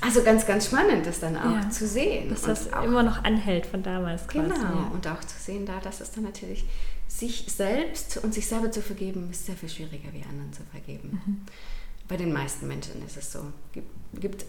also 0.00 0.22
ganz, 0.22 0.46
ganz 0.46 0.66
spannend, 0.66 1.06
das 1.06 1.20
dann 1.20 1.36
auch 1.36 1.62
ja, 1.62 1.70
zu 1.70 1.86
sehen. 1.86 2.28
Dass 2.30 2.42
das 2.42 2.72
auch, 2.72 2.82
immer 2.82 3.02
noch 3.02 3.22
anhält 3.22 3.66
von 3.66 3.82
damals 3.82 4.26
quasi. 4.26 4.48
Genau, 4.48 4.90
und 4.92 5.06
auch 5.06 5.20
zu 5.20 5.38
sehen 5.38 5.64
da, 5.64 5.78
dass 5.80 6.00
es 6.00 6.10
dann 6.10 6.24
natürlich 6.24 6.64
sich 7.06 7.46
selbst 7.48 8.16
und 8.22 8.34
sich 8.34 8.46
selber 8.46 8.70
zu 8.70 8.82
vergeben, 8.82 9.28
ist 9.30 9.46
sehr 9.46 9.54
viel 9.54 9.68
schwieriger, 9.68 10.08
wie 10.12 10.22
anderen 10.28 10.52
zu 10.52 10.62
vergeben. 10.70 11.20
Mhm. 11.24 11.40
Bei 12.12 12.18
den 12.18 12.30
meisten 12.30 12.68
Menschen 12.68 13.02
ist 13.06 13.16
es 13.16 13.32
so. 13.32 13.38
Gibt, 13.72 13.88
gibt 14.20 14.44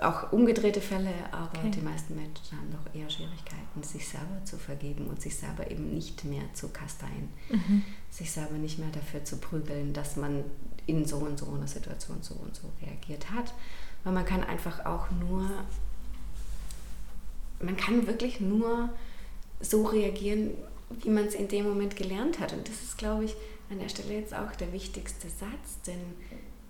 auch 0.00 0.30
umgedrehte 0.30 0.80
Fälle, 0.80 1.10
aber 1.32 1.58
okay. 1.58 1.72
die 1.72 1.80
meisten 1.80 2.14
Menschen 2.14 2.56
haben 2.56 2.70
doch 2.70 2.94
eher 2.94 3.10
Schwierigkeiten, 3.10 3.82
sich 3.82 4.06
selber 4.06 4.44
zu 4.44 4.56
vergeben 4.56 5.08
und 5.08 5.20
sich 5.20 5.36
selber 5.36 5.68
eben 5.68 5.92
nicht 5.94 6.24
mehr 6.24 6.44
zu 6.54 6.68
kasteien. 6.68 7.28
Mhm. 7.50 7.82
Sich 8.08 8.30
selber 8.30 8.54
nicht 8.54 8.78
mehr 8.78 8.90
dafür 8.92 9.24
zu 9.24 9.38
prügeln, 9.38 9.92
dass 9.92 10.14
man 10.14 10.44
in 10.86 11.06
so 11.06 11.16
und 11.16 11.36
so 11.36 11.52
einer 11.52 11.66
Situation 11.66 12.18
so 12.20 12.34
und 12.34 12.54
so 12.54 12.70
reagiert 12.86 13.32
hat, 13.32 13.52
weil 14.04 14.12
man 14.12 14.24
kann 14.24 14.44
einfach 14.44 14.86
auch 14.86 15.10
nur, 15.10 15.44
man 17.60 17.76
kann 17.76 18.06
wirklich 18.06 18.38
nur 18.38 18.90
so 19.60 19.86
reagieren, 19.86 20.52
wie 21.02 21.10
man 21.10 21.24
es 21.24 21.34
in 21.34 21.48
dem 21.48 21.68
Moment 21.68 21.96
gelernt 21.96 22.38
hat. 22.38 22.52
Und 22.52 22.68
das 22.68 22.80
ist, 22.80 22.96
glaube 22.96 23.24
ich, 23.24 23.34
an 23.70 23.80
der 23.80 23.88
Stelle 23.88 24.14
jetzt 24.14 24.34
auch 24.34 24.52
der 24.52 24.72
wichtigste 24.72 25.28
Satz, 25.28 25.82
denn 25.84 25.98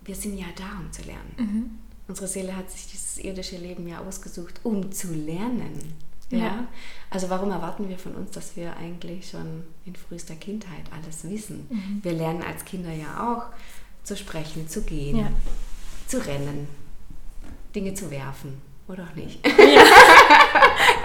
wir 0.09 0.15
sind 0.15 0.39
ja 0.39 0.47
da, 0.57 0.81
um 0.81 0.91
zu 0.91 1.03
lernen. 1.03 1.35
Mhm. 1.37 1.71
Unsere 2.09 2.27
Seele 2.27 2.57
hat 2.57 2.71
sich 2.71 2.87
dieses 2.87 3.19
irdische 3.19 3.59
Leben 3.59 3.87
ja 3.87 3.99
ausgesucht, 4.01 4.61
um 4.63 4.91
zu 4.91 5.13
lernen. 5.13 5.93
Ja. 6.31 6.39
ja. 6.39 6.69
Also 7.11 7.29
warum 7.29 7.51
erwarten 7.51 7.91
wir 7.91 7.99
von 7.99 8.15
uns, 8.15 8.31
dass 8.31 8.57
wir 8.57 8.75
eigentlich 8.79 9.29
schon 9.29 9.65
in 9.85 9.95
frühester 9.95 10.35
Kindheit 10.35 10.85
alles 10.91 11.29
wissen? 11.29 11.67
Mhm. 11.69 12.01
Wir 12.03 12.13
lernen 12.13 12.43
als 12.43 12.65
Kinder 12.65 12.91
ja 12.91 13.33
auch 13.33 13.55
zu 14.03 14.17
sprechen, 14.17 14.67
zu 14.67 14.81
gehen, 14.83 15.19
ja. 15.19 15.31
zu 16.07 16.25
rennen, 16.27 16.69
Dinge 17.75 17.93
zu 17.93 18.11
werfen. 18.11 18.63
Oder 18.89 19.05
auch 19.05 19.15
nicht. 19.15 19.47
Ja. 19.47 19.85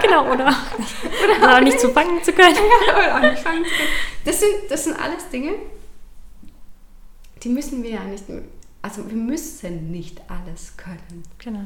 genau, 0.00 0.32
oder 0.32 0.48
auch 0.48 0.78
nicht. 0.78 0.94
Oder, 1.04 1.36
oder 1.36 1.56
auch 1.56 1.60
nicht 1.60 1.78
zu 1.78 1.90
fangen 1.90 2.24
zu 2.24 2.32
können. 2.32 2.56
Ja, 2.56 2.96
oder 2.96 3.16
auch 3.16 3.30
nicht 3.30 3.42
fangen 3.42 3.64
zu 3.64 3.70
können. 3.70 3.88
Das 4.24 4.40
sind, 4.40 4.54
das 4.70 4.84
sind 4.84 4.98
alles 4.98 5.28
Dinge, 5.28 5.52
die 7.44 7.50
müssen 7.50 7.82
wir 7.82 7.90
ja 7.90 8.04
nicht, 8.04 8.24
also 8.84 9.08
wir 9.08 9.16
müssen 9.16 9.90
nicht 9.90 10.20
alles 10.30 10.76
können. 10.76 11.22
Genau. 11.38 11.64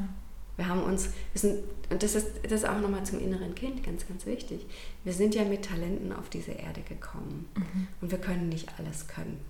Wir 0.57 0.69
haben 0.69 0.85
uns, 0.85 1.11
wir 1.33 1.41
sind, 1.41 1.65
und 1.91 2.01
das 2.01 2.15
ist, 2.15 2.29
das 2.45 2.53
ist 2.53 2.69
auch 2.69 2.81
nochmal 2.81 3.05
zum 3.05 3.19
inneren 3.19 3.57
Kind 3.57 3.83
ganz, 3.83 4.07
ganz 4.07 4.25
wichtig. 4.25 4.65
Wir 5.03 5.13
sind 5.13 5.35
ja 5.35 5.43
mit 5.43 5.65
Talenten 5.65 6.13
auf 6.13 6.31
diese 6.31 6.53
Erde 6.53 6.83
gekommen. 6.83 7.49
Mhm. 7.57 7.89
Und 8.01 8.13
wir 8.13 8.19
können 8.19 8.49
nicht 8.49 8.69
alles 8.79 9.09
können. 9.09 9.41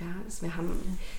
Ja, 0.00 0.06
also 0.22 0.42
wir 0.42 0.54
haben, 0.54 0.72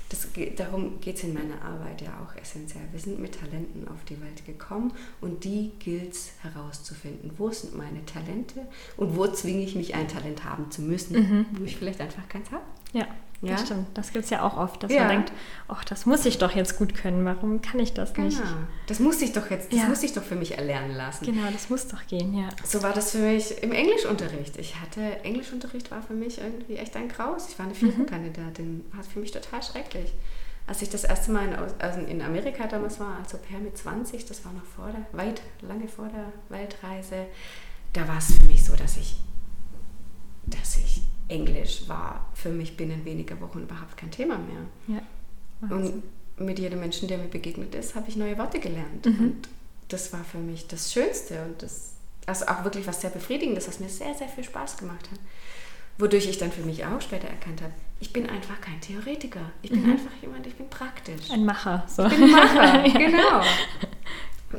das, 0.10 0.28
darum 0.58 1.00
geht 1.00 1.16
es 1.16 1.24
in 1.24 1.34
meiner 1.34 1.60
Arbeit 1.64 2.04
ja 2.04 2.20
auch 2.22 2.40
essentiell. 2.40 2.84
Wir 2.92 3.00
sind 3.00 3.20
mit 3.20 3.40
Talenten 3.40 3.88
auf 3.88 4.04
die 4.04 4.22
Welt 4.22 4.46
gekommen 4.46 4.94
und 5.22 5.44
die 5.44 5.72
gilt 5.80 6.14
es 6.14 6.34
herauszufinden. 6.42 7.32
Wo 7.38 7.50
sind 7.50 7.76
meine 7.76 8.06
Talente 8.06 8.68
und 8.98 9.16
wo 9.16 9.26
zwinge 9.26 9.64
ich 9.64 9.74
mich, 9.76 9.96
ein 9.96 10.08
Talent 10.08 10.44
haben 10.44 10.70
zu 10.70 10.84
müssen, 10.84 11.16
mhm. 11.18 11.46
wo 11.54 11.64
ich 11.64 11.78
vielleicht 11.78 12.00
einfach 12.00 12.30
keins 12.30 12.52
habe? 12.52 12.64
Ja. 12.94 13.08
Ja? 13.42 13.54
Das 13.54 13.66
stimmt. 13.66 13.88
Das 13.94 14.12
gibt 14.12 14.26
es 14.26 14.32
ja 14.32 14.44
auch 14.44 14.58
oft, 14.58 14.82
dass 14.84 14.92
ja. 14.92 15.02
man 15.02 15.10
denkt, 15.10 15.32
ach, 15.68 15.84
das 15.84 16.06
muss 16.06 16.26
ich 16.26 16.38
doch 16.38 16.56
jetzt 16.56 16.78
gut 16.78 16.96
können. 16.96 17.26
Warum 17.26 17.62
kann 17.62 17.80
ich 17.80 17.94
das 17.94 18.14
genau. 18.14 18.28
nicht? 18.28 18.42
Das 18.88 19.00
muss 19.00 19.22
ich 19.22 19.34
doch 19.34 19.50
jetzt, 19.50 19.72
das 19.72 19.80
ja. 19.80 19.86
muss 19.88 20.04
ich 20.04 20.14
doch 20.14 20.24
für 20.24 20.36
mich 20.36 20.58
erlernen 20.58 20.96
lassen. 20.96 21.26
Genau, 21.26 21.48
das 21.52 21.70
muss 21.70 21.88
doch 21.88 22.06
gehen, 22.08 22.38
ja. 22.38 22.50
So 22.64 22.82
war 22.82 22.94
das 22.94 23.12
für 23.12 23.20
mich 23.20 23.62
im 23.64 23.72
Englischunterricht. 23.72 24.58
Ich 24.58 24.80
hatte, 24.80 25.24
Englischunterricht 25.24 25.92
war 25.92 26.02
für 26.02 26.14
mich 26.14 26.40
irgendwie 26.40 26.78
echt 26.78 26.96
ein 26.96 27.10
Graus. 27.10 27.50
Ich 27.50 27.60
war 27.60 27.66
eine 27.66 27.76
Viertenkandidatin. 27.76 28.78
Mhm. 28.78 28.84
War 28.94 29.04
für 29.04 29.20
mich 29.20 29.32
total 29.32 29.62
schrecklich. 29.62 30.14
Als 30.68 30.82
ich 30.82 30.90
das 30.90 31.04
erste 31.04 31.32
Mal 31.32 31.48
in, 31.48 31.56
also 31.80 32.00
in 32.02 32.22
Amerika 32.24 32.66
damals 32.66 33.00
war, 33.00 33.18
als 33.20 33.36
Au 33.36 33.38
pair 33.38 33.60
mit 33.60 33.78
20, 33.78 34.26
das 34.26 34.44
war 34.46 34.52
noch 34.52 34.66
vor 34.66 34.88
der, 34.88 35.06
weit, 35.18 35.42
lange 35.62 35.88
vor 35.88 36.08
der 36.08 36.34
Weltreise, 36.50 37.28
da 37.94 38.08
war 38.08 38.18
es 38.18 38.34
für 38.34 38.46
mich 38.46 38.66
so, 38.66 38.76
dass 38.76 38.98
ich, 38.98 39.18
dass 40.48 40.78
ich 40.78 41.04
Englisch 41.28 41.88
war 41.88 42.30
für 42.34 42.50
mich 42.50 42.78
binnen 42.78 43.04
weniger 43.06 43.40
Wochen 43.42 43.62
überhaupt 43.62 43.98
kein 43.98 44.12
Thema 44.12 44.38
mehr. 44.38 44.98
Ja, 44.98 45.02
und 45.70 46.04
mit 46.38 46.60
jedem 46.60 46.80
Menschen, 46.80 47.08
der 47.08 47.18
mir 47.18 47.28
begegnet 47.28 47.74
ist, 47.76 47.96
habe 47.96 48.10
ich 48.10 48.16
neue 48.16 48.38
Worte 48.38 48.60
gelernt. 48.60 49.06
Mhm. 49.06 49.20
Und 49.20 49.50
das 49.88 50.12
war 50.14 50.24
für 50.24 50.38
mich 50.38 50.68
das 50.68 50.92
Schönste 50.92 51.44
und 51.46 51.62
das, 51.62 51.94
also 52.26 52.46
auch 52.48 52.64
wirklich 52.64 52.86
was 52.88 53.02
sehr 53.02 53.10
Befriedigendes, 53.10 53.68
was 53.68 53.80
mir 53.80 53.90
sehr, 53.90 54.14
sehr 54.14 54.28
viel 54.28 54.44
Spaß 54.44 54.78
gemacht 54.78 55.10
hat. 55.12 55.20
Wodurch 55.98 56.28
ich 56.28 56.38
dann 56.38 56.52
für 56.52 56.64
mich 56.64 56.86
auch 56.86 57.00
später 57.00 57.28
erkannt 57.28 57.62
habe, 57.62 57.74
ich 58.02 58.12
bin 58.12 58.30
einfach 58.30 58.60
kein 58.60 58.82
Theoretiker. 58.82 59.52
Ich 59.62 59.72
bin 59.72 59.84
mhm. 59.84 59.92
einfach 59.94 60.12
jemand, 60.22 60.46
ich 60.46 60.56
bin 60.56 60.70
praktisch. 60.70 61.32
Ein 61.32 61.46
Macher. 61.46 61.86
So. 61.88 62.06
Ich 62.06 62.14
bin 62.14 62.24
ein 62.24 62.32
Macher, 62.32 62.90
genau. 63.00 63.42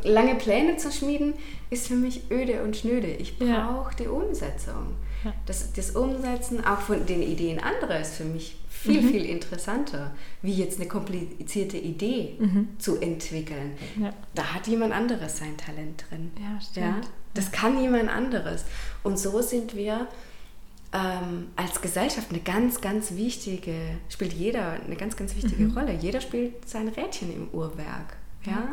Lange 0.02 0.34
Pläne 0.36 0.78
zu 0.78 0.90
schmieden 0.90 1.34
ist 1.68 1.88
für 1.88 1.94
mich 1.94 2.30
öde 2.30 2.62
und 2.62 2.76
schnöde. 2.76 3.08
Ich 3.08 3.38
brauche 3.38 3.90
ja. 3.90 3.96
die 3.98 4.08
Umsetzung. 4.08 4.94
Ja. 5.24 5.32
Das, 5.46 5.72
das 5.72 5.90
Umsetzen 5.92 6.64
auch 6.64 6.80
von 6.80 7.06
den 7.06 7.22
Ideen 7.22 7.58
anderer 7.58 8.00
ist 8.00 8.14
für 8.16 8.24
mich 8.24 8.56
viel, 8.68 9.02
mhm. 9.02 9.08
viel 9.10 9.24
interessanter, 9.24 10.14
wie 10.42 10.52
jetzt 10.52 10.78
eine 10.78 10.88
komplizierte 10.88 11.76
Idee 11.76 12.36
mhm. 12.38 12.68
zu 12.78 13.00
entwickeln. 13.00 13.72
Ja. 14.00 14.12
Da 14.34 14.54
hat 14.54 14.66
jemand 14.66 14.92
anderes 14.92 15.38
sein 15.38 15.56
Talent 15.56 16.04
drin. 16.08 16.30
Ja, 16.40 16.60
stimmt. 16.60 17.04
Ja? 17.04 17.10
Das 17.34 17.52
kann 17.52 17.80
jemand 17.80 18.08
anderes. 18.08 18.64
Und 19.02 19.18
so 19.18 19.42
sind 19.42 19.74
wir 19.74 20.06
ähm, 20.92 21.48
als 21.56 21.80
Gesellschaft 21.80 22.30
eine 22.30 22.40
ganz, 22.40 22.80
ganz 22.80 23.12
wichtige, 23.14 23.74
spielt 24.08 24.32
jeder 24.32 24.72
eine 24.72 24.96
ganz, 24.96 25.16
ganz 25.16 25.34
wichtige 25.36 25.64
mhm. 25.64 25.76
Rolle. 25.76 25.92
Jeder 25.94 26.20
spielt 26.20 26.68
sein 26.68 26.88
Rädchen 26.88 27.34
im 27.34 27.48
Uhrwerk. 27.48 28.16
Ja? 28.44 28.68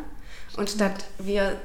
Und 0.56 0.70
statt 0.70 1.04
wir 1.18 1.56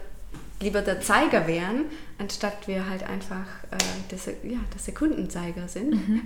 lieber 0.61 0.81
der 0.81 1.01
Zeiger 1.01 1.47
wären, 1.47 1.85
anstatt 2.17 2.67
wir 2.67 2.89
halt 2.89 3.03
einfach 3.03 3.45
äh, 3.71 3.77
der, 4.11 4.51
ja, 4.51 4.59
der 4.73 4.79
Sekundenzeiger 4.79 5.67
sind 5.67 5.91
mhm. 5.91 6.21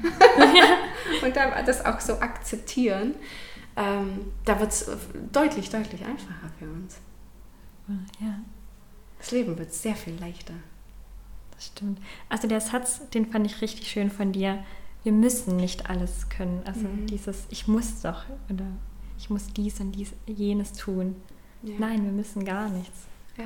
und 1.23 1.35
das 1.35 1.85
auch 1.85 1.99
so 1.99 2.13
akzeptieren, 2.19 3.15
ähm, 3.75 4.31
da 4.45 4.59
wird 4.59 4.71
es 4.71 4.89
deutlich, 5.31 5.69
deutlich 5.69 6.03
einfacher 6.05 6.49
für 6.59 6.65
uns. 6.65 6.97
Ja. 8.19 8.39
Das 9.19 9.31
Leben 9.31 9.57
wird 9.57 9.73
sehr 9.73 9.95
viel 9.95 10.15
leichter. 10.19 10.53
Das 11.55 11.67
stimmt. 11.67 11.99
Also 12.29 12.47
der 12.47 12.61
Satz, 12.61 13.01
den 13.09 13.31
fand 13.31 13.45
ich 13.45 13.61
richtig 13.61 13.89
schön 13.89 14.09
von 14.09 14.31
dir. 14.31 14.63
Wir 15.03 15.11
müssen 15.11 15.55
nicht 15.57 15.89
alles 15.89 16.29
können. 16.29 16.61
Also 16.65 16.81
mhm. 16.81 17.07
dieses, 17.07 17.45
ich 17.49 17.67
muss 17.67 18.01
doch 18.01 18.23
oder 18.49 18.65
ich 19.17 19.29
muss 19.29 19.47
dies 19.53 19.79
und 19.79 19.93
dies, 19.93 20.13
jenes 20.25 20.73
tun. 20.73 21.15
Ja. 21.61 21.75
Nein, 21.77 22.03
wir 22.03 22.11
müssen 22.11 22.45
gar 22.45 22.69
nichts. 22.69 23.05
Ja. 23.37 23.45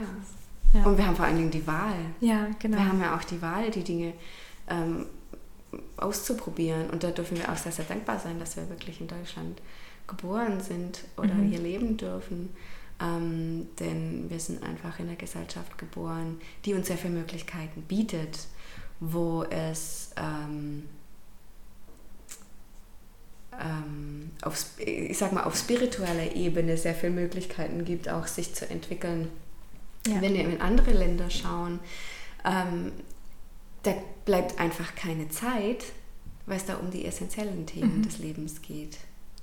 Ja. 0.74 0.84
Und 0.84 0.98
wir 0.98 1.06
haben 1.06 1.16
vor 1.16 1.26
allen 1.26 1.38
Dingen 1.38 1.52
die 1.52 1.66
Wahl. 1.66 1.98
Ja, 2.20 2.48
genau. 2.60 2.78
Wir 2.78 2.88
haben 2.88 3.02
ja 3.02 3.16
auch 3.16 3.24
die 3.24 3.42
Wahl, 3.42 3.72
die 3.72 3.84
Dinge 3.84 4.14
ähm, 4.70 5.06
auszuprobieren. 5.98 6.90
Und 6.90 7.04
da 7.04 7.12
dürfen 7.12 7.38
wir 7.38 7.52
auch 7.52 7.58
sehr, 7.58 7.72
sehr 7.72 7.86
dankbar 7.86 8.20
sein, 8.20 8.40
dass 8.40 8.56
wir 8.56 8.70
wirklich 8.70 9.02
in 9.02 9.08
Deutschland 9.08 9.62
geboren 10.08 10.62
sind 10.62 11.04
oder 11.18 11.34
mhm. 11.34 11.50
hier 11.50 11.60
leben 11.60 11.98
dürfen. 11.98 12.50
Ähm, 13.00 13.68
denn 13.80 14.30
wir 14.30 14.40
sind 14.40 14.64
einfach 14.64 15.00
in 15.00 15.08
einer 15.08 15.18
Gesellschaft 15.18 15.78
geboren, 15.78 16.40
die 16.66 16.74
uns 16.74 16.88
sehr 16.88 16.98
viele 16.98 17.14
Möglichkeiten 17.14 17.84
bietet, 17.84 18.48
wo 19.00 19.44
es 19.44 20.12
ähm, 20.18 20.84
ähm, 23.60 24.32
auf, 24.42 24.66
ich 24.80 25.18
sag 25.18 25.32
mal, 25.32 25.44
auf 25.44 25.56
spiritueller 25.56 26.36
Ebene 26.36 26.78
sehr 26.78 26.96
viele 26.96 27.14
Möglichkeiten 27.14 27.86
gibt, 27.86 28.10
auch 28.10 28.26
sich 28.26 28.56
zu 28.56 28.68
entwickeln. 28.70 29.30
Ja. 30.08 30.22
Wenn 30.22 30.34
wir 30.34 30.42
in 30.42 30.62
andere 30.62 30.92
Länder 30.92 31.30
schauen, 31.30 31.80
ähm, 32.46 32.92
da 33.84 33.94
bleibt 34.26 34.60
einfach 34.60 34.96
keine 34.96 35.30
Zeit, 35.30 35.86
weil 36.46 36.58
es 36.58 36.66
da 36.66 36.76
um 36.76 36.92
die 36.92 37.06
essentiellen 37.06 37.66
Themen 37.66 38.00
mhm. 38.00 38.04
des 38.04 38.20
Lebens 38.20 38.62
geht. 38.62 38.98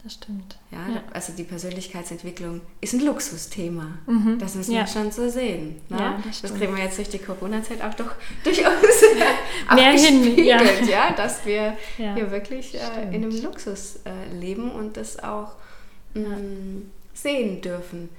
Das 0.05 0.13
stimmt. 0.15 0.59
Ja, 0.71 0.87
ja, 0.87 1.03
also 1.15 1.33
die 1.33 1.45
Persönlichkeitsentwicklung 1.45 2.61
ist 2.83 2.93
ein 2.93 3.01
Luxusthema. 3.01 3.99
Mhm. 4.07 4.39
Das 4.39 4.55
müssen 4.55 4.73
ja. 4.73 4.81
wir 4.81 4.87
schon 4.87 5.11
so 5.11 5.31
sehen. 5.31 5.81
Ne? 5.89 5.99
Ja, 5.99 6.23
das, 6.23 6.43
das, 6.43 6.55
kriegen 6.55 6.77
wir 6.77 6.85
jetzt 6.85 6.99
durch 6.99 7.09
die 7.09 7.19
Corona-Zeit 7.19 7.81
auch 7.81 7.95
doch 7.95 8.15
durchaus 8.45 8.75
mehr 9.75 9.93
hin, 9.93 10.45
ja. 10.45 10.63
ja. 10.63 11.13
dass 11.15 11.47
wir 11.47 11.79
hier 11.97 12.31
wirklich 12.31 12.75
äh, 12.75 13.15
in 13.15 13.25
einem 13.25 13.43
Luxus 13.43 14.01
äh, 14.05 14.31
leben 14.35 14.71
und 14.71 14.99
das 14.99 15.19
auch 15.21 15.55
mh, 16.13 16.29
mm, 16.37 16.91
sehen 17.15 17.63
dürfen. 17.63 18.11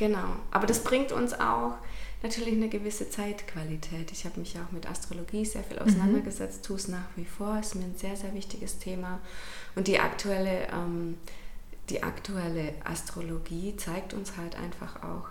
Genau. 0.00 0.36
Aber 0.50 0.66
das 0.66 0.82
bringt 0.82 1.12
uns 1.12 1.34
auch 1.34 1.74
natürlich 2.22 2.54
eine 2.54 2.70
gewisse 2.70 3.10
Zeitqualität. 3.10 4.10
Ich 4.12 4.24
habe 4.24 4.40
mich 4.40 4.58
auch 4.58 4.72
mit 4.72 4.88
Astrologie 4.88 5.44
sehr 5.44 5.62
viel 5.62 5.76
mhm. 5.76 5.82
auseinandergesetzt, 5.82 6.62
mhm. 6.62 6.66
tue 6.66 6.76
es 6.76 6.88
nach 6.88 7.08
wie 7.16 7.26
vor, 7.26 7.60
ist 7.60 7.74
mir 7.74 7.84
ein 7.84 7.98
sehr, 7.98 8.16
sehr 8.16 8.32
wichtiges 8.32 8.78
Thema. 8.78 9.20
Und 9.74 9.88
die 9.88 9.98
aktuelle, 9.98 10.68
ähm, 10.72 11.18
die 11.90 12.02
aktuelle 12.02 12.72
Astrologie 12.82 13.76
zeigt 13.76 14.14
uns 14.14 14.38
halt 14.38 14.56
einfach 14.56 15.02
auch, 15.02 15.28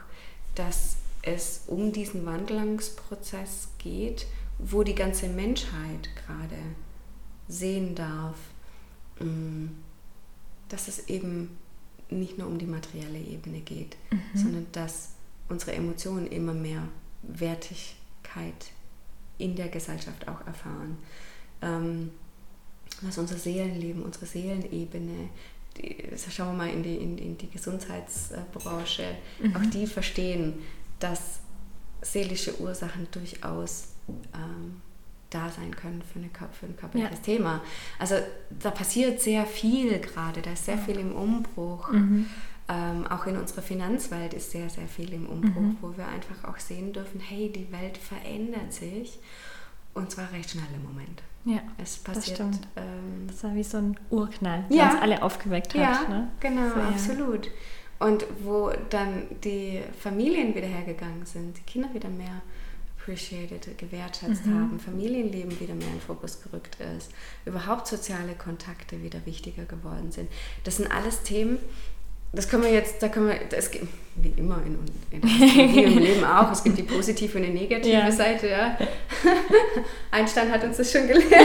dass 0.53 0.97
es 1.23 1.63
um 1.65 1.91
diesen 1.91 2.27
Wandlungsprozess 2.27 3.69
geht, 3.79 4.27
wo 4.59 4.83
die 4.83 4.93
ganze 4.93 5.29
Menschheit 5.29 6.11
gerade 6.27 6.59
sehen 7.47 7.95
darf, 7.95 8.37
mm, 9.19 9.69
dass 10.67 10.87
es 10.87 11.09
eben 11.09 11.57
nicht 12.09 12.37
nur 12.37 12.47
um 12.47 12.57
die 12.57 12.65
materielle 12.65 13.19
Ebene 13.19 13.59
geht, 13.59 13.97
mhm. 14.11 14.19
sondern 14.33 14.67
dass 14.71 15.09
unsere 15.47 15.73
Emotionen 15.73 16.27
immer 16.27 16.53
mehr 16.53 16.87
Wertigkeit 17.23 18.71
in 19.37 19.55
der 19.55 19.69
Gesellschaft 19.69 20.27
auch 20.27 20.45
erfahren. 20.45 20.97
Ähm, 21.61 22.11
dass 23.01 23.17
unser 23.17 23.37
Seelenleben, 23.37 24.03
unsere 24.03 24.25
Seelenebene, 24.25 25.29
die, 25.77 25.95
schauen 26.29 26.57
wir 26.57 26.65
mal 26.65 26.69
in 26.69 26.83
die, 26.83 26.95
in, 26.95 27.17
in 27.17 27.37
die 27.37 27.49
Gesundheitsbranche, 27.49 29.15
mhm. 29.41 29.55
auch 29.55 29.65
die 29.69 29.87
verstehen, 29.87 30.55
dass 30.99 31.39
seelische 32.01 32.59
Ursachen 32.59 33.07
durchaus 33.11 33.89
ähm, 34.33 34.81
da 35.29 35.49
sein 35.49 35.75
können 35.75 36.01
für, 36.01 36.19
eine, 36.19 36.29
für 36.51 36.65
ein 36.65 36.75
körperliches 36.75 37.19
ja. 37.19 37.23
Thema. 37.23 37.61
Also 37.97 38.15
da 38.49 38.71
passiert 38.71 39.21
sehr 39.21 39.45
viel 39.45 39.99
gerade, 39.99 40.41
da 40.41 40.51
ist 40.53 40.65
sehr 40.65 40.77
viel 40.77 40.99
im 40.99 41.13
Umbruch. 41.13 41.91
Mhm. 41.91 42.25
Ähm, 42.67 43.07
auch 43.07 43.25
in 43.25 43.35
unserer 43.35 43.63
Finanzwelt 43.63 44.33
ist 44.33 44.51
sehr, 44.51 44.69
sehr 44.69 44.87
viel 44.87 45.11
im 45.13 45.27
Umbruch, 45.27 45.61
mhm. 45.61 45.77
wo 45.81 45.97
wir 45.97 46.07
einfach 46.07 46.43
auch 46.47 46.59
sehen 46.59 46.93
dürfen, 46.93 47.19
hey, 47.19 47.51
die 47.51 47.71
Welt 47.71 47.97
verändert 47.97 48.73
sich 48.73 49.19
und 49.95 50.11
zwar 50.11 50.31
recht 50.31 50.51
schnell 50.51 50.67
im 50.75 50.83
Moment. 50.83 51.23
Ja, 51.45 51.61
es 51.81 51.97
passiert. 51.97 52.25
Das 52.25 52.35
stimmt. 52.35 52.67
Ähm, 52.75 53.27
das 53.27 53.43
war 53.43 53.55
wie 53.55 53.63
so 53.63 53.77
ein 53.77 53.97
Urknall, 54.09 54.65
der 54.69 54.77
ja, 54.77 54.91
uns 54.91 55.01
alle 55.01 55.23
aufgeweckt 55.23 55.73
hat. 55.73 55.81
Ja, 55.81 56.07
ne? 56.07 56.27
genau, 56.39 56.69
so, 56.69 56.81
absolut. 56.81 57.49
Und 57.99 58.25
wo 58.43 58.71
dann 58.89 59.23
die 59.43 59.81
Familien 59.99 60.55
wieder 60.55 60.67
hergegangen 60.67 61.25
sind, 61.25 61.57
die 61.57 61.61
Kinder 61.63 61.93
wieder 61.93 62.09
mehr 62.09 62.41
appreciated, 63.09 63.77
gewertschätzt 63.77 64.45
mhm. 64.45 64.53
haben, 64.53 64.79
Familienleben 64.79 65.59
wieder 65.59 65.73
mehr 65.73 65.87
in 65.87 65.93
den 65.93 66.01
Fokus 66.01 66.41
gerückt 66.41 66.77
ist, 66.97 67.11
überhaupt 67.45 67.87
soziale 67.87 68.33
Kontakte 68.33 69.01
wieder 69.01 69.25
wichtiger 69.25 69.65
geworden 69.65 70.11
sind. 70.11 70.29
Das 70.63 70.77
sind 70.77 70.91
alles 70.91 71.23
Themen, 71.23 71.57
das 72.31 72.47
können 72.47 72.63
wir 72.63 72.71
jetzt, 72.71 73.01
da 73.01 73.09
können 73.09 73.29
wir, 73.29 73.39
das 73.49 73.71
gibt, 73.71 73.87
wie 74.15 74.33
immer 74.37 74.61
in, 74.63 74.77
in, 75.11 75.21
in 75.21 75.77
im 75.77 75.97
Leben 75.97 76.23
auch, 76.23 76.51
es 76.51 76.63
gibt 76.63 76.77
die 76.77 76.83
positive 76.83 77.37
und 77.37 77.45
die 77.45 77.51
negative 77.51 77.93
ja. 77.93 78.11
Seite, 78.11 78.49
ja. 78.49 78.77
Einstein 80.11 80.51
hat 80.51 80.63
uns 80.63 80.77
das 80.77 80.91
schon 80.91 81.07
gelernt. 81.07 81.31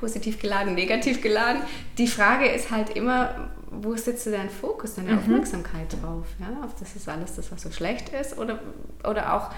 Positiv 0.00 0.38
geladen, 0.38 0.74
negativ 0.74 1.20
geladen. 1.20 1.62
Die 1.98 2.06
Frage 2.06 2.48
ist 2.48 2.70
halt 2.70 2.90
immer, 2.90 3.50
wo 3.70 3.96
setzt 3.96 4.26
du 4.26 4.30
deinen 4.30 4.50
Fokus, 4.50 4.94
deine 4.94 5.12
mhm. 5.12 5.18
Aufmerksamkeit 5.18 5.92
drauf? 5.92 6.26
Ja? 6.38 6.64
Auf 6.64 6.74
das 6.78 6.96
ist 6.96 7.08
alles 7.08 7.36
das, 7.36 7.50
was 7.52 7.62
so 7.62 7.70
schlecht 7.70 8.08
ist 8.10 8.38
oder, 8.38 8.60
oder 9.04 9.34
auch, 9.34 9.50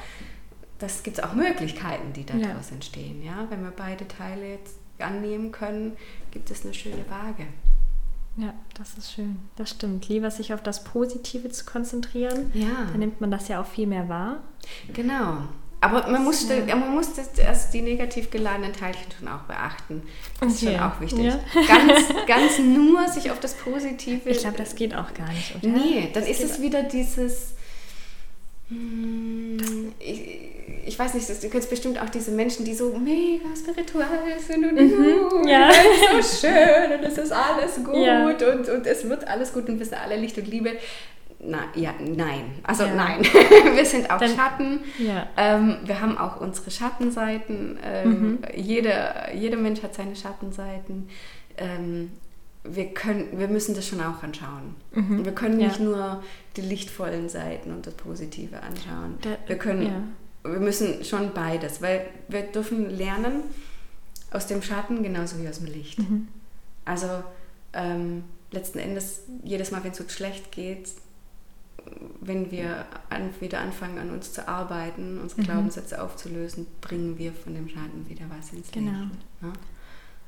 das 0.79 1.03
gibt 1.03 1.19
es 1.19 1.25
auch 1.25 1.35
Möglichkeiten, 1.35 2.13
die 2.13 2.25
daraus 2.25 2.71
ja. 2.71 2.75
entstehen. 2.75 3.23
Ja? 3.23 3.47
Wenn 3.49 3.63
wir 3.63 3.73
beide 3.73 4.07
Teile 4.09 4.51
jetzt 4.51 4.77
annehmen 4.99 5.53
können, 5.53 5.97
gibt 6.31 6.51
es 6.51 6.65
eine 6.65 6.75
schöne 6.75 7.05
Waage. 7.09 7.47
Ja, 8.37 8.55
das 8.75 8.97
ist 8.97 9.13
schön. 9.13 9.39
Das 9.57 9.71
stimmt. 9.71 10.09
Lieber 10.09 10.31
sich 10.31 10.55
auf 10.55 10.63
das 10.63 10.85
Positive 10.85 11.51
zu 11.51 11.65
konzentrieren. 11.65 12.51
Ja. 12.55 12.87
Dann 12.91 13.01
nimmt 13.01 13.21
man 13.21 13.31
das 13.31 13.49
ja 13.49 13.61
auch 13.61 13.67
viel 13.67 13.87
mehr 13.87 14.09
wahr. 14.09 14.41
Genau. 14.93 15.49
Aber 15.83 16.07
man 16.09 16.25
muss, 16.25 16.47
ja. 16.49 16.77
man 16.77 16.95
muss 16.95 17.15
das, 17.15 17.39
erst 17.39 17.73
die 17.73 17.81
negativ 17.81 18.31
geladenen 18.31 18.73
Teilchen 18.73 19.07
schon 19.19 19.29
auch 19.29 19.41
beachten. 19.43 20.03
Das 20.39 20.43
okay. 20.43 20.53
ist 20.53 20.73
schon 20.73 20.81
auch 20.81 21.01
wichtig. 21.01 21.25
Ja. 21.25 21.41
Ganz, 21.67 22.09
ganz 22.27 22.59
nur 22.59 23.09
sich 23.09 23.31
auf 23.31 23.41
das 23.41 23.55
Positive. 23.55 24.29
Ich 24.29 24.41
glaube, 24.41 24.59
das 24.59 24.75
geht 24.75 24.95
auch 24.95 25.15
gar 25.15 25.29
nicht. 25.29 25.55
Oder? 25.57 25.69
Nee, 25.69 26.11
dann 26.13 26.23
das 26.23 26.31
ist 26.31 26.43
es 26.43 26.61
wieder 26.61 26.83
dieses 26.83 27.55
hm, 28.71 29.93
ich, 29.99 30.23
ich, 30.87 30.97
weiß 30.97 31.15
nicht, 31.15 31.29
du 31.29 31.49
kennst 31.49 31.69
bestimmt 31.69 32.01
auch 32.01 32.09
diese 32.09 32.31
Menschen, 32.31 32.65
die 32.65 32.73
so 32.73 32.97
mega 32.97 33.47
spirituell 33.57 34.39
sind 34.39 34.65
und 34.65 34.75
mhm, 34.75 35.49
ja. 35.49 35.73
so 36.23 36.47
schön 36.47 36.93
und 36.97 37.05
es 37.05 37.19
ist 37.19 37.33
alles 37.33 37.83
gut 37.85 37.97
ja. 37.97 38.29
und, 38.29 38.69
und 38.69 38.87
es 38.87 39.09
wird 39.09 39.27
alles 39.27 39.53
gut 39.53 39.69
und 39.69 39.81
wir 39.81 39.87
sind 39.87 40.01
alle 40.01 40.17
Licht 40.17 40.39
und 40.39 40.47
Liebe. 40.47 40.75
Na, 41.43 41.65
ja, 41.75 41.95
nein. 41.99 42.53
Also 42.63 42.85
ja. 42.85 42.95
nein. 42.95 43.23
wir 43.75 43.85
sind 43.85 44.11
auch 44.11 44.19
Dann, 44.19 44.35
Schatten. 44.35 44.81
Ja. 44.99 45.27
Ähm, 45.37 45.79
wir 45.85 46.01
haben 46.01 46.19
auch 46.19 46.41
unsere 46.41 46.71
Schattenseiten. 46.71 47.79
Ähm, 47.83 48.11
mhm. 48.11 48.39
jeder, 48.55 49.35
jeder 49.35 49.57
Mensch 49.57 49.83
hat 49.83 49.95
seine 49.95 50.17
Schattenseiten. 50.17 51.09
Ähm, 51.57 52.11
wir 52.63 52.93
können, 52.93 53.39
wir 53.39 53.49
müssen 53.49 53.75
das 53.75 53.87
schon 53.87 54.01
auch 54.01 54.23
anschauen. 54.23 54.75
Mhm. 54.93 55.25
Wir 55.25 55.33
können 55.33 55.57
nicht 55.57 55.81
nur 55.81 56.23
die 56.57 56.61
lichtvollen 56.61 57.31
Seiten 57.31 57.73
und 57.73 57.87
das 57.87 57.95
Positive 57.95 58.63
anschauen. 58.63 59.17
Da, 59.23 59.31
wir 59.47 59.57
können, 59.57 60.15
wir 60.43 60.61
müssen 60.61 61.05
schon 61.05 61.33
beides, 61.33 61.81
weil 61.81 62.07
wir 62.29 62.43
dürfen 62.43 62.91
lernen 62.91 63.45
aus 64.31 64.47
dem 64.47 64.61
Schatten 64.61 65.03
genauso 65.03 65.39
wie 65.43 65.49
aus 65.49 65.59
dem 65.59 65.73
Licht. 65.73 65.99
Mhm. 65.99 66.29
Also 66.85 67.09
ähm, 67.73 68.25
letzten 68.51 68.79
Endes 68.79 69.23
jedes 69.43 69.71
Mal, 69.71 69.83
wenn 69.83 69.93
es 69.93 70.01
uns 70.01 70.13
schlecht 70.13 70.53
geht, 70.53 70.89
wenn 72.21 72.51
wir 72.51 72.87
an, 73.09 73.31
wieder 73.41 73.61
anfangen, 73.61 73.99
an 73.99 74.11
uns 74.11 74.33
zu 74.33 74.47
arbeiten, 74.47 75.19
unsere 75.21 75.43
mhm. 75.43 75.47
Glaubenssätze 75.47 76.03
aufzulösen, 76.03 76.67
bringen 76.81 77.19
wir 77.19 77.33
von 77.33 77.55
dem 77.55 77.69
Schaden 77.69 78.09
wieder 78.09 78.25
was 78.29 78.53
ins 78.53 78.71
genau. 78.71 78.93
Leben. 78.93 79.19
Ne? 79.41 79.53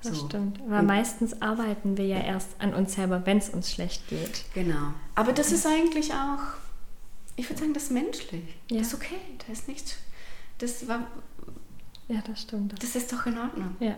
Das 0.02 0.18
so. 0.18 0.26
stimmt. 0.26 0.60
Aber 0.62 0.80
Und 0.80 0.86
meistens 0.86 1.40
arbeiten 1.40 1.96
wir 1.96 2.06
ja 2.06 2.20
erst 2.20 2.48
an 2.60 2.74
uns 2.74 2.94
selber, 2.94 3.24
wenn 3.24 3.38
es 3.38 3.50
uns 3.50 3.70
schlecht 3.70 4.08
geht. 4.08 4.44
Genau. 4.54 4.94
Aber 5.14 5.32
das 5.32 5.52
ist 5.52 5.66
eigentlich 5.66 6.12
auch, 6.12 6.40
ich 7.36 7.48
würde 7.48 7.60
sagen, 7.60 7.74
das 7.74 7.84
ist 7.84 7.92
menschlich. 7.92 8.56
Ja. 8.70 8.78
Das 8.78 8.88
ist 8.88 8.94
okay. 8.94 9.18
Da 9.46 9.52
ist 9.52 9.68
nichts. 9.68 9.96
Das 10.58 10.86
war. 10.88 11.06
Ja, 12.08 12.22
das 12.26 12.42
stimmt. 12.42 12.80
Das 12.82 12.94
ist 12.94 13.12
doch 13.12 13.26
in 13.26 13.38
Ordnung. 13.38 13.76
Ja. 13.80 13.96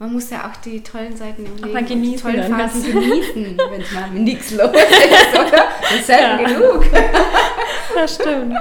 Man 0.00 0.14
muss 0.14 0.30
ja 0.30 0.50
auch 0.50 0.56
die 0.56 0.82
tollen 0.82 1.14
Seiten 1.14 1.44
im 1.44 1.56
Leben, 1.58 1.86
genießen, 1.86 2.32
die 2.32 2.38
tollen 2.38 2.56
Phasen 2.56 2.82
genießen, 2.84 3.58
wenn 3.58 3.82
es 3.82 3.92
mal 3.92 4.10
nichts 4.14 4.50
los 4.50 4.70
ist, 4.70 5.38
oder? 5.38 5.68
Das 5.82 5.92
ist 5.92 6.06
selten 6.06 6.42
ja. 6.42 6.48
genug. 6.48 6.86
Das 7.94 8.14
stimmt. 8.14 8.56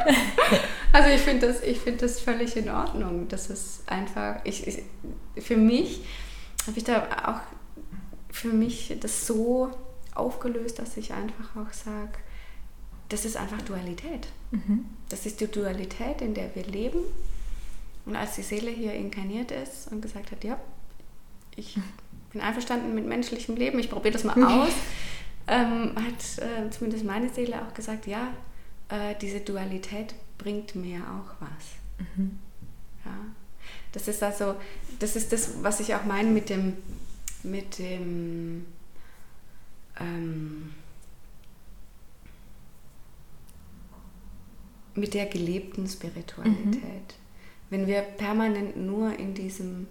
Also 0.91 1.09
ich 1.09 1.21
finde 1.21 1.47
das, 1.47 1.59
find 1.59 2.01
das 2.01 2.19
völlig 2.19 2.57
in 2.57 2.67
Ordnung. 2.67 3.27
Das 3.29 3.49
ist 3.49 3.89
einfach, 3.89 4.41
ich, 4.43 4.67
ich 4.67 4.83
für 5.41 5.55
mich 5.55 6.01
habe 6.67 6.77
ich 6.77 6.83
da 6.83 7.07
auch 7.25 8.33
für 8.33 8.49
mich 8.49 8.97
das 8.99 9.25
so 9.25 9.69
aufgelöst, 10.15 10.79
dass 10.79 10.97
ich 10.97 11.13
einfach 11.13 11.55
auch 11.55 11.71
sage, 11.71 12.17
das 13.07 13.23
ist 13.23 13.37
einfach 13.37 13.61
Dualität. 13.61 14.27
Mhm. 14.51 14.85
Das 15.07 15.25
ist 15.25 15.39
die 15.39 15.47
Dualität, 15.47 16.21
in 16.21 16.33
der 16.33 16.53
wir 16.55 16.63
leben. 16.63 16.99
Und 18.05 18.15
als 18.15 18.35
die 18.35 18.41
Seele 18.41 18.71
hier 18.71 18.93
inkarniert 18.93 19.51
ist 19.51 19.89
und 19.91 20.01
gesagt 20.01 20.31
hat, 20.31 20.43
ja, 20.43 20.59
ich 21.59 21.77
bin 22.31 22.41
einverstanden 22.41 22.95
mit 22.95 23.05
menschlichem 23.05 23.55
Leben, 23.55 23.79
ich 23.79 23.89
probiere 23.89 24.13
das 24.13 24.23
mal 24.23 24.41
aus, 24.43 24.73
ähm, 25.47 25.93
hat 25.95 26.43
äh, 26.43 26.69
zumindest 26.69 27.05
meine 27.05 27.29
Seele 27.29 27.61
auch 27.61 27.73
gesagt, 27.73 28.07
ja, 28.07 28.33
äh, 28.89 29.15
diese 29.21 29.41
Dualität 29.41 30.15
bringt 30.37 30.75
mir 30.75 30.99
auch 30.99 31.35
was. 31.39 32.07
Mhm. 32.15 32.39
Ja. 33.05 33.11
Das 33.91 34.07
ist 34.07 34.21
also, 34.23 34.55
das 34.99 35.15
ist 35.15 35.31
das, 35.33 35.63
was 35.63 35.79
ich 35.79 35.95
auch 35.95 36.05
meine 36.05 36.29
mit 36.29 36.49
dem, 36.49 36.77
mit 37.43 37.79
dem 37.79 38.65
ähm, 39.99 40.73
mit 44.95 45.13
der 45.13 45.25
gelebten 45.25 45.87
Spiritualität. 45.87 46.83
Mhm. 46.83 47.19
Wenn 47.69 47.87
wir 47.87 48.01
permanent 48.01 48.77
nur 48.77 49.17
in 49.17 49.33
diesem, 49.33 49.87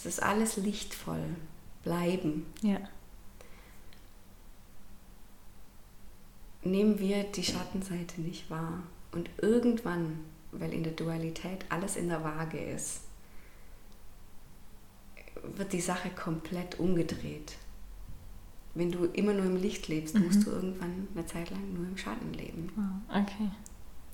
es 0.00 0.06
ist 0.06 0.22
alles 0.22 0.56
lichtvoll 0.56 1.36
bleiben, 1.82 2.46
ja. 2.62 2.78
nehmen 6.62 6.98
wir 6.98 7.24
die 7.24 7.44
Schattenseite 7.44 8.22
nicht 8.22 8.48
wahr. 8.48 8.82
Und 9.12 9.28
irgendwann, 9.42 10.20
weil 10.52 10.72
in 10.72 10.84
der 10.84 10.94
Dualität 10.94 11.66
alles 11.68 11.96
in 11.96 12.08
der 12.08 12.24
Waage 12.24 12.58
ist, 12.58 13.02
wird 15.42 15.72
die 15.74 15.80
Sache 15.82 16.08
komplett 16.10 16.80
umgedreht. 16.80 17.56
Wenn 18.74 18.92
du 18.92 19.04
immer 19.04 19.34
nur 19.34 19.46
im 19.46 19.56
Licht 19.56 19.88
lebst, 19.88 20.14
mhm. 20.14 20.26
musst 20.26 20.46
du 20.46 20.50
irgendwann 20.50 21.08
eine 21.14 21.26
Zeit 21.26 21.50
lang 21.50 21.74
nur 21.74 21.86
im 21.86 21.98
Schatten 21.98 22.32
leben. 22.32 22.70
Oh, 22.76 23.18
okay. 23.18 23.50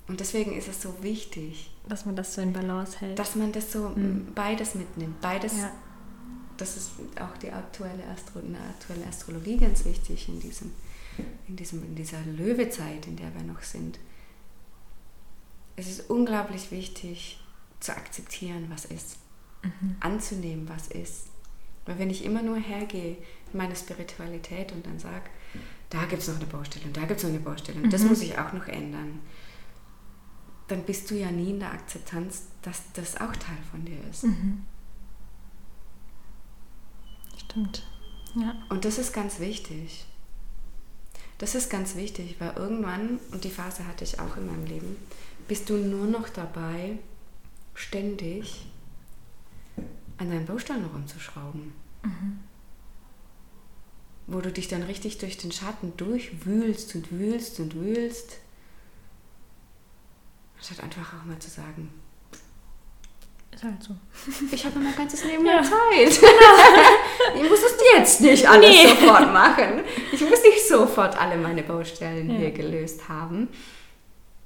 Und 0.07 0.19
deswegen 0.19 0.55
ist 0.57 0.67
es 0.67 0.81
so 0.81 1.03
wichtig, 1.03 1.69
dass 1.87 2.05
man 2.05 2.15
das 2.15 2.33
so 2.33 2.41
in 2.41 2.53
Balance 2.53 2.99
hält. 2.99 3.19
Dass 3.19 3.35
man 3.35 3.51
das 3.51 3.71
so 3.71 3.89
mhm. 3.89 4.27
beides 4.33 4.75
mitnimmt. 4.75 5.19
Beides, 5.21 5.57
ja. 5.57 5.71
das 6.55 6.77
ist 6.77 6.91
auch 7.19 7.37
die 7.37 7.51
aktuelle, 7.51 8.03
Astro, 8.07 8.39
in 8.39 8.53
der 8.53 8.61
aktuellen 8.61 9.07
Astrologie 9.07 9.57
ganz 9.57 9.83
wichtig 9.83 10.29
in, 10.29 10.39
diesem, 10.39 10.71
in, 11.47 11.55
diesem, 11.57 11.83
in 11.83 11.95
dieser 11.95 12.21
Löwezeit, 12.21 13.05
in 13.05 13.17
der 13.17 13.33
wir 13.35 13.43
noch 13.43 13.61
sind. 13.61 13.99
Es 15.75 15.89
ist 15.89 16.09
unglaublich 16.09 16.71
wichtig 16.71 17.39
zu 17.79 17.91
akzeptieren, 17.91 18.67
was 18.69 18.85
ist 18.85 19.17
mhm. 19.63 19.97
anzunehmen, 19.99 20.69
was 20.69 20.87
ist. 20.87 21.27
Weil 21.85 21.99
wenn 21.99 22.09
ich 22.09 22.23
immer 22.23 22.41
nur 22.41 22.57
hergehe 22.57 23.17
in 23.51 23.57
meine 23.57 23.75
Spiritualität 23.75 24.71
und 24.71 24.85
dann 24.85 24.99
sage, 24.99 25.29
da 25.89 26.05
gibt 26.05 26.21
es 26.21 26.27
noch 26.27 26.35
eine 26.35 26.45
Baustelle 26.45 26.85
und 26.85 26.97
da 26.97 27.01
gibt 27.01 27.17
es 27.17 27.23
noch 27.23 27.29
eine 27.29 27.39
Baustelle 27.39 27.77
und 27.77 27.87
mhm. 27.87 27.91
das 27.91 28.03
muss 28.03 28.21
ich 28.21 28.37
auch 28.37 28.53
noch 28.53 28.67
ändern, 28.67 29.19
dann 30.67 30.83
bist 30.83 31.09
du 31.09 31.15
ja 31.15 31.31
nie 31.31 31.51
in 31.51 31.59
der 31.59 31.71
Akzeptanz, 31.71 32.43
dass 32.61 32.81
das 32.93 33.15
auch 33.15 33.35
Teil 33.35 33.57
von 33.71 33.85
dir 33.85 33.99
ist. 34.09 34.23
Mhm. 34.23 34.65
Stimmt. 37.37 37.87
Ja. 38.35 38.55
Und 38.69 38.85
das 38.85 38.97
ist 38.97 39.13
ganz 39.13 39.39
wichtig. 39.39 40.05
Das 41.37 41.55
ist 41.55 41.69
ganz 41.69 41.95
wichtig, 41.95 42.35
weil 42.39 42.55
irgendwann, 42.55 43.19
und 43.31 43.43
die 43.43 43.49
Phase 43.49 43.85
hatte 43.87 44.03
ich 44.03 44.19
auch 44.19 44.37
in 44.37 44.47
meinem 44.47 44.65
Leben, 44.65 44.97
bist 45.47 45.69
du 45.69 45.77
nur 45.77 46.07
noch 46.07 46.29
dabei, 46.29 46.97
ständig 47.73 48.67
an 50.17 50.29
deinen 50.29 50.45
Bausteinen 50.45 50.85
rumzuschrauben. 50.85 51.73
Mhm. 52.03 52.39
Wo 54.25 54.41
du 54.41 54.51
dich 54.51 54.67
dann 54.67 54.83
richtig 54.83 55.19
durch 55.19 55.37
den 55.37 55.51
Schatten 55.51 55.93
durchwühlst 55.95 56.95
und 56.95 57.11
wühlst 57.11 57.59
und 57.59 57.75
wühlst. 57.75 58.39
Statt 60.61 60.83
einfach 60.83 61.13
auch 61.13 61.25
mal 61.25 61.39
zu 61.39 61.49
sagen, 61.49 61.89
ist 63.57 63.63
halt 63.63 63.81
so. 63.81 63.95
Ich 64.51 64.65
habe 64.65 64.77
mein 64.79 64.95
ganzes 64.95 65.23
Leben 65.23 65.45
ja. 65.45 65.61
Zeit. 65.63 65.73
Genau. 66.21 67.43
ich 67.43 67.49
muss 67.49 67.59
es 67.59 67.75
jetzt 67.95 68.21
nicht 68.21 68.47
alles 68.47 68.69
nee. 68.69 68.87
sofort 68.87 69.33
machen. 69.33 69.81
Ich 70.11 70.21
muss 70.21 70.43
nicht 70.43 70.67
sofort 70.67 71.19
alle 71.19 71.37
meine 71.37 71.63
Baustellen 71.63 72.29
ja. 72.29 72.37
hier 72.37 72.51
gelöst 72.51 73.09
haben. 73.09 73.47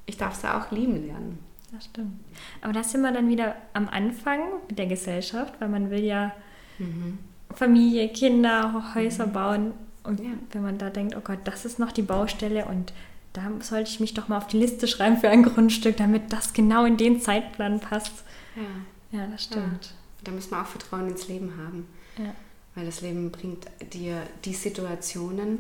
Ich 0.06 0.18
darf 0.18 0.36
sie 0.36 0.54
auch 0.54 0.72
lieben 0.72 1.08
lernen. 1.08 1.40
Das 1.74 1.86
stimmt. 1.86 2.20
Aber 2.62 2.74
da 2.74 2.84
sind 2.84 3.02
wir 3.02 3.12
dann 3.12 3.30
wieder 3.30 3.56
am 3.74 3.88
Anfang 3.90 4.40
mit 4.68 4.80
der 4.80 4.88
Gesellschaft, 4.88 5.54
weil 5.60 5.70
man 5.70 5.90
will 5.90 6.04
ja 6.04 6.34
mhm. 6.80 7.20
Familie, 7.54 8.10
Kinder, 8.10 8.94
Häuser 8.96 9.28
mhm. 9.28 9.34
bauen. 9.34 9.74
Und 10.04 10.22
wenn 10.52 10.64
man 10.64 10.78
da 10.78 10.90
denkt, 10.90 11.16
oh 11.18 11.22
Gott, 11.22 11.40
das 11.44 11.66
ist 11.66 11.80
noch 11.80 11.92
die 11.92 12.02
Baustelle 12.02 12.66
und 12.66 12.94
da 13.34 13.52
sollte 13.62 13.90
ich 13.90 14.00
mich 14.00 14.14
doch 14.14 14.28
mal 14.28 14.38
auf 14.38 14.48
die 14.48 14.58
Liste 14.58 14.88
schreiben 14.88 15.18
für 15.18 15.30
ein 15.30 15.44
Grundstück, 15.44 15.98
damit 15.98 16.34
das 16.34 16.54
genau 16.54 16.86
in 16.86 16.98
den 16.98 17.22
Zeitplan 17.22 17.80
passt. 17.80 18.24
Ja, 18.56 19.20
ja 19.20 19.28
das 19.28 19.46
stimmt. 19.46 19.86
Ja. 19.86 19.92
Da 20.26 20.32
müssen 20.32 20.52
wir 20.52 20.62
auch 20.62 20.68
Vertrauen 20.68 21.08
ins 21.10 21.28
Leben 21.28 21.54
haben. 21.58 21.88
Ja. 22.18 22.36
Weil 22.76 22.86
das 22.86 23.02
Leben 23.02 23.32
bringt 23.32 23.68
dir 23.94 24.22
die 24.46 24.54
Situationen, 24.54 25.60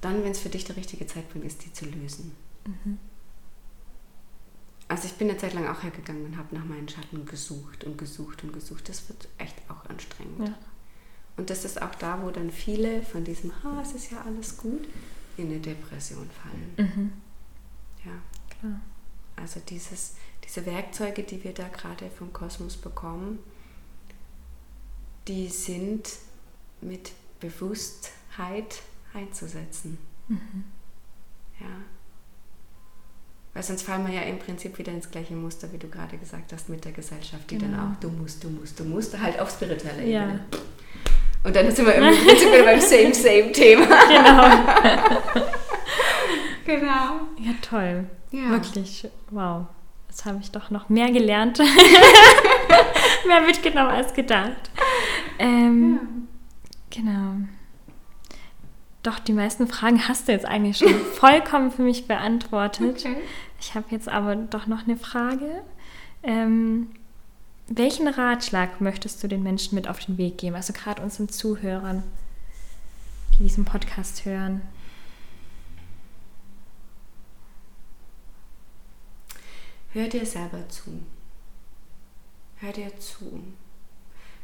dann, 0.00 0.24
wenn 0.24 0.32
es 0.32 0.40
für 0.40 0.48
dich 0.48 0.64
der 0.64 0.76
richtige 0.76 1.06
Zeitpunkt 1.06 1.46
ist, 1.46 1.64
die 1.64 1.72
zu 1.72 1.84
lösen. 1.86 2.32
Mhm. 2.66 2.98
Also 4.88 5.06
ich 5.06 5.14
bin 5.14 5.30
eine 5.30 5.38
Zeit 5.38 5.54
lang 5.54 5.66
auch 5.68 5.82
hergegangen 5.82 6.26
und 6.26 6.36
habe 6.36 6.54
nach 6.54 6.64
meinen 6.64 6.88
Schatten 6.88 7.24
gesucht 7.24 7.84
und 7.84 7.96
gesucht 7.96 8.44
und 8.44 8.52
gesucht. 8.52 8.88
Das 8.88 9.08
wird 9.08 9.28
echt 9.38 9.56
auch 9.68 9.88
anstrengend. 9.88 10.48
Ja. 10.48 10.54
Und 11.36 11.50
das 11.50 11.64
ist 11.64 11.80
auch 11.80 11.94
da, 11.94 12.22
wo 12.22 12.30
dann 12.30 12.50
viele 12.50 13.02
von 13.02 13.24
diesem, 13.24 13.52
ha, 13.62 13.80
es 13.80 13.92
ist 13.92 14.10
ja 14.10 14.20
alles 14.20 14.58
gut, 14.58 14.86
in 15.36 15.46
eine 15.46 15.60
Depression 15.60 16.28
fallen. 16.30 16.74
Mhm. 16.76 17.12
Ja. 18.04 18.12
Klar. 18.58 18.80
Also 19.36 19.60
dieses, 19.60 20.14
diese 20.44 20.66
Werkzeuge, 20.66 21.22
die 21.22 21.42
wir 21.42 21.54
da 21.54 21.68
gerade 21.68 22.10
vom 22.10 22.32
Kosmos 22.32 22.76
bekommen, 22.76 23.38
die 25.28 25.48
sind 25.48 26.10
mit 26.80 27.12
Bewusstheit 27.40 28.82
einzusetzen. 29.14 29.98
Mhm. 30.28 30.64
Ja. 31.60 31.66
Weil 33.54 33.62
sonst 33.62 33.82
fallen 33.82 34.06
wir 34.06 34.14
ja 34.14 34.22
im 34.22 34.38
Prinzip 34.38 34.78
wieder 34.78 34.92
ins 34.92 35.10
gleiche 35.10 35.34
Muster, 35.34 35.70
wie 35.72 35.78
du 35.78 35.88
gerade 35.88 36.16
gesagt 36.16 36.52
hast, 36.52 36.68
mit 36.68 36.84
der 36.84 36.92
Gesellschaft, 36.92 37.50
die 37.50 37.58
genau. 37.58 37.76
dann 37.76 37.92
auch, 37.92 38.00
du 38.00 38.08
musst, 38.08 38.42
du 38.42 38.48
musst, 38.48 38.80
du 38.80 38.84
musst, 38.84 39.18
halt 39.18 39.38
auf 39.38 39.50
spiritueller 39.50 39.98
Ebene. 39.98 40.46
Ja. 40.50 40.58
Und 41.44 41.56
dann 41.56 41.70
sind 41.70 41.86
wir 41.86 41.94
im 41.94 42.04
Prinzip 42.04 42.52
wieder 42.52 42.64
beim 42.64 42.80
same, 42.80 43.14
same 43.14 43.52
Thema. 43.52 43.86
Genau. 44.08 45.46
genau. 46.80 47.20
Ja, 47.38 47.52
toll. 47.60 48.06
Ja. 48.30 48.50
Wirklich, 48.50 49.08
wow. 49.30 49.66
Jetzt 50.08 50.24
habe 50.24 50.38
ich 50.40 50.50
doch 50.50 50.70
noch 50.70 50.88
mehr 50.88 51.10
gelernt. 51.10 51.58
mehr 53.26 53.40
mitgenommen 53.40 53.90
als 53.90 54.14
gedacht. 54.14 54.70
Ähm, 55.38 55.98
ja. 56.92 57.02
Genau. 57.02 57.48
Doch, 59.02 59.18
die 59.18 59.32
meisten 59.32 59.66
Fragen 59.66 60.06
hast 60.06 60.28
du 60.28 60.32
jetzt 60.32 60.44
eigentlich 60.44 60.78
schon 60.78 60.94
vollkommen 60.94 61.72
für 61.72 61.82
mich 61.82 62.06
beantwortet. 62.06 62.98
Okay. 63.00 63.16
Ich 63.58 63.74
habe 63.74 63.86
jetzt 63.90 64.08
aber 64.08 64.36
doch 64.36 64.66
noch 64.66 64.84
eine 64.84 64.96
Frage. 64.96 65.62
Ähm, 66.22 66.88
welchen 67.78 68.08
Ratschlag 68.08 68.80
möchtest 68.80 69.22
du 69.22 69.28
den 69.28 69.42
Menschen 69.42 69.74
mit 69.74 69.88
auf 69.88 69.98
den 70.00 70.18
Weg 70.18 70.38
geben? 70.38 70.56
Also 70.56 70.72
gerade 70.72 71.02
unseren 71.02 71.28
Zuhörern, 71.28 72.02
die 73.34 73.44
diesen 73.44 73.64
Podcast 73.64 74.24
hören? 74.24 74.62
Hör 79.92 80.08
dir 80.08 80.24
selber 80.24 80.68
zu. 80.68 81.02
Hör 82.56 82.72
dir 82.72 82.98
zu. 82.98 83.42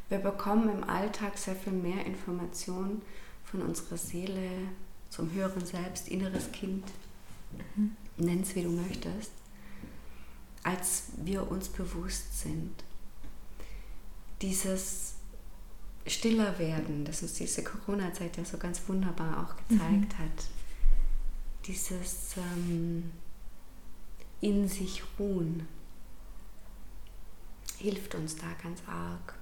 Wir 0.08 0.18
bekommen 0.18 0.70
im 0.70 0.84
Alltag 0.84 1.36
sehr 1.38 1.56
viel 1.56 1.72
mehr 1.72 2.04
Informationen 2.06 3.02
von 3.44 3.62
unserer 3.62 3.96
Seele, 3.96 4.50
zum 5.10 5.32
höheren 5.32 5.64
Selbst, 5.64 6.08
inneres 6.08 6.52
Kind, 6.52 6.84
mhm. 7.76 7.96
nenn 8.16 8.42
es 8.42 8.54
wie 8.54 8.62
du 8.62 8.70
möchtest, 8.70 9.32
als 10.62 11.04
wir 11.16 11.50
uns 11.50 11.68
bewusst 11.68 12.40
sind. 12.40 12.84
Dieses 14.42 15.14
stiller 16.06 16.58
werden, 16.58 17.04
das 17.04 17.22
uns 17.22 17.34
diese 17.34 17.62
Corona-Zeit 17.62 18.36
ja 18.36 18.44
so 18.44 18.58
ganz 18.58 18.80
wunderbar 18.88 19.44
auch 19.44 19.56
gezeigt 19.56 20.14
mhm. 20.14 20.18
hat. 20.18 20.44
Dieses 21.66 22.36
ähm, 22.36 23.10
in 24.40 24.68
sich 24.68 25.02
ruhen 25.18 25.66
hilft 27.78 28.14
uns 28.14 28.36
da 28.36 28.46
ganz 28.62 28.80
arg. 28.86 29.34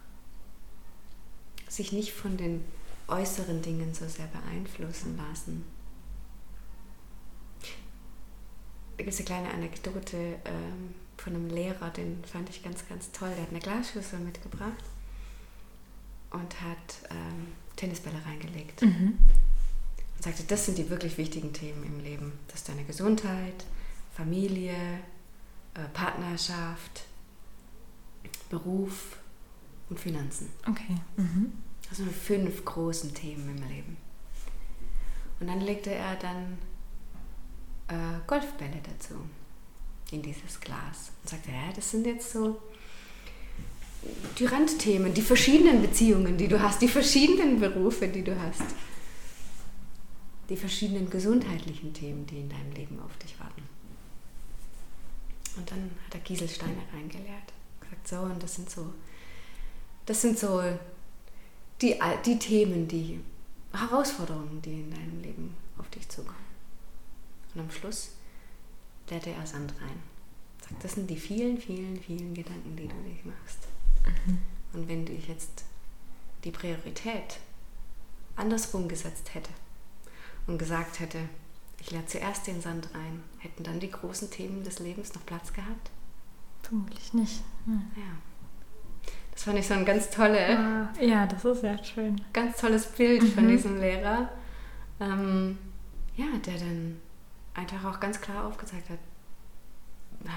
Sich 1.69 1.93
nicht 1.93 2.13
von 2.13 2.37
den 2.37 2.65
äußeren 3.09 3.63
Dingen 3.63 3.95
so 3.95 4.09
sehr 4.09 4.27
beeinflussen 4.27 5.17
lassen. 5.17 5.65
Da 8.97 9.05
gibt 9.05 9.11
es 9.11 9.19
eine 9.19 9.27
kleine 9.27 9.51
Anekdote 9.51 10.17
ähm, 10.45 10.95
von 11.17 11.35
einem 11.35 11.49
Lehrer, 11.49 11.91
den 11.91 12.23
fand 12.25 12.51
ich 12.51 12.63
ganz, 12.63 12.87
ganz 12.89 13.11
toll. 13.13 13.31
Der 13.35 13.43
hat 13.43 13.51
eine 13.51 13.61
Glasschüssel 13.61 14.19
mitgebracht 14.19 14.85
und 16.31 16.61
hat 16.61 17.11
ähm, 17.11 17.49
Tennisbälle 17.77 18.21
reingelegt. 18.25 18.83
Mhm. 18.83 19.19
Und 20.17 20.23
sagte, 20.23 20.45
das 20.45 20.67
sind 20.67 20.79
die 20.79 20.89
wirklich 20.89 21.19
wichtigen 21.19 21.53
Themen 21.53 21.85
im 21.85 22.01
Leben. 22.01 22.33
Das 22.49 22.61
ist 22.61 22.69
deine 22.69 22.85
Gesundheit, 22.85 23.65
Familie, 24.15 24.75
äh, 25.75 25.89
Partnerschaft, 25.93 27.05
Beruf 28.49 29.19
und 29.91 29.99
Finanzen. 29.99 30.51
Okay. 30.69 30.97
Mhm. 31.17 31.53
Also 31.91 32.05
fünf 32.05 32.65
großen 32.65 33.15
Themen 33.15 33.57
im 33.57 33.69
Leben. 33.69 33.97
Und 35.39 35.49
dann 35.49 35.61
legte 35.61 35.91
er 35.91 36.17
dann 36.17 36.59
äh, 37.89 38.19
Golfbälle 38.27 38.81
dazu 38.83 39.15
in 40.11 40.23
dieses 40.23 40.61
Glas 40.61 41.11
und 41.23 41.31
sagte, 41.31 41.51
ja, 41.51 41.73
das 41.75 41.91
sind 41.91 42.07
jetzt 42.07 42.31
so 42.33 42.61
die 44.39 44.47
Randthemen, 44.47 45.13
die 45.15 45.23
verschiedenen 45.23 45.83
Beziehungen, 45.83 46.37
die 46.37 46.49
du 46.49 46.61
hast, 46.61 46.81
die 46.81 46.89
verschiedenen 46.89 47.59
Berufe, 47.59 48.07
die 48.07 48.23
du 48.23 48.39
hast, 48.41 48.63
die 50.49 50.57
verschiedenen 50.57 51.11
gesundheitlichen 51.11 51.93
Themen, 51.93 52.25
die 52.27 52.41
in 52.41 52.49
deinem 52.49 52.73
Leben 52.73 53.01
auf 53.01 53.17
dich 53.19 53.39
warten. 53.41 53.63
Und 55.57 55.71
dann 55.71 55.91
hat 56.05 56.15
er 56.15 56.21
Kieselsteine 56.21 56.83
reingeleert. 56.93 57.53
Gesagt, 57.81 58.09
so, 58.09 58.17
und 58.19 58.43
das 58.43 58.55
sind 58.55 58.71
so, 58.71 58.93
das 60.05 60.21
sind 60.21 60.39
so 60.39 60.63
die, 61.81 61.99
die 62.25 62.39
Themen, 62.39 62.87
die 62.87 63.21
Herausforderungen, 63.73 64.61
die 64.63 64.81
in 64.81 64.91
deinem 64.91 65.21
Leben 65.23 65.57
auf 65.79 65.89
dich 65.91 66.09
zukommen. 66.09 66.37
Und 67.55 67.63
am 67.63 67.71
Schluss 67.71 68.11
leerte 69.11 69.31
er 69.31 69.47
Sand 69.47 69.73
rein. 69.81 70.03
Sagt, 70.61 70.85
das 70.85 70.93
sind 70.93 71.09
die 71.09 71.17
vielen, 71.17 71.59
vielen, 71.59 72.01
vielen 72.01 72.35
Gedanken, 72.35 72.77
die 72.77 72.89
du 72.89 72.95
dich 73.09 73.25
machst. 73.25 73.69
Mhm. 74.27 74.39
Und 74.73 74.89
wenn 74.89 75.07
ich 75.07 75.29
jetzt 75.29 75.65
die 76.45 76.51
Priorität 76.51 77.39
andersrum 78.37 78.89
gesetzt 78.89 79.35
hätte 79.35 79.51
und 80.47 80.59
gesagt 80.59 81.01
hätte, 81.01 81.19
ich 81.81 81.91
leere 81.91 82.07
zuerst 82.07 82.47
den 82.47 82.61
Sand 82.61 82.89
rein, 82.95 83.23
hätten 83.39 83.63
dann 83.63 83.81
die 83.81 83.91
großen 83.91 84.31
Themen 84.31 84.65
des 84.65 84.79
Lebens 84.79 85.15
noch 85.15 85.25
Platz 85.27 85.53
gehabt? 85.53 85.91
Vermutlich 86.63 87.13
nicht. 87.13 87.43
Hm. 87.65 87.83
Ja. 87.97 89.13
Das 89.33 89.45
fand 89.45 89.59
ich 89.59 89.67
so 89.67 89.75
ein 89.75 89.85
ganz 89.85 90.11
tolle. 90.11 90.59
Ah, 90.59 90.93
ja, 91.01 91.27
das 91.27 91.45
ist 91.45 91.61
sehr 91.61 91.83
schön. 91.85 92.21
Ganz 92.33 92.59
tolles 92.59 92.87
Bild 92.87 93.23
mhm. 93.23 93.29
von 93.29 93.49
diesem 93.49 93.79
Lehrer. 93.79 94.31
Ähm, 94.99 95.59
ja, 96.17 96.27
der 96.45 96.59
dann 96.59 96.97
einfach 97.57 97.85
auch 97.85 98.01
ganz 98.01 98.21
klar 98.21 98.47
aufgezeigt 98.47 98.91
hat, 98.91 98.99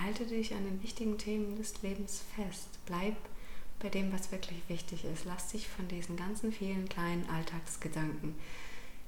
halte 0.04 0.26
dich 0.26 0.54
an 0.54 0.66
den 0.66 0.82
wichtigen 0.82 1.18
Themen 1.18 1.56
des 1.56 1.82
Lebens 1.82 2.24
fest. 2.36 2.80
Bleib 2.86 3.16
bei 3.80 3.90
dem, 3.90 4.12
was 4.12 4.32
wirklich 4.32 4.62
wichtig 4.68 5.06
ist. 5.06 5.26
Lass 5.26 5.50
dich 5.50 5.68
von 5.68 5.88
diesen 5.88 6.18
ganzen 6.18 6.52
vielen 6.52 6.88
kleinen 6.90 7.28
Alltagsgedanken 7.30 8.36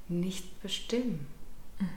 nicht 0.07 0.61
bestimmen. 0.61 1.27
Mhm. 1.79 1.87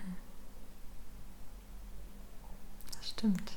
Das 2.97 3.11
stimmt. 3.11 3.53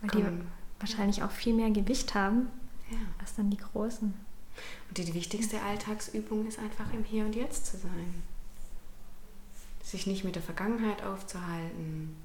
Weil 0.00 0.10
Komm. 0.10 0.40
die 0.40 0.44
wahrscheinlich 0.80 1.22
auch 1.22 1.30
viel 1.30 1.54
mehr 1.54 1.70
Gewicht 1.70 2.14
haben 2.14 2.48
ja. 2.90 2.98
als 3.18 3.34
dann 3.36 3.50
die 3.50 3.56
großen. 3.56 4.14
Und 4.88 4.98
die, 4.98 5.04
die 5.04 5.14
wichtigste 5.14 5.60
Alltagsübung 5.62 6.46
ist 6.46 6.58
einfach 6.58 6.92
im 6.92 7.04
Hier 7.04 7.24
und 7.24 7.34
Jetzt 7.34 7.66
zu 7.66 7.78
sein. 7.78 8.22
Sich 9.92 10.06
nicht 10.06 10.24
mit 10.24 10.36
der 10.36 10.42
Vergangenheit 10.42 11.02
aufzuhalten, 11.02 12.16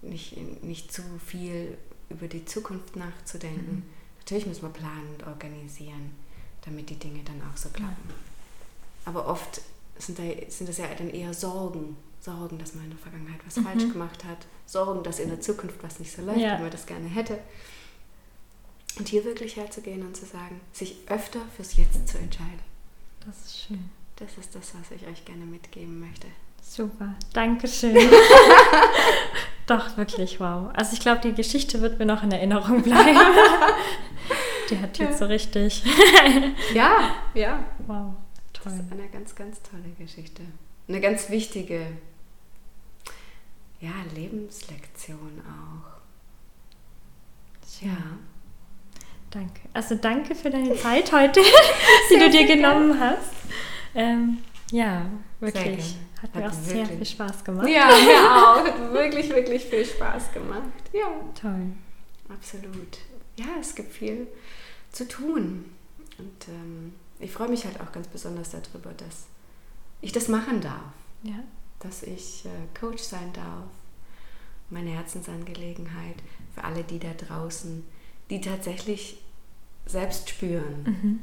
nicht, 0.00 0.34
nicht 0.64 0.90
zu 0.90 1.02
viel 1.24 1.76
über 2.08 2.26
die 2.26 2.46
Zukunft 2.46 2.96
nachzudenken. 2.96 3.74
Mhm. 3.74 3.82
Natürlich 4.20 4.46
müssen 4.46 4.62
wir 4.62 4.70
planen 4.70 5.08
und 5.12 5.26
organisieren, 5.26 6.12
damit 6.64 6.88
die 6.88 6.98
Dinge 6.98 7.20
dann 7.22 7.42
auch 7.42 7.56
so 7.58 7.68
klappen. 7.68 8.08
Ja. 8.08 8.14
Aber 9.04 9.26
oft 9.26 9.60
sind, 9.98 10.18
da, 10.18 10.22
sind 10.48 10.70
das 10.70 10.78
ja 10.78 10.86
dann 10.96 11.10
eher 11.10 11.34
Sorgen, 11.34 11.98
Sorgen, 12.22 12.58
dass 12.58 12.74
man 12.74 12.84
in 12.84 12.90
der 12.92 12.98
Vergangenheit 12.98 13.40
was 13.44 13.56
mhm. 13.56 13.64
falsch 13.64 13.92
gemacht 13.92 14.24
hat, 14.24 14.46
Sorgen, 14.64 15.02
dass 15.02 15.18
in 15.18 15.28
der 15.28 15.42
Zukunft 15.42 15.82
was 15.82 15.98
nicht 15.98 16.12
so 16.12 16.22
läuft, 16.22 16.38
ja. 16.38 16.56
wie 16.56 16.62
man 16.62 16.70
das 16.70 16.86
gerne 16.86 17.08
hätte. 17.08 17.38
Und 18.98 19.06
hier 19.06 19.26
wirklich 19.26 19.56
herzugehen 19.56 20.00
und 20.00 20.16
zu 20.16 20.24
sagen, 20.24 20.62
sich 20.72 20.96
öfter 21.08 21.40
fürs 21.54 21.76
Jetzt 21.76 22.08
zu 22.08 22.16
entscheiden. 22.16 22.60
Das 23.26 23.36
ist 23.44 23.66
schön. 23.66 23.90
Das 24.22 24.38
ist 24.38 24.54
das, 24.54 24.72
was 24.78 24.92
ich 24.92 25.04
euch 25.08 25.24
gerne 25.24 25.44
mitgeben 25.44 25.98
möchte. 25.98 26.28
Super, 26.62 27.16
Dankeschön. 27.32 27.96
Doch, 29.66 29.96
wirklich, 29.96 30.38
wow. 30.38 30.70
Also 30.74 30.92
ich 30.92 31.00
glaube, 31.00 31.20
die 31.22 31.32
Geschichte 31.32 31.80
wird 31.80 31.98
mir 31.98 32.06
noch 32.06 32.22
in 32.22 32.30
Erinnerung 32.30 32.82
bleiben. 32.82 33.18
die 34.70 34.78
hat 34.78 34.96
jetzt 34.98 35.18
so 35.18 35.24
richtig. 35.24 35.82
ja, 36.74 37.16
ja. 37.34 37.64
Wow, 37.88 38.14
toll. 38.52 38.72
Das 38.72 38.74
ist 38.74 38.92
eine 38.92 39.08
ganz, 39.08 39.34
ganz 39.34 39.60
tolle 39.62 39.90
Geschichte. 39.98 40.42
Eine 40.86 41.00
ganz 41.00 41.28
wichtige 41.28 41.84
ja, 43.80 43.90
Lebenslektion 44.14 45.42
auch. 45.48 46.00
Schön. 47.68 47.88
Ja. 47.88 47.96
Danke. 49.30 49.60
Also 49.72 49.96
danke 49.96 50.36
für 50.36 50.50
deine 50.50 50.76
Zeit 50.76 51.10
heute, 51.10 51.40
die 52.10 52.18
du 52.18 52.30
dir 52.30 52.46
genommen 52.46 53.00
hast. 53.00 53.32
Ähm, 53.94 54.38
ja, 54.70 55.06
wirklich. 55.40 55.96
Hat 56.22 56.34
mir 56.34 56.48
auch 56.48 56.52
sehr 56.52 56.86
viel 56.86 57.04
Spaß 57.04 57.44
gemacht. 57.44 57.68
Ja, 57.68 57.86
mir 57.86 58.20
auch. 58.30 58.64
Hat 58.64 58.92
wirklich, 58.92 59.28
wirklich 59.30 59.64
viel 59.64 59.84
Spaß 59.84 60.32
gemacht. 60.32 60.62
Ja. 60.92 61.08
Toll. 61.40 61.72
Absolut. 62.28 62.98
Ja, 63.36 63.46
es 63.60 63.74
gibt 63.74 63.92
viel 63.92 64.28
zu 64.92 65.06
tun. 65.08 65.64
Und 66.18 66.48
ähm, 66.48 66.94
ich 67.18 67.32
freue 67.32 67.48
mich 67.48 67.64
halt 67.64 67.80
auch 67.80 67.92
ganz 67.92 68.06
besonders 68.08 68.50
darüber, 68.50 68.92
dass 68.92 69.26
ich 70.00 70.12
das 70.12 70.28
machen 70.28 70.60
darf. 70.60 70.92
Ja 71.22 71.40
dass 71.82 72.02
ich 72.02 72.44
äh, 72.44 72.78
Coach 72.78 73.02
sein 73.02 73.32
darf. 73.32 73.64
Meine 74.70 74.90
Herzensangelegenheit 74.90 76.16
für 76.54 76.64
alle, 76.64 76.84
die 76.84 76.98
da 76.98 77.12
draußen, 77.12 77.84
die 78.30 78.40
tatsächlich 78.40 79.18
selbst 79.84 80.30
spüren, 80.30 80.84
mhm. 80.84 81.20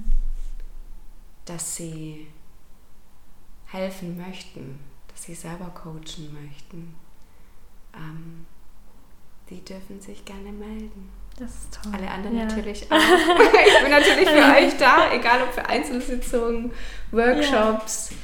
dass 1.46 1.76
sie 1.76 2.28
helfen 3.72 4.18
möchten, 4.18 4.80
dass 5.08 5.24
sie 5.24 5.36
selber 5.36 5.72
coachen 5.74 6.34
möchten. 6.34 6.96
Ähm, 7.94 8.46
die 9.50 9.64
dürfen 9.64 10.00
sich 10.00 10.24
gerne 10.26 10.52
melden. 10.52 11.10
Das 11.38 11.52
ist 11.52 11.80
toll. 11.82 11.94
Alle 11.94 12.12
anderen 12.12 12.38
ja. 12.38 12.46
natürlich 12.46 12.92
auch. 12.92 12.98
ich 12.98 13.82
bin 13.82 13.92
natürlich 13.92 14.30
für 14.30 14.58
euch 14.58 14.78
da, 14.78 15.12
egal 15.14 15.44
ob 15.44 15.54
für 15.54 15.66
Einzelsitzungen, 15.66 16.72
Workshops. 17.12 18.10
Ja 18.12 18.18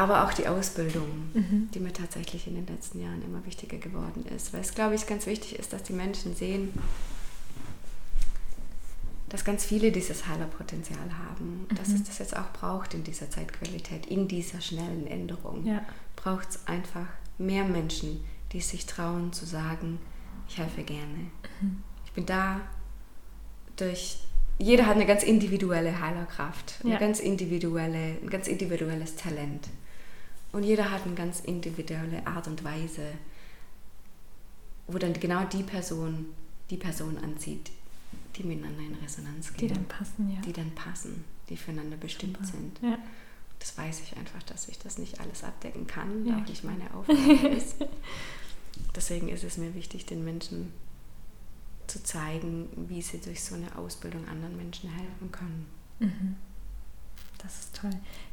aber 0.00 0.24
auch 0.24 0.32
die 0.32 0.48
Ausbildung, 0.48 1.30
mhm. 1.34 1.68
die 1.74 1.78
mir 1.78 1.92
tatsächlich 1.92 2.46
in 2.46 2.54
den 2.54 2.66
letzten 2.66 3.02
Jahren 3.02 3.22
immer 3.22 3.44
wichtiger 3.44 3.76
geworden 3.76 4.24
ist. 4.34 4.54
Weil 4.54 4.62
es, 4.62 4.74
glaube 4.74 4.94
ich, 4.94 5.06
ganz 5.06 5.26
wichtig 5.26 5.58
ist, 5.58 5.74
dass 5.74 5.82
die 5.82 5.92
Menschen 5.92 6.34
sehen, 6.34 6.72
dass 9.30 9.44
ganz 9.44 9.64
viele 9.64 9.90
dieses 9.92 10.26
Heilerpotenzial 10.26 10.98
haben. 11.26 11.66
Mhm. 11.70 11.74
Dass 11.76 11.88
es 11.88 12.04
das 12.04 12.18
jetzt 12.18 12.36
auch 12.36 12.52
braucht 12.52 12.92
in 12.94 13.04
dieser 13.04 13.30
Zeitqualität, 13.30 14.06
in 14.06 14.28
dieser 14.28 14.60
schnellen 14.60 15.06
Änderung. 15.06 15.64
Ja. 15.64 15.82
Braucht 16.16 16.50
es 16.50 16.66
einfach 16.66 17.06
mehr 17.38 17.64
Menschen, 17.64 18.22
die 18.52 18.60
sich 18.60 18.84
trauen 18.84 19.32
zu 19.32 19.46
sagen, 19.46 19.98
ich 20.48 20.58
helfe 20.58 20.82
gerne. 20.82 21.30
Mhm. 21.60 21.82
Ich 22.04 22.12
bin 22.12 22.26
da 22.26 22.60
durch 23.76 24.18
jeder 24.58 24.84
hat 24.84 24.96
eine 24.96 25.06
ganz 25.06 25.22
individuelle 25.22 26.02
Heilerkraft, 26.02 26.80
eine 26.82 26.92
Ja. 26.92 26.98
ganz 26.98 27.18
individuelle, 27.18 28.18
ein 28.20 28.28
ganz 28.28 28.46
individuelles 28.46 29.16
Talent. 29.16 29.68
Und 30.52 30.64
jeder 30.64 30.90
hat 30.90 31.06
eine 31.06 31.14
ganz 31.14 31.40
individuelle 31.40 32.26
Art 32.26 32.46
und 32.46 32.62
Weise, 32.62 33.06
wo 34.86 34.98
dann 34.98 35.14
genau 35.14 35.44
die 35.44 35.62
Person 35.62 36.26
die 36.68 36.76
Person 36.76 37.18
anzieht, 37.18 37.70
die 38.40 38.46
miteinander 38.46 38.82
in 38.82 38.94
Resonanz 39.02 39.52
Die 39.52 39.66
gehen, 39.66 39.74
dann 39.74 39.84
passen, 39.86 40.30
ja. 40.34 40.40
die 40.40 40.52
dann 40.52 40.70
passen, 40.72 41.24
die 41.48 41.56
füreinander 41.56 41.96
bestimmt 41.96 42.38
sind. 42.46 42.78
ja. 42.82 42.98
Das 43.58 43.76
weiß 43.76 44.00
ich 44.00 44.16
einfach, 44.16 44.42
dass 44.44 44.68
ich 44.68 44.78
das 44.78 44.96
nicht 44.96 45.20
alles 45.20 45.44
abdecken 45.44 45.86
kann, 45.86 46.24
Ja. 46.26 46.38
auch 46.38 46.46
nicht 46.48 46.64
meine 46.64 46.92
Aufgabe 46.94 47.48
ist. 47.56 47.76
Deswegen 48.96 49.28
ist 49.28 49.44
es 49.44 49.58
mir 49.58 49.74
wichtig, 49.74 50.06
den 50.06 50.24
Menschen 50.24 50.72
zu 51.86 52.02
zeigen, 52.02 52.68
wie 52.88 53.02
sie 53.02 53.18
durch 53.20 53.42
so 53.44 53.54
eine 53.56 53.76
Ausbildung 53.76 54.26
anderen 54.28 54.56
Menschen 54.56 54.88
helfen 54.90 55.30
können. 55.30 55.66
Mhm. 55.98 56.36
Das 57.38 57.58
ist 57.60 57.76
toll. 57.76 57.90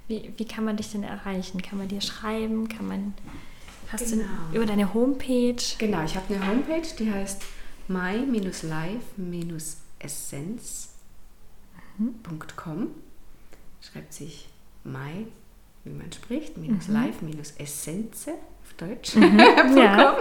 Wie, 0.07 0.31
wie 0.37 0.45
kann 0.45 0.63
man 0.63 0.77
dich 0.77 0.91
denn 0.91 1.03
erreichen? 1.03 1.61
Kann 1.61 1.77
man 1.79 1.87
dir 1.89 1.99
schreiben? 2.01 2.69
Kann 2.69 2.87
man. 2.87 3.13
Hast 3.91 4.09
Genau. 4.11 4.23
du 4.51 4.57
über 4.57 4.65
deine 4.65 4.93
Homepage? 4.93 5.55
Genau, 5.77 6.03
ich 6.05 6.15
habe 6.15 6.33
eine 6.35 6.47
Homepage, 6.47 6.87
die 6.99 7.11
heißt 7.11 7.41
my-life-essenz.com. 9.99 12.87
Schreibt 13.81 14.13
sich 14.13 14.49
my, 14.83 15.25
wie 15.83 15.91
man 15.91 16.11
spricht, 16.11 16.57
minus 16.57 16.87
life, 16.87 17.23
minus 17.23 17.51
Essenze 17.57 18.31
auf 18.63 18.73
Deutsch. 18.77 19.15
Ja. 19.75 20.17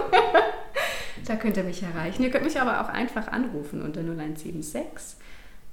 Da 1.25 1.35
könnt 1.35 1.57
ihr 1.57 1.63
mich 1.63 1.81
erreichen. 1.83 2.21
Ihr 2.23 2.29
könnt 2.29 2.45
mich 2.45 2.61
aber 2.61 2.79
auch 2.81 2.89
einfach 2.89 3.27
anrufen 3.27 3.81
unter 3.81 4.01
0176 4.01 5.17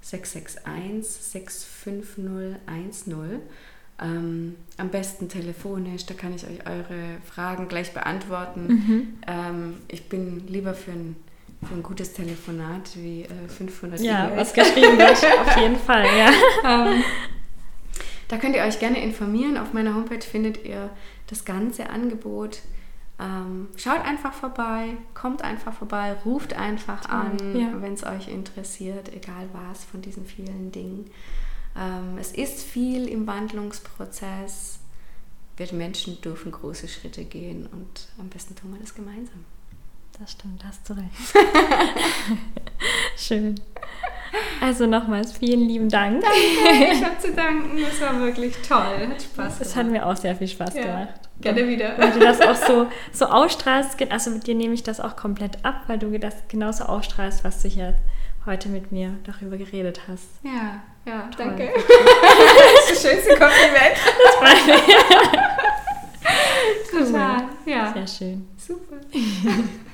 661 0.00 1.06
65010. 1.06 3.40
Ähm, 4.00 4.56
am 4.76 4.88
besten 4.88 5.28
telefonisch, 5.28 6.04
da 6.06 6.14
kann 6.14 6.34
ich 6.34 6.44
euch 6.44 6.66
eure 6.66 7.18
Fragen 7.24 7.68
gleich 7.68 7.94
beantworten. 7.94 9.16
Ähm, 9.28 9.76
ich 9.86 10.08
bin 10.08 10.48
lieber 10.48 10.74
für 10.74 10.90
ein, 10.90 11.14
für 11.26 11.33
ein 11.70 11.82
gutes 11.82 12.12
Telefonat 12.12 12.96
wie 12.96 13.22
äh, 13.22 13.48
500 13.48 14.00
Ja, 14.00 14.26
E-Mails. 14.26 14.40
was 14.40 14.54
geschrieben 14.54 14.98
wird. 14.98 15.24
Auf 15.46 15.56
jeden 15.56 15.76
Fall, 15.76 16.04
ja. 16.04 16.30
Ähm, 16.64 17.04
da 18.28 18.38
könnt 18.38 18.56
ihr 18.56 18.62
euch 18.62 18.78
gerne 18.78 19.02
informieren. 19.02 19.58
Auf 19.58 19.72
meiner 19.72 19.94
Homepage 19.94 20.24
findet 20.24 20.64
ihr 20.64 20.90
das 21.26 21.44
ganze 21.44 21.90
Angebot. 21.90 22.60
Ähm, 23.20 23.68
schaut 23.76 24.00
einfach 24.04 24.32
vorbei, 24.32 24.96
kommt 25.14 25.42
einfach 25.42 25.72
vorbei, 25.72 26.16
ruft 26.24 26.54
einfach 26.54 27.08
an, 27.08 27.36
ja. 27.54 27.68
wenn 27.80 27.92
es 27.92 28.04
euch 28.04 28.28
interessiert, 28.28 29.12
egal 29.14 29.48
was 29.52 29.84
von 29.84 30.02
diesen 30.02 30.26
vielen 30.26 30.72
Dingen. 30.72 31.10
Ähm, 31.76 32.18
es 32.18 32.32
ist 32.32 32.62
viel 32.62 33.08
im 33.08 33.26
Wandlungsprozess. 33.26 34.80
Wir 35.56 35.72
Menschen 35.72 36.20
dürfen 36.22 36.50
große 36.50 36.88
Schritte 36.88 37.24
gehen 37.24 37.68
und 37.70 38.08
am 38.18 38.28
besten 38.28 38.56
tun 38.56 38.72
wir 38.72 38.80
das 38.80 38.94
gemeinsam. 38.94 39.44
Das 40.20 40.32
stimmt, 40.32 40.62
hast 40.64 40.88
du 40.88 40.92
recht. 40.94 41.46
Schön. 43.16 43.60
Also 44.60 44.86
nochmals 44.86 45.32
vielen 45.32 45.68
lieben 45.68 45.88
Dank. 45.88 46.22
Ich 46.92 47.04
habe 47.04 47.18
zu 47.18 47.32
danken, 47.32 47.78
das 47.80 48.00
war 48.00 48.20
wirklich 48.20 48.54
toll. 48.66 49.08
Hat 49.08 49.22
Spaß 49.22 49.60
Es 49.60 49.76
hat 49.76 49.86
mir 49.86 50.06
auch 50.06 50.16
sehr 50.16 50.34
viel 50.36 50.48
Spaß 50.48 50.74
Ja. 50.74 50.82
gemacht. 50.82 51.08
Gerne 51.40 51.66
wieder. 51.68 51.98
Weil 51.98 52.12
du 52.12 52.20
das 52.20 52.40
auch 52.40 52.54
so, 52.54 52.86
so 53.12 53.26
ausstrahlst, 53.26 53.96
also 54.10 54.30
mit 54.30 54.46
dir 54.46 54.54
nehme 54.54 54.74
ich 54.74 54.82
das 54.84 55.00
auch 55.00 55.16
komplett 55.16 55.64
ab, 55.64 55.82
weil 55.88 55.98
du 55.98 56.16
das 56.18 56.34
genauso 56.48 56.84
ausstrahlst, 56.84 57.42
was 57.44 57.62
du 57.62 57.68
hier 57.68 57.94
heute 58.46 58.68
mit 58.68 58.92
mir 58.92 59.14
darüber 59.24 59.56
geredet 59.56 60.00
hast. 60.08 60.28
Ja, 60.42 60.82
ja, 61.06 61.22
Toll. 61.36 61.46
danke. 61.46 61.70
das 61.76 62.90
ist 62.92 63.04
das 63.04 63.12
schönste 63.12 63.30
Kompliment. 63.30 63.96
Das 66.92 67.12
war 67.12 67.36
Total, 67.36 67.48
ja. 67.66 67.92
sehr 67.92 68.06
schön. 68.06 68.48